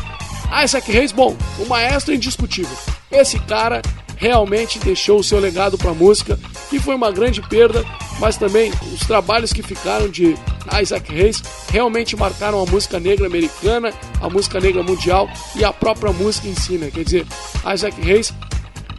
Isaac 0.65 0.97
Hayes, 0.97 1.13
bom, 1.13 1.37
o 1.59 1.67
maestro 1.67 2.15
indiscutível. 2.15 2.77
Esse 3.11 3.39
cara 3.41 3.83
realmente 4.17 4.79
deixou 4.79 5.19
o 5.19 5.25
seu 5.25 5.39
legado 5.39 5.79
para 5.79 5.91
a 5.91 5.95
música 5.95 6.39
e 6.71 6.79
foi 6.79 6.95
uma 6.95 7.11
grande 7.11 7.41
perda, 7.41 7.85
mas 8.19 8.37
também 8.37 8.71
os 8.93 9.01
trabalhos 9.01 9.53
que 9.53 9.63
ficaram 9.63 10.09
de 10.09 10.37
Isaac 10.81 11.11
Hayes 11.11 11.43
realmente 11.71 12.15
marcaram 12.17 12.61
a 12.61 12.67
música 12.67 13.01
negra 13.01 13.27
americana, 13.27 13.93
a 14.21 14.29
música 14.29 14.61
negra 14.61 14.83
mundial 14.83 15.29
e 15.57 15.65
a 15.65 15.73
própria 15.73 16.13
música 16.13 16.47
em 16.49 16.55
si, 16.55 16.73
né? 16.73 16.91
Quer 16.93 17.05
dizer, 17.05 17.27
Isaac 17.73 18.01
Hayes 18.03 18.33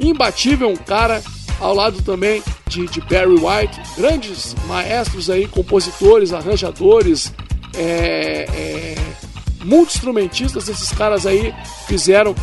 imbatível, 0.02 0.70
um 0.70 0.76
cara 0.76 1.22
ao 1.60 1.76
lado 1.76 2.02
também 2.02 2.42
de, 2.68 2.88
de 2.88 3.02
Barry 3.02 3.36
White, 3.36 3.80
grandes 3.96 4.56
maestros 4.68 5.30
aí, 5.30 5.48
compositores, 5.48 6.34
arranjadores, 6.34 7.32
é, 7.76 8.48
é, 8.50 8.96
multi-instrumentistas, 9.64 10.68
esses 10.68 10.92
caras 10.92 11.26
aí 11.26 11.54
fizeram 11.88 12.36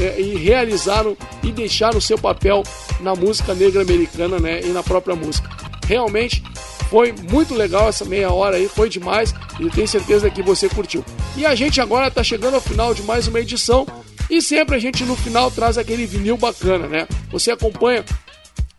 é, 0.00 0.20
e 0.20 0.36
realizaram 0.36 1.16
e 1.42 1.52
deixaram 1.52 2.00
seu 2.00 2.16
papel 2.16 2.62
na 3.00 3.14
música 3.14 3.54
negra 3.54 3.82
americana 3.82 4.38
né, 4.38 4.60
e 4.62 4.68
na 4.68 4.82
própria 4.82 5.14
música. 5.14 5.50
Realmente 5.86 6.42
foi 6.88 7.14
muito 7.30 7.54
legal 7.54 7.88
essa 7.88 8.04
meia 8.04 8.30
hora 8.32 8.56
aí, 8.56 8.68
foi 8.68 8.88
demais 8.88 9.34
e 9.60 9.68
tenho 9.70 9.88
certeza 9.88 10.30
que 10.30 10.42
você 10.42 10.68
curtiu. 10.68 11.04
E 11.36 11.44
a 11.44 11.54
gente 11.54 11.80
agora 11.80 12.08
está 12.08 12.22
chegando 12.22 12.54
ao 12.54 12.60
final 12.60 12.94
de 12.94 13.02
mais 13.02 13.26
uma 13.26 13.40
edição 13.40 13.86
e 14.32 14.40
sempre 14.40 14.74
a 14.74 14.78
gente 14.78 15.04
no 15.04 15.14
final 15.14 15.50
traz 15.50 15.76
aquele 15.76 16.06
vinil 16.06 16.38
bacana, 16.38 16.88
né? 16.88 17.06
Você 17.30 17.50
acompanha 17.50 18.02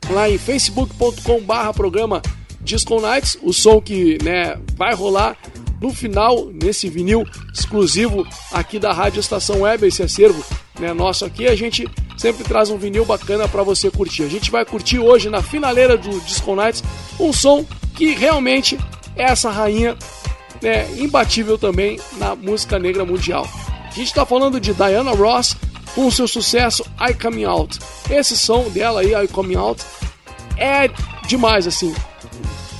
lá 0.09 0.27
em 0.27 0.35
facebook.com 0.35 1.41
barra 1.41 1.71
programa 1.71 2.23
Disco 2.59 2.99
Nights, 2.99 3.37
o 3.39 3.53
som 3.53 3.79
que 3.79 4.17
né, 4.23 4.57
vai 4.75 4.95
rolar 4.95 5.37
no 5.79 5.93
final, 5.93 6.49
nesse 6.51 6.89
vinil 6.89 7.23
exclusivo 7.53 8.25
aqui 8.51 8.79
da 8.79 8.91
Rádio 8.91 9.19
Estação 9.19 9.61
Web, 9.61 9.85
esse 9.85 10.01
acervo 10.01 10.43
né, 10.79 10.91
nosso 10.91 11.23
aqui, 11.23 11.45
a 11.45 11.55
gente 11.55 11.87
sempre 12.17 12.43
traz 12.43 12.71
um 12.71 12.77
vinil 12.77 13.05
bacana 13.05 13.47
para 13.47 13.61
você 13.61 13.91
curtir. 13.91 14.23
A 14.23 14.29
gente 14.29 14.49
vai 14.49 14.65
curtir 14.65 14.97
hoje 14.97 15.29
na 15.29 15.43
finaleira 15.43 15.95
do 15.95 16.19
Disco 16.21 16.55
Nights 16.55 16.83
um 17.19 17.31
som 17.31 17.63
que 17.93 18.15
realmente 18.15 18.79
é 19.15 19.25
essa 19.25 19.51
rainha 19.51 19.95
né, 20.63 20.89
imbatível 20.97 21.59
também 21.59 21.99
na 22.17 22.35
música 22.35 22.79
negra 22.79 23.05
mundial. 23.05 23.47
A 23.93 23.95
gente 23.95 24.07
está 24.07 24.25
falando 24.25 24.59
de 24.59 24.73
Diana 24.73 25.11
Ross 25.11 25.55
com 25.93 26.09
seu 26.09 26.27
sucesso 26.27 26.83
I 26.99 27.13
Coming 27.13 27.43
Out. 27.43 27.77
Esse 28.09 28.35
som 28.35 28.67
dela 28.69 29.01
aí, 29.01 29.13
I 29.13 29.27
Coming 29.27 29.55
Out, 29.55 29.83
é 30.57 30.89
demais 31.27 31.67
assim. 31.67 31.93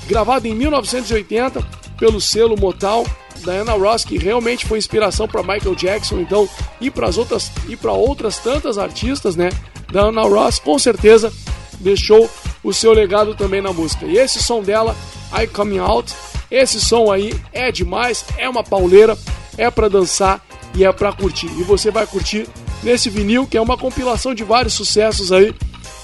Gravado 0.08 0.48
em 0.48 0.56
1980 0.56 1.64
pelo 2.00 2.20
selo 2.20 2.60
Motown, 2.60 3.06
Diana 3.44 3.74
Ross 3.74 4.04
que 4.04 4.18
realmente 4.18 4.66
foi 4.66 4.80
inspiração 4.80 5.28
para 5.28 5.44
Michael 5.44 5.76
Jackson, 5.76 6.20
então 6.20 6.50
e 6.82 6.90
para 6.90 7.08
as 7.08 7.20
outras 7.20 7.52
e 7.70 7.78
outras 7.88 8.40
tantas 8.40 8.80
artistas, 8.80 9.36
né? 9.36 9.52
Diana 9.92 10.24
Ross 10.24 10.58
com 10.58 10.80
certeza 10.80 11.32
deixou 11.80 12.28
o 12.64 12.74
seu 12.74 12.92
legado 12.92 13.36
também 13.36 13.62
na 13.62 13.72
música. 13.72 14.08
E 14.08 14.18
esse 14.18 14.42
som 14.42 14.64
dela, 14.64 14.96
I 15.32 15.46
Coming 15.46 15.78
Out, 15.78 16.12
esse 16.50 16.82
som 16.82 17.12
aí 17.12 17.40
é 17.52 17.72
demais, 17.72 18.26
é 18.36 18.50
uma 18.50 18.64
pauleira, 18.64 19.16
é 19.60 19.70
para 19.70 19.88
dançar 19.88 20.44
e 20.76 20.84
é 20.84 20.92
para 20.92 21.12
curtir. 21.14 21.48
E 21.48 21.64
você 21.64 21.92
vai 21.92 22.06
curtir 22.08 22.48
nesse 22.82 23.10
vinil 23.10 23.46
que 23.48 23.58
é 23.58 23.62
uma 23.62 23.78
compilação 23.78 24.34
de 24.34 24.44
vários 24.44 24.74
sucessos 24.74 25.32
aí 25.32 25.54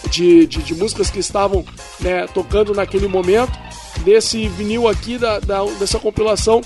de, 0.10 0.48
de, 0.48 0.62
de 0.64 0.76
músicas 0.76 1.10
que 1.10 1.20
estavam 1.20 1.66
né, 2.00 2.28
tocando 2.28 2.74
naquele 2.74 3.08
momento. 3.08 3.52
Desse 4.04 4.48
vinil 4.50 4.88
aqui 4.88 5.18
da, 5.18 5.40
da- 5.40 5.66
dessa 5.78 6.00
compilação 6.00 6.62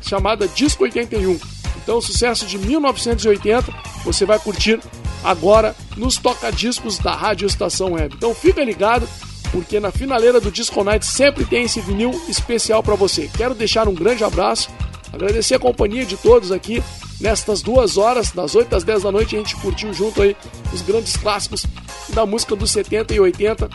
chamada 0.00 0.48
Disco 0.48 0.84
81. 0.84 1.38
Então, 1.82 2.00
sucesso 2.00 2.46
de 2.46 2.56
1980, 2.58 3.72
você 4.04 4.24
vai 4.24 4.38
curtir 4.38 4.80
agora 5.22 5.74
nos 5.96 6.16
toca-discos 6.16 6.98
da 6.98 7.14
Rádio 7.14 7.46
Estação 7.46 7.92
Web. 7.92 8.14
Então, 8.16 8.34
fica 8.34 8.64
ligado, 8.64 9.06
porque 9.52 9.78
na 9.80 9.90
finaleira 9.90 10.40
do 10.40 10.50
Disco 10.50 10.82
Night 10.82 11.04
sempre 11.04 11.44
tem 11.44 11.64
esse 11.64 11.80
vinil 11.80 12.12
especial 12.28 12.82
para 12.82 12.94
você. 12.94 13.28
Quero 13.36 13.54
deixar 13.54 13.88
um 13.88 13.94
grande 13.94 14.24
abraço, 14.24 14.70
agradecer 15.12 15.56
a 15.56 15.58
companhia 15.58 16.06
de 16.06 16.16
todos 16.16 16.50
aqui 16.52 16.82
nestas 17.20 17.62
duas 17.62 17.96
horas, 17.96 18.30
das 18.30 18.54
8 18.54 18.74
às 18.74 18.84
10 18.84 19.02
da 19.02 19.12
noite, 19.12 19.36
a 19.36 19.38
gente 19.38 19.56
curtiu 19.56 19.92
junto 19.92 20.22
aí 20.22 20.36
os 20.72 20.82
grandes 20.82 21.16
clássicos 21.16 21.66
da 22.08 22.24
música 22.24 22.56
dos 22.56 22.70
70 22.70 23.14
e 23.14 23.20
80 23.20 23.68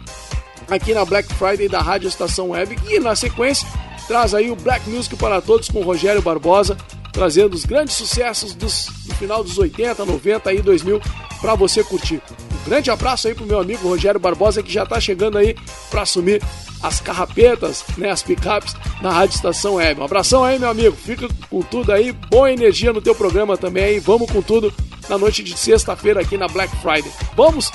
aqui 0.70 0.94
na 0.94 1.06
Black 1.06 1.32
Friday 1.36 1.70
da 1.70 1.80
Rádio 1.80 2.08
Estação 2.08 2.50
Web. 2.50 2.78
E 2.90 3.00
na 3.00 3.16
sequência 3.16 3.68
traz 4.08 4.34
aí 4.34 4.52
o 4.52 4.56
Black 4.56 4.90
Music 4.90 5.16
para 5.16 5.42
todos 5.42 5.70
com 5.70 5.82
Rogério 5.82 6.22
Barbosa, 6.22 6.78
trazendo 7.12 7.54
os 7.54 7.66
grandes 7.66 7.96
sucessos 7.96 8.54
dos, 8.54 8.88
do 9.06 9.16
final 9.16 9.44
dos 9.44 9.58
80, 9.58 10.06
90 10.06 10.54
e 10.54 10.62
2000 10.62 11.02
para 11.42 11.56
você 11.56 11.84
curtir. 11.84 12.22
Um 12.62 12.70
grande 12.70 12.90
abraço 12.90 13.28
aí 13.28 13.36
pro 13.36 13.46
meu 13.46 13.60
amigo 13.60 13.88
Rogério 13.88 14.20
Barbosa 14.20 14.64
que 14.64 14.72
já 14.72 14.84
está 14.84 15.00
chegando 15.00 15.38
aí 15.38 15.56
para 15.90 16.02
assumir 16.02 16.42
as 16.82 17.00
carrapetas, 17.00 17.84
né, 17.98 18.12
as 18.12 18.22
picapes 18.22 18.76
na 19.02 19.12
Rádio 19.12 19.36
Estação 19.36 19.76
Web. 19.76 20.02
Um 20.02 20.04
abração 20.04 20.44
aí, 20.44 20.60
meu 20.60 20.70
amigo. 20.70 20.96
Fica 20.96 21.28
com 21.50 21.62
tudo 21.62 21.92
aí. 21.92 22.12
Boa 22.12 22.52
energia 22.52 22.94
no 22.94 23.02
teu 23.02 23.16
programa 23.16 23.58
também 23.58 23.84
aí. 23.84 24.00
Vamos 24.00 24.32
com 24.32 24.42
tudo 24.42 24.74
na 25.10 25.18
noite 25.18 25.44
de 25.44 25.58
sexta-feira 25.58 26.22
aqui 26.22 26.38
na 26.38 26.48
Black 26.48 26.76
Friday. 26.78 27.12
Vamos 27.36 27.72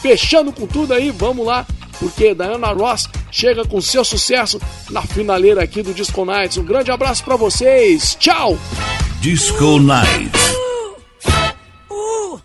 fechando 0.00 0.52
com 0.52 0.66
tudo 0.66 0.92
aí. 0.92 1.10
Vamos 1.10 1.46
lá 1.46 1.66
porque 2.02 2.34
Diana 2.34 2.72
Ross 2.72 3.08
chega 3.30 3.64
com 3.64 3.80
seu 3.80 4.04
sucesso 4.04 4.60
na 4.90 5.02
finaleira 5.02 5.62
aqui 5.62 5.84
do 5.84 5.94
Disco 5.94 6.24
Nights. 6.24 6.58
Um 6.58 6.64
grande 6.64 6.90
abraço 6.90 7.22
para 7.22 7.36
vocês. 7.36 8.16
Tchau. 8.18 8.58
Disco 9.20 9.78
Nights. 9.78 10.50
Uh, 10.50 11.94
uh. 11.94 12.34
uh. 12.34 12.40